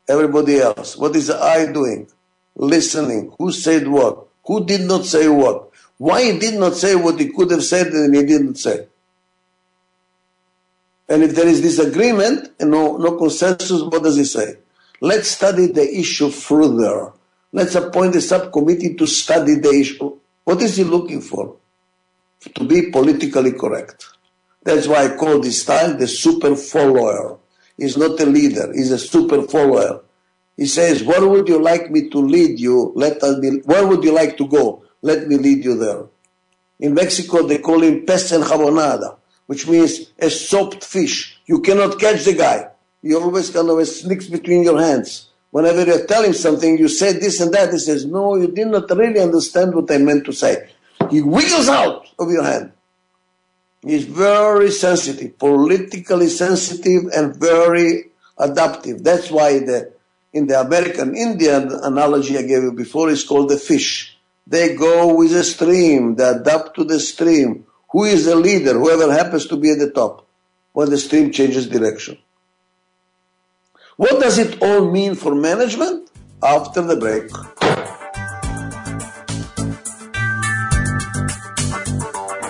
Everybody 0.07 0.59
else. 0.59 0.95
What 0.95 1.15
is 1.15 1.27
the 1.27 1.41
I 1.41 1.71
doing? 1.71 2.07
Listening. 2.55 3.33
Who 3.39 3.51
said 3.51 3.87
what? 3.87 4.27
Who 4.45 4.65
did 4.65 4.81
not 4.81 5.05
say 5.05 5.27
what? 5.27 5.71
Why 5.97 6.31
he 6.31 6.39
did 6.39 6.59
not 6.59 6.75
say 6.75 6.95
what 6.95 7.19
he 7.19 7.29
could 7.29 7.51
have 7.51 7.63
said 7.63 7.87
and 7.87 8.15
he 8.15 8.23
didn't 8.23 8.55
say? 8.55 8.87
And 11.11 11.23
if 11.23 11.35
there 11.35 11.45
is 11.45 11.59
disagreement 11.59 12.53
and 12.57 12.71
no, 12.71 12.95
no 12.95 13.17
consensus, 13.17 13.81
what 13.81 14.01
does 14.01 14.15
he 14.15 14.23
say? 14.23 14.55
Let's 15.01 15.27
study 15.27 15.67
the 15.67 15.83
issue 15.83 16.29
further. 16.29 17.11
Let's 17.51 17.75
appoint 17.75 18.15
a 18.15 18.21
subcommittee 18.21 18.95
to 18.95 19.05
study 19.05 19.55
the 19.55 19.71
issue. 19.71 20.17
What 20.45 20.61
is 20.61 20.77
he 20.77 20.85
looking 20.85 21.19
for? 21.19 21.57
To 22.55 22.63
be 22.63 22.91
politically 22.91 23.51
correct. 23.51 24.07
That's 24.63 24.87
why 24.87 25.03
I 25.03 25.17
call 25.17 25.41
this 25.41 25.63
style 25.63 25.97
the 25.97 26.07
super 26.07 26.55
follower. 26.55 27.39
He's 27.75 27.97
not 27.97 28.17
a 28.21 28.25
leader, 28.25 28.71
he's 28.71 28.91
a 28.91 28.97
super 28.97 29.41
follower. 29.41 30.03
He 30.55 30.65
says, 30.65 31.03
Where 31.03 31.27
would 31.27 31.49
you 31.49 31.61
like 31.61 31.91
me 31.91 32.09
to 32.09 32.19
lead 32.19 32.57
you? 32.57 32.93
Let 32.95 33.21
us 33.21 33.37
be, 33.41 33.59
where 33.65 33.85
would 33.85 34.05
you 34.05 34.13
like 34.13 34.37
to 34.37 34.47
go? 34.47 34.85
Let 35.01 35.27
me 35.27 35.35
lead 35.35 35.65
you 35.65 35.77
there. 35.77 36.05
In 36.79 36.93
Mexico, 36.93 37.45
they 37.45 37.57
call 37.57 37.81
him 37.81 38.05
pez 38.05 38.31
enjabonado 38.31 39.17
which 39.51 39.67
means 39.67 40.13
a 40.17 40.29
soaped 40.29 40.81
fish. 40.81 41.37
You 41.45 41.59
cannot 41.59 41.99
catch 41.99 42.23
the 42.23 42.33
guy. 42.33 42.69
He 43.01 43.13
always 43.13 43.49
kind 43.49 43.69
of 43.69 43.85
sneaks 43.85 44.27
between 44.27 44.63
your 44.63 44.79
hands. 44.79 45.27
Whenever 45.49 45.83
you 45.85 46.07
tell 46.07 46.23
him 46.23 46.31
something, 46.31 46.77
you 46.77 46.87
say 46.87 47.11
this 47.11 47.41
and 47.41 47.53
that. 47.53 47.73
He 47.73 47.79
says, 47.79 48.05
No, 48.05 48.37
you 48.37 48.47
did 48.47 48.67
not 48.67 48.89
really 48.91 49.19
understand 49.19 49.75
what 49.75 49.91
I 49.91 49.97
meant 49.97 50.23
to 50.27 50.31
say. 50.31 50.69
He 51.09 51.21
wiggles 51.21 51.67
out 51.67 52.07
of 52.17 52.31
your 52.31 52.45
hand. 52.45 52.71
He's 53.81 54.05
very 54.05 54.71
sensitive, 54.71 55.37
politically 55.37 56.29
sensitive, 56.29 57.11
and 57.13 57.35
very 57.35 58.05
adaptive. 58.37 59.03
That's 59.03 59.29
why 59.29 59.59
the, 59.59 59.91
in 60.31 60.47
the 60.47 60.61
American 60.61 61.13
Indian 61.13 61.73
analogy 61.83 62.37
I 62.37 62.43
gave 62.43 62.63
you 62.63 62.71
before 62.71 63.09
is 63.09 63.25
called 63.25 63.49
the 63.49 63.57
fish. 63.57 64.17
They 64.47 64.77
go 64.77 65.13
with 65.13 65.31
the 65.31 65.43
stream, 65.43 66.15
they 66.15 66.29
adapt 66.29 66.75
to 66.77 66.85
the 66.85 67.01
stream. 67.01 67.65
Who 67.91 68.05
is 68.05 68.25
the 68.25 68.35
leader? 68.35 68.73
Whoever 68.73 69.11
happens 69.11 69.47
to 69.47 69.57
be 69.57 69.71
at 69.71 69.79
the 69.79 69.91
top 69.91 70.25
when 70.71 70.89
the 70.89 70.97
stream 70.97 71.31
changes 71.31 71.67
direction. 71.67 72.17
What 73.97 74.21
does 74.21 74.37
it 74.37 74.61
all 74.61 74.89
mean 74.89 75.15
for 75.15 75.35
management? 75.35 76.09
After 76.41 76.81
the 76.81 76.95
break. 76.95 77.29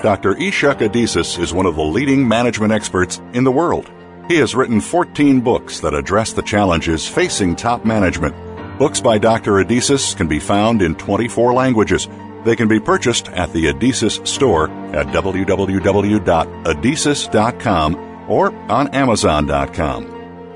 Dr. 0.02 0.34
Ichak 0.36 0.80
Adizes 0.80 1.38
is 1.38 1.54
one 1.54 1.66
of 1.66 1.76
the 1.76 1.84
leading 1.84 2.28
management 2.28 2.72
experts 2.72 3.20
in 3.34 3.44
the 3.44 3.52
world. 3.52 3.92
He 4.28 4.38
has 4.38 4.56
written 4.56 4.80
14 4.80 5.42
books 5.42 5.80
that 5.82 5.94
address 5.94 6.34
the 6.34 6.42
challenges 6.42 7.08
facing 7.08 7.56
top 7.56 7.84
management. 7.84 8.36
Books 8.80 9.02
by 9.02 9.18
Dr. 9.18 9.54
Adizes 9.64 10.16
can 10.16 10.28
be 10.28 10.40
found 10.40 10.82
in 10.82 10.96
24 10.96 11.54
languages 11.54 12.08
they 12.44 12.56
can 12.56 12.68
be 12.68 12.80
purchased 12.80 13.30
at 13.30 13.54
the 13.54 13.66
Adizes 13.66 14.28
store 14.28 14.70
at 14.96 15.08
www.adizes.com 15.08 17.96
or 18.30 18.54
on 18.72 18.88
amazon.com. 18.90 20.06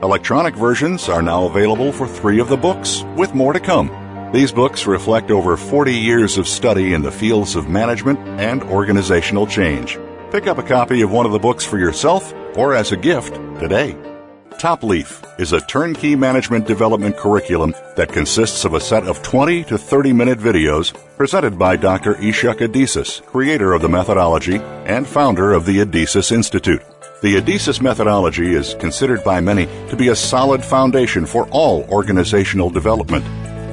Electronic 0.03 0.55
versions 0.55 1.09
are 1.09 1.21
now 1.21 1.45
available 1.45 1.91
for 1.91 2.07
three 2.07 2.39
of 2.39 2.49
the 2.49 2.57
books, 2.57 3.03
with 3.15 3.33
more 3.33 3.53
to 3.53 3.59
come. 3.59 3.89
These 4.31 4.51
books 4.51 4.85
reflect 4.85 5.31
over 5.31 5.57
40 5.57 5.93
years 5.93 6.37
of 6.37 6.47
study 6.47 6.93
in 6.93 7.01
the 7.01 7.11
fields 7.11 7.55
of 7.55 7.69
management 7.69 8.19
and 8.39 8.61
organizational 8.63 9.47
change. 9.47 9.97
Pick 10.31 10.47
up 10.47 10.57
a 10.57 10.63
copy 10.63 11.01
of 11.01 11.11
one 11.11 11.25
of 11.25 11.31
the 11.31 11.39
books 11.39 11.63
for 11.63 11.77
yourself 11.77 12.33
or 12.55 12.75
as 12.75 12.91
a 12.91 12.97
gift 12.97 13.35
today. 13.59 13.95
Top 14.57 14.83
Leaf 14.83 15.21
is 15.37 15.51
a 15.51 15.59
turnkey 15.59 16.15
management 16.15 16.65
development 16.65 17.17
curriculum 17.17 17.75
that 17.97 18.13
consists 18.13 18.63
of 18.63 18.73
a 18.73 18.79
set 18.79 19.03
of 19.03 19.21
20 19.21 19.65
to 19.65 19.77
30 19.77 20.13
minute 20.13 20.39
videos 20.39 20.95
presented 21.17 21.59
by 21.59 21.75
Dr. 21.75 22.15
Ichak 22.15 22.59
Adizes, 22.59 23.21
creator 23.25 23.73
of 23.73 23.81
the 23.81 23.89
methodology 23.89 24.55
and 24.85 25.05
founder 25.05 25.51
of 25.51 25.65
the 25.65 25.79
Adizes 25.79 26.31
Institute. 26.31 26.81
The 27.21 27.35
Adizes 27.35 27.81
methodology 27.81 28.55
is 28.55 28.75
considered 28.75 29.25
by 29.25 29.41
many 29.41 29.65
to 29.89 29.97
be 29.97 30.07
a 30.07 30.15
solid 30.15 30.63
foundation 30.63 31.25
for 31.25 31.49
all 31.49 31.83
organizational 31.89 32.69
development. 32.69 33.25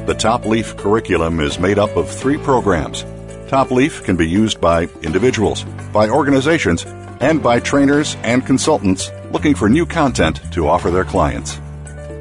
The 0.07 0.14
Top 0.14 0.45
Leaf 0.45 0.76
curriculum 0.76 1.39
is 1.39 1.61
made 1.61 1.78
up 1.78 1.97
of 1.97 2.11
three 2.11 2.39
programs. 2.39 3.05
Top 3.47 3.70
Leaf 3.70 4.03
can 4.03 4.16
be 4.16 4.28
used 4.28 4.61
by 4.61 4.89
individuals, 5.03 5.62
by 5.93 6.09
organizations, 6.09 6.85
and 7.20 7.41
by 7.41 7.61
trainers 7.61 8.16
and 8.24 8.45
consultants 8.45 9.12
looking 9.33 9.55
for 9.55 9.68
new 9.68 9.87
content 9.87 10.41
to 10.53 10.66
offer 10.68 10.91
their 10.91 11.05
clients. 11.05 11.61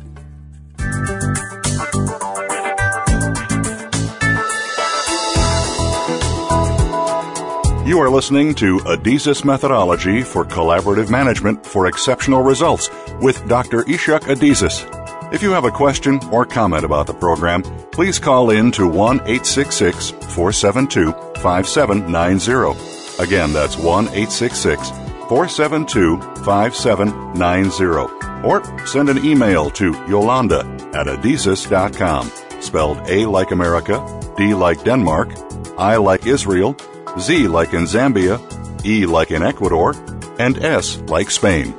You 7.87 8.01
are 8.01 8.11
listening 8.11 8.53
to 8.57 8.81
Adizes 8.81 9.45
Methodology 9.45 10.23
for 10.23 10.45
Collaborative 10.45 11.09
Management 11.09 11.65
for 11.65 11.87
Exceptional 11.87 12.43
Results 12.43 12.91
with 13.21 13.47
Dr. 13.47 13.85
Ichak 13.85 14.23
Adizes. 14.23 14.93
If 15.33 15.43
you 15.43 15.51
have 15.51 15.65
a 15.65 15.71
question 15.71 16.19
or 16.33 16.45
comment 16.45 16.85
about 16.85 17.07
the 17.07 17.15
program, 17.15 17.63
please 17.93 18.19
call 18.19 18.51
in 18.51 18.73
to 18.73 18.89
1 18.89 19.21
866 19.21 20.11
472 20.11 21.13
5790. 21.37 23.23
Again, 23.23 23.53
that's 23.53 23.77
1 23.77 24.09
866 24.09 24.91
472 25.29 26.21
5790. 26.45 28.47
Or 28.47 28.63
send 28.87 29.09
an 29.09 29.25
email 29.25 29.71
to 29.71 29.93
Yolanda 30.07 30.61
at 30.95 31.07
adizes.com, 31.07 32.31
spelled 32.61 32.99
A 33.09 33.27
like 33.27 33.51
America, 33.51 33.97
D 34.37 34.55
like 34.55 34.85
Denmark, 34.85 35.31
I 35.79 35.97
like 35.97 36.27
Israel, 36.27 36.77
Z 37.19 37.49
like 37.49 37.73
in 37.73 37.85
Zambia, 37.85 38.39
E 38.85 39.07
like 39.07 39.31
in 39.31 39.43
Ecuador, 39.43 39.95
and 40.39 40.63
S 40.63 40.99
like 41.09 41.31
Spain. 41.31 41.75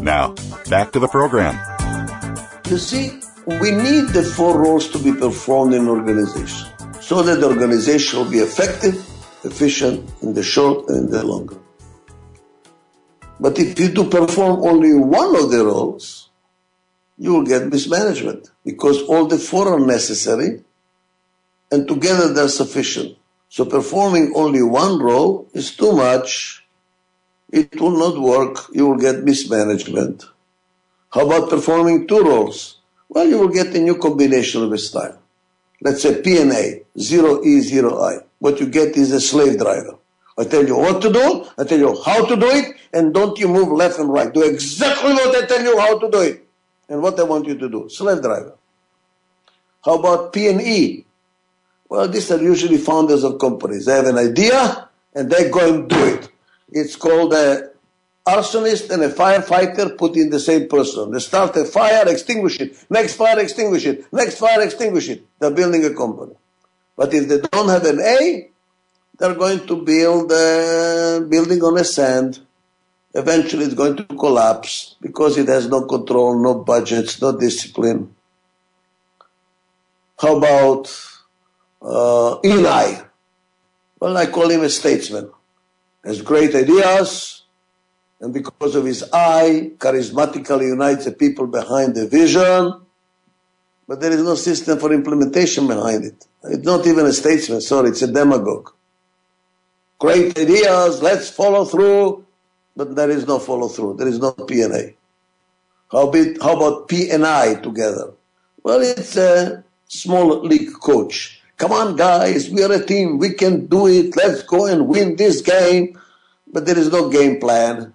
Now, 0.00 0.34
back 0.68 0.92
to 0.92 0.98
the 0.98 1.08
program. 1.08 1.56
You 2.68 2.78
see, 2.78 3.20
we 3.46 3.70
need 3.70 4.08
the 4.08 4.24
four 4.36 4.58
roles 4.58 4.88
to 4.90 4.98
be 4.98 5.12
performed 5.12 5.74
in 5.74 5.82
an 5.82 5.88
organization. 5.88 6.73
So 7.04 7.22
that 7.22 7.38
the 7.38 7.46
organization 7.46 8.18
will 8.18 8.30
be 8.30 8.38
effective, 8.38 8.94
efficient 9.44 10.10
in 10.22 10.32
the 10.32 10.42
short 10.42 10.88
and 10.88 11.10
the 11.10 11.22
long 11.22 11.46
run. 11.46 11.60
But 13.38 13.58
if 13.58 13.78
you 13.78 13.88
do 13.88 14.08
perform 14.08 14.64
only 14.64 14.94
one 14.94 15.36
of 15.36 15.50
the 15.50 15.66
roles, 15.66 16.30
you 17.18 17.34
will 17.34 17.44
get 17.44 17.68
mismanagement 17.68 18.50
because 18.64 19.02
all 19.02 19.26
the 19.26 19.36
four 19.36 19.68
are 19.68 19.84
necessary 19.84 20.64
and 21.70 21.86
together 21.86 22.32
they're 22.32 22.48
sufficient. 22.48 23.18
So 23.50 23.66
performing 23.66 24.32
only 24.34 24.62
one 24.62 24.98
role 24.98 25.46
is 25.52 25.76
too 25.76 25.92
much. 25.92 26.64
It 27.52 27.78
will 27.78 27.98
not 27.98 28.18
work. 28.18 28.70
You 28.72 28.88
will 28.88 28.98
get 28.98 29.24
mismanagement. 29.24 30.24
How 31.10 31.26
about 31.26 31.50
performing 31.50 32.08
two 32.08 32.22
roles? 32.22 32.80
Well, 33.10 33.28
you 33.28 33.38
will 33.38 33.52
get 33.52 33.76
a 33.76 33.78
new 33.78 33.98
combination 33.98 34.62
of 34.62 34.80
style. 34.80 35.20
Let's 35.80 36.02
say 36.02 36.22
P&A, 36.22 36.84
zero 36.98 37.44
E, 37.44 37.60
zero 37.60 38.00
I. 38.02 38.18
What 38.38 38.60
you 38.60 38.66
get 38.66 38.96
is 38.96 39.12
a 39.12 39.20
slave 39.20 39.58
driver. 39.58 39.96
I 40.36 40.44
tell 40.44 40.66
you 40.66 40.76
what 40.76 41.00
to 41.02 41.12
do, 41.12 41.46
I 41.56 41.64
tell 41.64 41.78
you 41.78 42.00
how 42.02 42.26
to 42.26 42.36
do 42.36 42.46
it, 42.46 42.76
and 42.92 43.14
don't 43.14 43.38
you 43.38 43.48
move 43.48 43.68
left 43.68 43.98
and 43.98 44.12
right. 44.12 44.32
Do 44.32 44.42
exactly 44.42 45.12
what 45.12 45.34
I 45.36 45.46
tell 45.46 45.62
you 45.62 45.78
how 45.78 45.98
to 45.98 46.10
do 46.10 46.20
it. 46.20 46.46
And 46.88 47.02
what 47.02 47.18
I 47.18 47.22
want 47.22 47.46
you 47.46 47.56
to 47.56 47.68
do. 47.68 47.88
Slave 47.88 48.20
driver. 48.20 48.54
How 49.84 49.98
about 49.98 50.32
P 50.32 50.48
and 50.48 50.60
E? 50.60 51.04
Well, 51.88 52.08
these 52.08 52.30
are 52.30 52.42
usually 52.42 52.78
founders 52.78 53.22
of 53.22 53.38
companies. 53.38 53.86
They 53.86 53.94
have 53.94 54.06
an 54.06 54.18
idea 54.18 54.88
and 55.14 55.30
they 55.30 55.50
go 55.50 55.74
and 55.74 55.88
do 55.88 56.04
it. 56.06 56.28
It's 56.70 56.96
called 56.96 57.32
a 57.32 57.70
arsonist 58.26 58.90
and 58.90 59.02
a 59.02 59.10
firefighter 59.10 59.96
put 59.96 60.16
in 60.16 60.30
the 60.30 60.40
same 60.40 60.68
person. 60.68 61.10
They 61.12 61.18
start 61.18 61.56
a 61.56 61.64
fire, 61.64 62.08
extinguish 62.08 62.60
it. 62.60 62.84
Next 62.90 63.16
fire, 63.16 63.38
extinguish 63.38 63.86
it. 63.86 64.12
Next 64.12 64.38
fire, 64.38 64.62
extinguish 64.62 65.08
it. 65.08 65.26
They're 65.38 65.50
building 65.50 65.84
a 65.84 65.94
company. 65.94 66.34
But 66.96 67.12
if 67.12 67.28
they 67.28 67.40
don't 67.40 67.68
have 67.68 67.84
an 67.84 68.00
A, 68.00 68.48
they're 69.18 69.34
going 69.34 69.66
to 69.66 69.82
build 69.82 70.32
a 70.32 71.24
building 71.28 71.62
on 71.62 71.78
a 71.78 71.84
sand. 71.84 72.40
Eventually 73.14 73.66
it's 73.66 73.74
going 73.74 73.96
to 73.96 74.04
collapse 74.04 74.96
because 75.00 75.38
it 75.38 75.48
has 75.48 75.68
no 75.68 75.86
control, 75.86 76.42
no 76.42 76.54
budgets, 76.54 77.20
no 77.20 77.38
discipline. 77.38 78.14
How 80.18 80.38
about 80.38 80.92
uh, 81.82 82.38
Eli? 82.44 83.02
Well, 84.00 84.16
I 84.16 84.26
call 84.26 84.50
him 84.50 84.62
a 84.62 84.68
statesman. 84.68 85.30
Has 86.04 86.22
great 86.22 86.54
ideas, 86.54 87.43
and 88.24 88.32
because 88.32 88.74
of 88.74 88.86
his 88.86 89.04
I, 89.12 89.72
charismatically 89.76 90.68
unites 90.68 91.04
the 91.04 91.12
people 91.12 91.46
behind 91.46 91.94
the 91.94 92.08
vision, 92.08 92.80
but 93.86 94.00
there 94.00 94.12
is 94.12 94.22
no 94.22 94.34
system 94.34 94.78
for 94.78 94.94
implementation 94.94 95.66
behind 95.66 96.06
it. 96.06 96.26
It's 96.44 96.64
not 96.64 96.86
even 96.86 97.04
a 97.04 97.12
statesman, 97.12 97.60
sorry, 97.60 97.90
it's 97.90 98.00
a 98.00 98.10
demagogue. 98.10 98.70
Great 99.98 100.38
ideas, 100.38 101.02
let's 101.02 101.28
follow 101.28 101.66
through, 101.66 102.24
but 102.74 102.96
there 102.96 103.10
is 103.10 103.26
no 103.26 103.38
follow 103.38 103.68
through. 103.68 103.96
There 103.98 104.08
is 104.08 104.18
no 104.18 104.32
P&A. 104.32 104.96
How, 105.92 106.08
about, 106.08 106.42
how 106.42 106.56
about 106.56 106.88
P 106.88 107.10
and 107.10 107.26
I 107.26 107.56
together? 107.56 108.14
Well, 108.62 108.80
it's 108.80 109.18
a 109.18 109.62
small 109.86 110.40
league 110.40 110.72
coach. 110.80 111.42
Come 111.58 111.72
on, 111.72 111.94
guys, 111.94 112.48
we 112.48 112.62
are 112.64 112.72
a 112.72 112.84
team. 112.84 113.18
We 113.18 113.34
can 113.34 113.66
do 113.66 113.86
it. 113.86 114.16
Let's 114.16 114.42
go 114.44 114.64
and 114.64 114.88
win 114.88 115.16
this 115.16 115.42
game. 115.42 116.00
But 116.50 116.64
there 116.64 116.78
is 116.78 116.90
no 116.90 117.10
game 117.10 117.38
plan. 117.38 117.92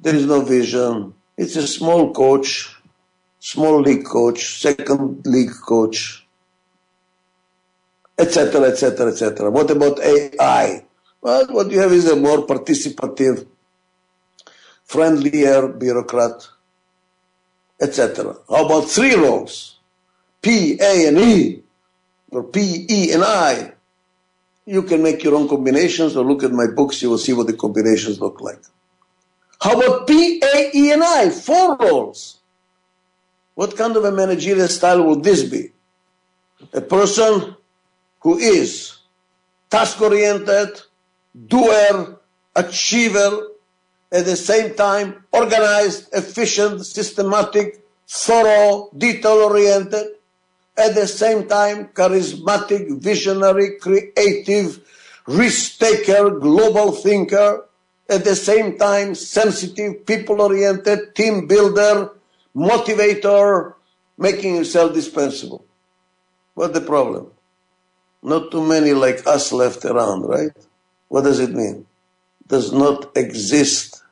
There 0.00 0.14
is 0.14 0.26
no 0.26 0.42
vision. 0.42 1.14
It's 1.36 1.56
a 1.56 1.66
small 1.66 2.12
coach, 2.12 2.76
small 3.40 3.80
league 3.80 4.04
coach, 4.04 4.60
second 4.60 5.26
league 5.26 5.54
coach, 5.66 6.26
etc., 8.18 8.62
etc., 8.62 9.08
etc. 9.08 9.50
What 9.50 9.70
about 9.70 10.00
AI? 10.00 10.84
Well, 11.20 11.46
what 11.48 11.70
you 11.70 11.80
have 11.80 11.92
is 11.92 12.08
a 12.08 12.16
more 12.16 12.46
participative, 12.46 13.46
friendlier 14.84 15.68
bureaucrat, 15.68 16.48
etc. 17.80 18.36
How 18.48 18.66
about 18.66 18.88
three 18.88 19.14
roles? 19.14 19.78
P, 20.40 20.78
A, 20.80 21.08
and 21.08 21.18
E, 21.18 21.62
or 22.30 22.44
P, 22.44 22.86
E, 22.88 23.12
and 23.12 23.24
I. 23.24 23.72
You 24.64 24.82
can 24.82 25.02
make 25.02 25.24
your 25.24 25.34
own 25.34 25.48
combinations 25.48 26.16
or 26.16 26.24
look 26.24 26.44
at 26.44 26.52
my 26.52 26.66
books, 26.66 27.02
you 27.02 27.10
will 27.10 27.18
see 27.18 27.32
what 27.32 27.48
the 27.48 27.54
combinations 27.54 28.20
look 28.20 28.40
like. 28.40 28.62
How 29.60 29.78
about 29.78 30.06
P, 30.06 30.40
A, 30.42 30.70
E, 30.74 30.92
and 30.92 31.02
I? 31.02 31.30
Four 31.30 31.76
roles. 31.76 32.38
What 33.54 33.76
kind 33.76 33.96
of 33.96 34.04
a 34.04 34.12
managerial 34.12 34.68
style 34.68 35.02
will 35.02 35.16
this 35.20 35.42
be? 35.42 35.72
A 36.72 36.80
person 36.80 37.56
who 38.20 38.38
is 38.38 38.98
task 39.68 40.00
oriented, 40.00 40.80
doer, 41.46 42.18
achiever, 42.54 43.48
at 44.10 44.24
the 44.24 44.36
same 44.36 44.74
time 44.74 45.24
organized, 45.32 46.08
efficient, 46.14 46.86
systematic, 46.86 47.84
thorough, 48.06 48.90
detail 48.96 49.42
oriented, 49.42 50.06
at 50.76 50.94
the 50.94 51.06
same 51.06 51.46
time 51.48 51.88
charismatic, 51.88 53.00
visionary, 53.00 53.76
creative, 53.80 54.80
risk 55.26 55.78
taker, 55.78 56.30
global 56.30 56.92
thinker, 56.92 57.67
at 58.08 58.24
the 58.24 58.34
same 58.34 58.78
time 58.78 59.14
sensitive, 59.14 60.06
people 60.06 60.40
oriented, 60.40 61.14
team 61.14 61.46
builder, 61.46 62.10
motivator, 62.56 63.74
making 64.16 64.54
himself 64.54 64.94
dispensable. 64.94 65.64
What's 66.54 66.74
the 66.74 66.80
problem? 66.80 67.30
Not 68.22 68.50
too 68.50 68.66
many 68.66 68.92
like 68.92 69.26
us 69.26 69.52
left 69.52 69.84
around, 69.84 70.22
right? 70.22 70.50
What 71.08 71.22
does 71.22 71.38
it 71.38 71.50
mean? 71.50 71.86
Does 72.46 72.72
not 72.72 73.16
exist. 73.16 74.02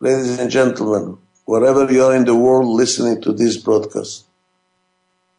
Ladies 0.00 0.38
and 0.38 0.50
gentlemen, 0.50 1.18
wherever 1.44 1.90
you 1.92 2.04
are 2.04 2.16
in 2.16 2.24
the 2.24 2.34
world 2.34 2.66
listening 2.66 3.20
to 3.22 3.32
this 3.32 3.56
broadcast, 3.56 4.26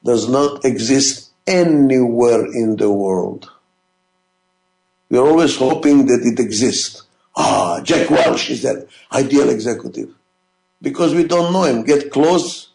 does 0.04 0.30
not 0.30 0.64
exist 0.64 1.32
anywhere 1.46 2.46
in 2.46 2.78
the 2.78 2.92
world. 2.92 3.52
We 5.14 5.20
are 5.20 5.28
always 5.28 5.56
hoping 5.58 6.08
that 6.08 6.26
it 6.26 6.40
exists. 6.40 7.04
Ah, 7.36 7.82
Jack 7.84 8.10
Welch 8.10 8.50
is 8.50 8.64
that 8.64 8.88
ideal 9.12 9.48
executive. 9.52 10.10
Because 10.82 11.14
we 11.14 11.24
don't 11.24 11.54
know 11.54 11.66
him. 11.66 11.84
Get 11.84 12.10
close, 12.10 12.70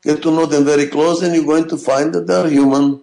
get 0.00 0.22
to 0.22 0.30
know 0.30 0.46
them 0.46 0.64
very 0.64 0.86
close, 0.86 1.20
and 1.20 1.34
you're 1.34 1.44
going 1.44 1.68
to 1.68 1.76
find 1.76 2.14
that 2.14 2.28
they're 2.28 2.48
human. 2.48 3.00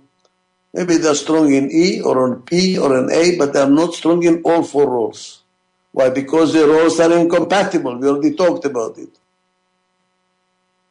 Maybe 0.73 0.95
they're 0.95 1.15
strong 1.15 1.53
in 1.53 1.69
E 1.69 1.99
or 1.99 2.23
on 2.23 2.43
P 2.43 2.77
or 2.77 2.97
an 2.97 3.11
A, 3.11 3.35
but 3.35 3.51
they're 3.51 3.69
not 3.69 3.93
strong 3.93 4.23
in 4.23 4.41
all 4.43 4.63
four 4.63 4.89
roles. 4.89 5.43
Why? 5.91 6.09
Because 6.09 6.53
the 6.53 6.65
roles 6.65 6.97
are 7.01 7.11
incompatible. 7.11 7.97
We 7.97 8.07
already 8.07 8.35
talked 8.35 8.63
about 8.63 8.97
it. 8.97 9.09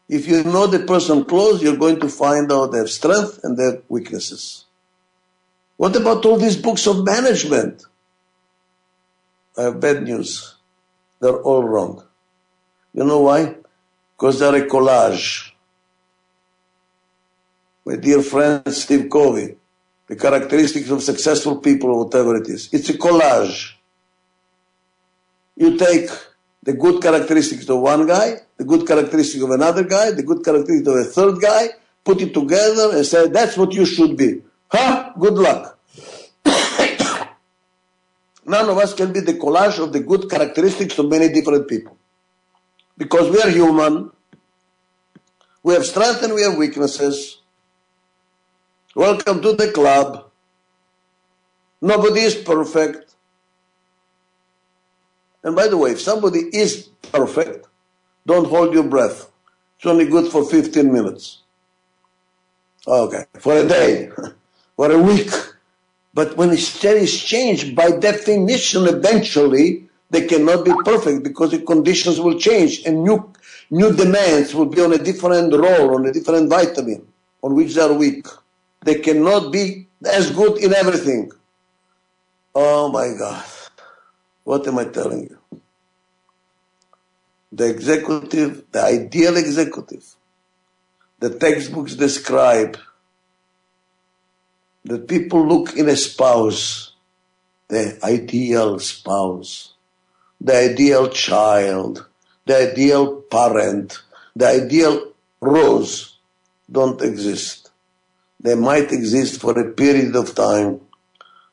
If 0.07 0.29
you 0.29 0.45
know 0.45 0.67
the 0.67 0.81
person 0.81 1.25
close, 1.25 1.63
you're 1.63 1.79
going 1.79 2.01
to 2.01 2.11
find 2.11 2.53
out 2.53 2.73
their 2.73 2.89
strength 2.89 3.41
and 3.43 3.57
their 3.57 3.81
weaknesses. 3.89 4.66
What 5.77 5.95
about 5.97 6.25
all 6.25 6.39
these 6.39 6.57
books 6.57 6.87
of 6.87 7.05
management? 7.05 7.85
I 9.59 9.63
have 9.63 9.81
bad 9.81 10.03
news. 10.03 10.55
They're 11.21 11.41
all 11.43 11.65
wrong. 11.65 12.03
You 12.95 13.05
know 13.05 13.21
why? 13.21 13.57
Because 14.17 14.39
they're 14.39 14.55
a 14.55 14.67
collage. 14.67 15.51
My 17.85 17.97
dear 17.97 18.23
friend 18.23 18.63
Steve 18.73 19.09
Covey, 19.11 19.57
the 20.07 20.17
characteristics 20.17 20.91
of 20.91 21.03
successful 21.03 21.59
people, 21.59 22.05
whatever 22.05 22.37
it 22.37 22.49
is. 22.49 22.69
It's 22.73 22.89
a 22.89 22.95
collage. 22.99 23.73
You 25.57 25.77
take 25.77 26.11
the 26.63 26.73
good 26.73 27.03
characteristics 27.03 27.69
of 27.69 27.81
one 27.81 28.07
guy, 28.07 28.37
the 28.57 28.65
good 28.65 28.87
characteristics 28.87 29.43
of 29.43 29.51
another 29.51 29.85
guy, 29.85 30.11
the 30.11 30.23
good 30.23 30.45
characteristics 30.45 30.89
of 30.89 30.97
a 30.97 31.05
third 31.05 31.41
guy, 31.41 31.69
put 32.05 32.21
it 32.21 32.35
together 32.35 32.97
and 32.97 33.07
say, 33.07 33.29
that's 33.29 33.57
what 33.57 33.73
you 33.73 33.87
should 33.87 34.17
be. 34.17 34.43
Huh? 34.71 35.13
Good 35.19 35.35
luck. 35.35 35.79
None 38.45 38.69
of 38.69 38.79
us 38.79 38.95
can 38.95 39.13
be 39.13 39.21
the 39.21 39.35
collage 39.35 39.83
of 39.83 39.93
the 39.93 40.01
good 40.01 40.31
characteristics 40.31 40.99
of 40.99 41.09
many 41.09 41.33
different 41.33 41.67
people. 41.69 41.97
Because 42.97 43.31
we 43.31 43.43
are 43.43 43.51
human, 43.51 44.13
we 45.63 45.75
have 45.75 45.85
strengths 45.85 46.23
and 46.23 46.33
we 46.35 46.43
have 46.43 46.57
weaknesses, 46.57 47.39
Welcome 48.97 49.43
to 49.43 49.53
the 49.53 49.71
club. 49.73 50.31
Nobody 51.83 52.21
is 52.21 52.35
perfect. 52.35 53.15
And 55.45 55.55
by 55.55 55.69
the 55.69 55.77
way, 55.77 55.91
if 55.91 56.01
somebody 56.01 56.49
is 56.51 56.89
perfect, 57.13 57.67
don't 58.25 58.49
hold 58.49 58.73
your 58.73 58.85
breath. 58.85 59.31
It's 59.77 59.85
only 59.85 60.07
good 60.07 60.33
for 60.33 60.49
15 60.49 60.91
minutes. 60.91 61.43
Okay, 62.89 63.27
for 63.39 63.59
a 63.59 63.69
day, 63.69 64.09
for 64.77 64.93
a 64.93 64.99
week. 64.99 65.31
But 66.15 66.37
when 66.37 66.51
it's 66.51 66.79
changed, 66.79 67.75
by 67.75 67.91
definition, 67.91 68.87
eventually, 68.87 69.85
they 70.11 70.27
cannot 70.27 70.65
be 70.65 70.73
perfect 70.85 71.25
because 71.25 71.51
the 71.51 71.61
conditions 71.61 72.21
will 72.21 72.39
change 72.39 72.83
and 72.87 73.03
new, 73.03 73.33
new 73.71 73.93
demands 73.93 74.55
will 74.55 74.67
be 74.67 74.81
on 74.81 74.93
a 74.93 74.99
different 74.99 75.53
role, 75.53 75.95
on 75.95 76.07
a 76.07 76.13
different 76.13 76.49
vitamin, 76.49 77.07
on 77.43 77.55
which 77.55 77.75
they 77.75 77.83
are 77.83 77.93
weak. 77.93 78.27
They 78.83 79.01
cannot 79.01 79.53
be 79.53 79.89
as 80.05 80.31
good 80.31 80.59
in 80.59 80.73
everything. 80.73 81.33
Oh 82.55 82.89
my 82.91 83.13
God. 83.19 83.45
What 84.45 84.67
am 84.69 84.79
I 84.79 84.85
telling 84.85 85.25
you? 85.25 85.61
The 87.53 87.69
executive, 87.69 88.65
the 88.71 88.83
ideal 88.83 89.37
executive, 89.37 90.15
the 91.19 91.31
textbooks 91.31 91.95
describe 91.95 92.79
that 94.87 95.09
people 95.09 95.47
look 95.47 95.77
in 95.77 95.89
a 95.89 95.97
spouse, 95.97 96.93
the 97.69 97.99
ideal 98.05 98.79
spouse, 98.79 99.75
the 100.41 100.57
ideal 100.71 101.09
child, 101.09 102.07
the 102.45 102.71
ideal 102.71 103.21
parent, 103.23 103.99
the 104.37 104.47
ideal 104.47 105.13
rose 105.41 106.19
don't 106.71 107.03
exist. 107.03 107.71
They 108.39 108.55
might 108.55 108.93
exist 108.93 109.41
for 109.41 109.59
a 109.59 109.73
period 109.73 110.15
of 110.15 110.35
time, 110.37 110.81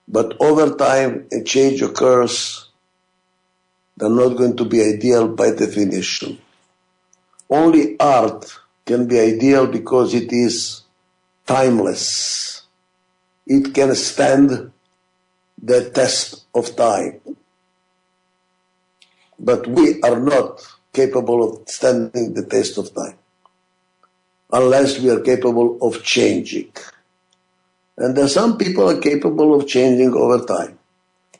but 0.07 0.37
over 0.39 0.75
time 0.75 1.25
a 1.31 1.41
change 1.41 1.81
occurs. 1.81 2.67
They're 3.97 4.09
not 4.09 4.37
going 4.37 4.57
to 4.57 4.65
be 4.65 4.81
ideal 4.83 5.27
by 5.27 5.51
definition. 5.51 6.39
Only 7.49 7.99
art 7.99 8.59
can 8.85 9.07
be 9.07 9.19
ideal 9.19 9.65
because 9.67 10.13
it 10.13 10.31
is 10.31 10.81
timeless. 11.47 12.52
It 13.45 13.73
can 13.73 13.95
stand 13.95 14.71
the 15.61 15.89
test 15.89 16.45
of 16.53 16.75
time. 16.75 17.19
But 19.39 19.67
we 19.67 20.01
are 20.01 20.19
not 20.19 20.65
capable 20.93 21.43
of 21.43 21.69
standing 21.69 22.33
the 22.33 22.45
test 22.45 22.77
of 22.77 22.93
time 22.93 23.17
unless 24.51 24.99
we 24.99 25.09
are 25.09 25.19
capable 25.19 25.77
of 25.81 26.03
changing. 26.03 26.71
And 27.97 28.15
there 28.15 28.27
some 28.27 28.57
people 28.57 28.89
are 28.89 28.99
capable 28.99 29.59
of 29.59 29.67
changing 29.67 30.13
over 30.13 30.45
time. 30.45 30.77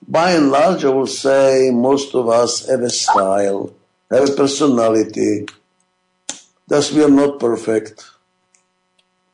By 0.07 0.31
and 0.31 0.51
large, 0.51 0.83
I 0.83 0.89
will 0.89 1.07
say 1.07 1.71
most 1.71 2.13
of 2.13 2.27
us 2.27 2.67
have 2.67 2.81
a 2.81 2.89
style, 2.89 3.73
have 4.11 4.29
a 4.29 4.33
personality. 4.33 5.45
Thus, 6.67 6.91
we 6.91 7.03
are 7.03 7.09
not 7.09 7.39
perfect. 7.39 8.03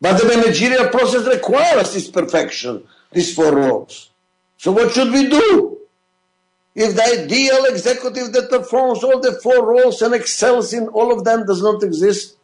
But 0.01 0.17
the 0.17 0.27
managerial 0.27 0.89
process 0.89 1.27
requires 1.27 1.93
this 1.93 2.09
perfection, 2.09 2.83
these 3.11 3.35
four 3.35 3.55
roles. 3.55 4.09
So 4.57 4.71
what 4.71 4.93
should 4.93 5.11
we 5.11 5.29
do? 5.29 5.77
If 6.75 6.95
the 6.95 7.23
ideal 7.23 7.65
executive 7.65 8.31
that 8.33 8.49
performs 8.49 9.03
all 9.03 9.19
the 9.19 9.39
four 9.43 9.65
roles 9.65 10.01
and 10.01 10.13
excels 10.13 10.71
in 10.71 10.87
all 10.89 11.11
of 11.11 11.25
them 11.25 11.45
does 11.45 11.61
not 11.61 11.83
exist, 11.83 12.37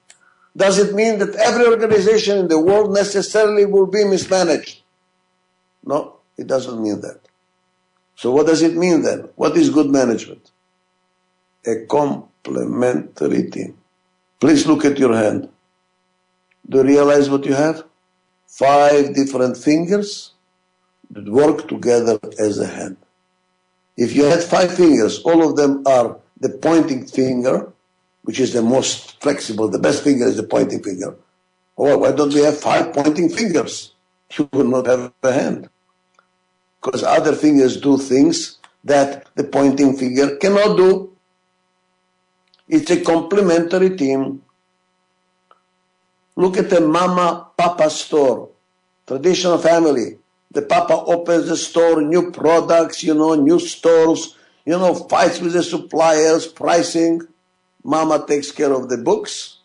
does 0.57 0.79
it 0.79 0.93
mean 0.93 1.19
that 1.19 1.35
every 1.35 1.65
organization 1.65 2.37
in 2.39 2.47
the 2.47 2.59
world 2.59 2.93
necessarily 2.93 3.65
will 3.65 3.87
be 3.87 4.03
mismanaged? 4.03 4.81
No, 5.85 6.17
it 6.37 6.47
doesn't 6.47 6.81
mean 6.81 7.01
that. 7.01 7.19
So 8.15 8.31
what 8.31 8.47
does 8.47 8.61
it 8.61 8.75
mean 8.75 9.01
then? 9.01 9.29
What 9.35 9.55
is 9.57 9.69
good 9.69 9.89
management? 9.89 10.49
A 11.65 11.85
complementary 11.85 13.49
team. 13.49 13.77
Please 14.39 14.65
look 14.65 14.85
at 14.85 14.97
your 14.97 15.15
hand. 15.15 15.49
Do 16.67 16.79
you 16.79 16.83
realize 16.83 17.29
what 17.29 17.45
you 17.45 17.53
have? 17.53 17.83
Five 18.47 19.13
different 19.13 19.57
fingers 19.57 20.33
that 21.11 21.29
work 21.29 21.67
together 21.67 22.19
as 22.39 22.59
a 22.59 22.67
hand. 22.67 22.97
If 23.97 24.15
you 24.15 24.23
had 24.25 24.43
five 24.43 24.75
fingers, 24.75 25.19
all 25.19 25.47
of 25.47 25.55
them 25.55 25.83
are 25.85 26.19
the 26.39 26.49
pointing 26.49 27.05
finger, 27.05 27.71
which 28.23 28.39
is 28.39 28.53
the 28.53 28.61
most 28.61 29.21
flexible, 29.21 29.69
the 29.69 29.79
best 29.79 30.03
finger 30.03 30.25
is 30.25 30.37
the 30.37 30.43
pointing 30.43 30.81
finger. 30.83 31.15
Oh, 31.77 31.97
why 31.97 32.11
don't 32.11 32.33
we 32.33 32.41
have 32.41 32.59
five 32.59 32.93
pointing 32.93 33.29
fingers? 33.29 33.93
You 34.37 34.49
will 34.51 34.67
not 34.67 34.87
have 34.87 35.13
a 35.21 35.31
hand. 35.31 35.69
Because 36.81 37.03
other 37.03 37.33
fingers 37.33 37.79
do 37.79 37.97
things 37.97 38.59
that 38.83 39.27
the 39.35 39.43
pointing 39.43 39.97
finger 39.97 40.37
cannot 40.37 40.77
do. 40.77 41.15
It's 42.67 42.89
a 42.91 43.01
complementary 43.01 43.95
team. 43.95 44.41
Look 46.35 46.57
at 46.57 46.69
the 46.69 46.81
mama 46.81 47.47
papa 47.57 47.89
store, 47.89 48.49
traditional 49.07 49.57
family. 49.57 50.17
The 50.51 50.61
papa 50.61 50.93
opens 50.93 51.47
the 51.47 51.57
store, 51.57 52.01
new 52.01 52.31
products, 52.31 53.03
you 53.03 53.13
know, 53.13 53.35
new 53.35 53.59
stores, 53.59 54.35
you 54.65 54.73
know, 54.73 54.95
fights 54.95 55.39
with 55.41 55.53
the 55.53 55.63
suppliers, 55.63 56.47
pricing. 56.47 57.21
Mama 57.83 58.25
takes 58.27 58.51
care 58.51 58.73
of 58.73 58.89
the 58.89 58.97
books 58.97 59.57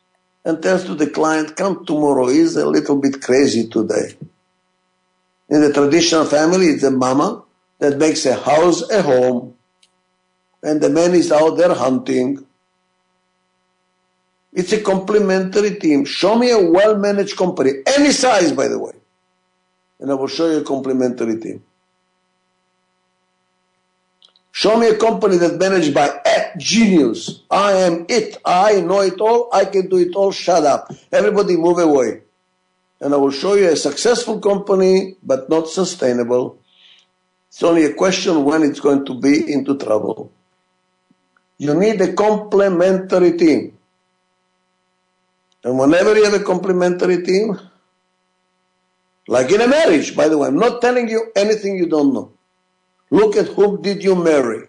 and 0.44 0.62
tells 0.62 0.84
to 0.84 0.94
the 0.94 1.08
client, 1.08 1.56
come 1.56 1.84
tomorrow, 1.84 2.28
he's 2.28 2.56
a 2.56 2.66
little 2.66 2.96
bit 2.96 3.22
crazy 3.22 3.68
today. 3.68 4.16
In 5.48 5.60
the 5.60 5.72
traditional 5.72 6.24
family, 6.24 6.66
it's 6.66 6.82
the 6.82 6.90
mama 6.90 7.42
that 7.78 7.98
makes 7.98 8.26
a 8.26 8.34
house 8.34 8.88
a 8.90 9.02
home 9.02 9.54
and 10.62 10.80
the 10.80 10.90
man 10.90 11.14
is 11.14 11.32
out 11.32 11.56
there 11.56 11.74
hunting. 11.74 12.46
It's 14.53 14.72
a 14.72 14.80
complementary 14.80 15.76
team. 15.76 16.05
Show 16.05 16.36
me 16.36 16.51
a 16.51 16.59
well-managed 16.59 17.36
company, 17.36 17.70
any 17.86 18.11
size, 18.11 18.53
by 18.53 18.68
the 18.68 18.78
way, 18.78 18.92
and 20.01 20.11
I 20.11 20.14
will 20.14 20.26
show 20.26 20.51
you 20.51 20.59
a 20.59 20.64
complementary 20.64 21.38
team. 21.38 21.62
Show 24.53 24.76
me 24.76 24.88
a 24.88 24.96
company 24.96 25.36
that's 25.36 25.55
managed 25.55 25.94
by 25.94 26.09
a 26.26 26.59
genius. 26.59 27.42
I 27.51 27.72
am 27.72 28.05
it. 28.09 28.36
I 28.44 28.80
know 28.80 29.01
it 29.01 29.20
all. 29.20 29.48
I 29.53 29.64
can 29.64 29.88
do 29.88 29.96
it 29.96 30.14
all. 30.14 30.32
Shut 30.32 30.64
up. 30.64 30.92
Everybody 31.12 31.57
move 31.57 31.78
away. 31.78 32.22
And 33.01 33.14
I 33.14 33.16
will 33.16 33.30
show 33.30 33.55
you 33.55 33.70
a 33.70 33.76
successful 33.76 34.40
company, 34.40 35.16
but 35.22 35.48
not 35.48 35.68
sustainable. 35.68 36.59
It's 37.48 37.62
only 37.62 37.84
a 37.84 37.94
question 37.94 38.44
when 38.44 38.62
it's 38.62 38.80
going 38.80 39.07
to 39.07 39.14
be 39.14 39.51
into 39.51 39.78
trouble. 39.78 40.30
You 41.57 41.72
need 41.74 42.01
a 42.01 42.12
complementary 42.12 43.38
team. 43.38 43.78
And 45.62 45.78
whenever 45.78 46.16
you 46.16 46.24
have 46.24 46.40
a 46.40 46.44
complementary 46.44 47.22
team, 47.22 47.58
like 49.28 49.50
in 49.50 49.61
a 49.61 49.68
marriage, 49.68 50.16
by 50.16 50.28
the 50.28 50.38
way, 50.38 50.48
I'm 50.48 50.58
not 50.58 50.80
telling 50.80 51.08
you 51.08 51.30
anything 51.36 51.76
you 51.76 51.86
don't 51.86 52.12
know. 52.12 52.32
Look 53.11 53.36
at 53.36 53.48
whom 53.48 53.82
did 53.82 54.02
you 54.02 54.14
marry. 54.14 54.68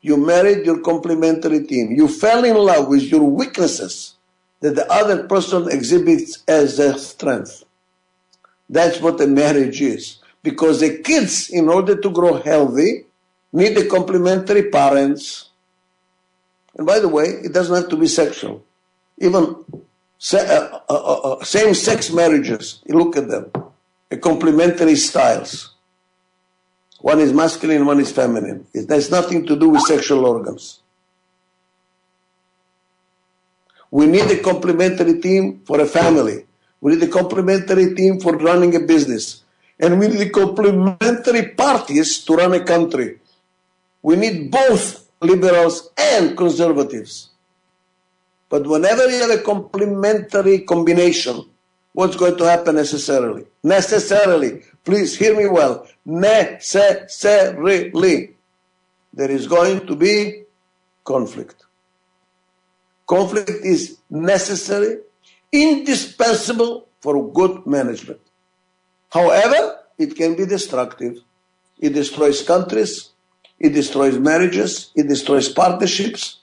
You 0.00 0.16
married 0.16 0.66
your 0.66 0.80
complementary 0.80 1.64
team. 1.64 1.92
You 1.92 2.08
fell 2.08 2.44
in 2.44 2.56
love 2.56 2.88
with 2.88 3.04
your 3.04 3.22
weaknesses 3.22 4.16
that 4.60 4.74
the 4.74 4.90
other 4.92 5.26
person 5.28 5.68
exhibits 5.70 6.42
as 6.48 6.78
a 6.78 6.98
strength. 6.98 7.64
That's 8.68 9.00
what 9.00 9.20
a 9.20 9.26
marriage 9.26 9.80
is. 9.80 10.18
Because 10.42 10.80
the 10.80 10.98
kids, 10.98 11.48
in 11.48 11.68
order 11.68 11.96
to 11.96 12.10
grow 12.10 12.34
healthy, 12.42 13.06
need 13.52 13.76
the 13.76 13.86
complementary 13.86 14.70
parents. 14.70 15.50
And 16.76 16.86
by 16.86 16.98
the 16.98 17.08
way, 17.08 17.24
it 17.24 17.52
doesn't 17.52 17.74
have 17.74 17.88
to 17.90 17.96
be 17.96 18.08
sexual. 18.08 18.64
Even 19.18 19.56
uh, 20.32 20.80
uh, 20.88 20.94
uh, 20.94 21.44
same-sex 21.44 22.10
marriages, 22.10 22.80
you 22.86 22.96
look 22.96 23.16
at 23.16 23.28
them, 23.28 23.50
complementary 24.20 24.96
styles. 24.96 25.74
One 27.00 27.20
is 27.20 27.32
masculine, 27.32 27.84
one 27.84 28.00
is 28.00 28.10
feminine. 28.10 28.66
It 28.72 28.88
has 28.88 29.10
nothing 29.10 29.46
to 29.46 29.56
do 29.58 29.68
with 29.68 29.82
sexual 29.82 30.24
organs. 30.24 30.80
We 33.90 34.06
need 34.06 34.30
a 34.30 34.42
complementary 34.42 35.20
team 35.20 35.60
for 35.64 35.80
a 35.80 35.86
family. 35.86 36.46
We 36.80 36.94
need 36.94 37.02
a 37.04 37.12
complementary 37.12 37.94
team 37.94 38.20
for 38.20 38.36
running 38.36 38.74
a 38.74 38.80
business. 38.80 39.42
And 39.78 40.00
we 40.00 40.08
need 40.08 40.32
complementary 40.32 41.50
parties 41.50 42.24
to 42.24 42.34
run 42.34 42.54
a 42.54 42.64
country. 42.64 43.18
We 44.02 44.16
need 44.16 44.50
both 44.50 45.08
liberals 45.20 45.90
and 45.96 46.36
conservatives. 46.36 47.30
But 48.54 48.68
whenever 48.68 49.10
you 49.10 49.18
have 49.18 49.32
a 49.32 49.42
complementary 49.42 50.60
combination, 50.60 51.44
what's 51.92 52.14
going 52.14 52.36
to 52.38 52.44
happen 52.44 52.76
necessarily? 52.76 53.46
Necessarily, 53.64 54.62
please 54.84 55.16
hear 55.18 55.36
me 55.36 55.48
well, 55.48 55.88
necessarily, 56.04 57.90
there 59.12 59.30
is 59.32 59.48
going 59.48 59.84
to 59.88 59.96
be 59.96 60.44
conflict. 61.02 61.64
Conflict 63.08 63.50
is 63.50 63.98
necessary, 64.08 64.98
indispensable 65.50 66.86
for 67.00 67.32
good 67.32 67.66
management. 67.66 68.20
However, 69.10 69.80
it 69.98 70.14
can 70.14 70.36
be 70.36 70.46
destructive. 70.46 71.18
It 71.80 71.92
destroys 71.92 72.40
countries, 72.42 73.10
it 73.58 73.70
destroys 73.70 74.16
marriages, 74.16 74.92
it 74.94 75.08
destroys 75.08 75.48
partnerships, 75.48 76.38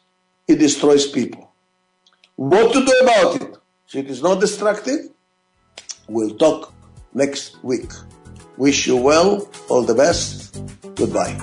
it 0.46 0.58
destroys 0.58 1.10
people. 1.10 1.51
What 2.42 2.74
to 2.74 2.84
do 2.84 2.92
about 3.04 3.40
it? 3.40 3.58
So 3.86 4.00
it 4.00 4.10
is 4.10 4.24
not 4.24 4.40
destructive. 4.40 5.12
We'll 6.08 6.36
talk 6.38 6.74
next 7.14 7.64
week. 7.64 7.92
Wish 8.58 8.88
you 8.88 8.98
well, 8.98 9.48
all 9.70 9.84
the 9.84 9.94
best. 9.94 10.60
Goodbye. 10.96 11.40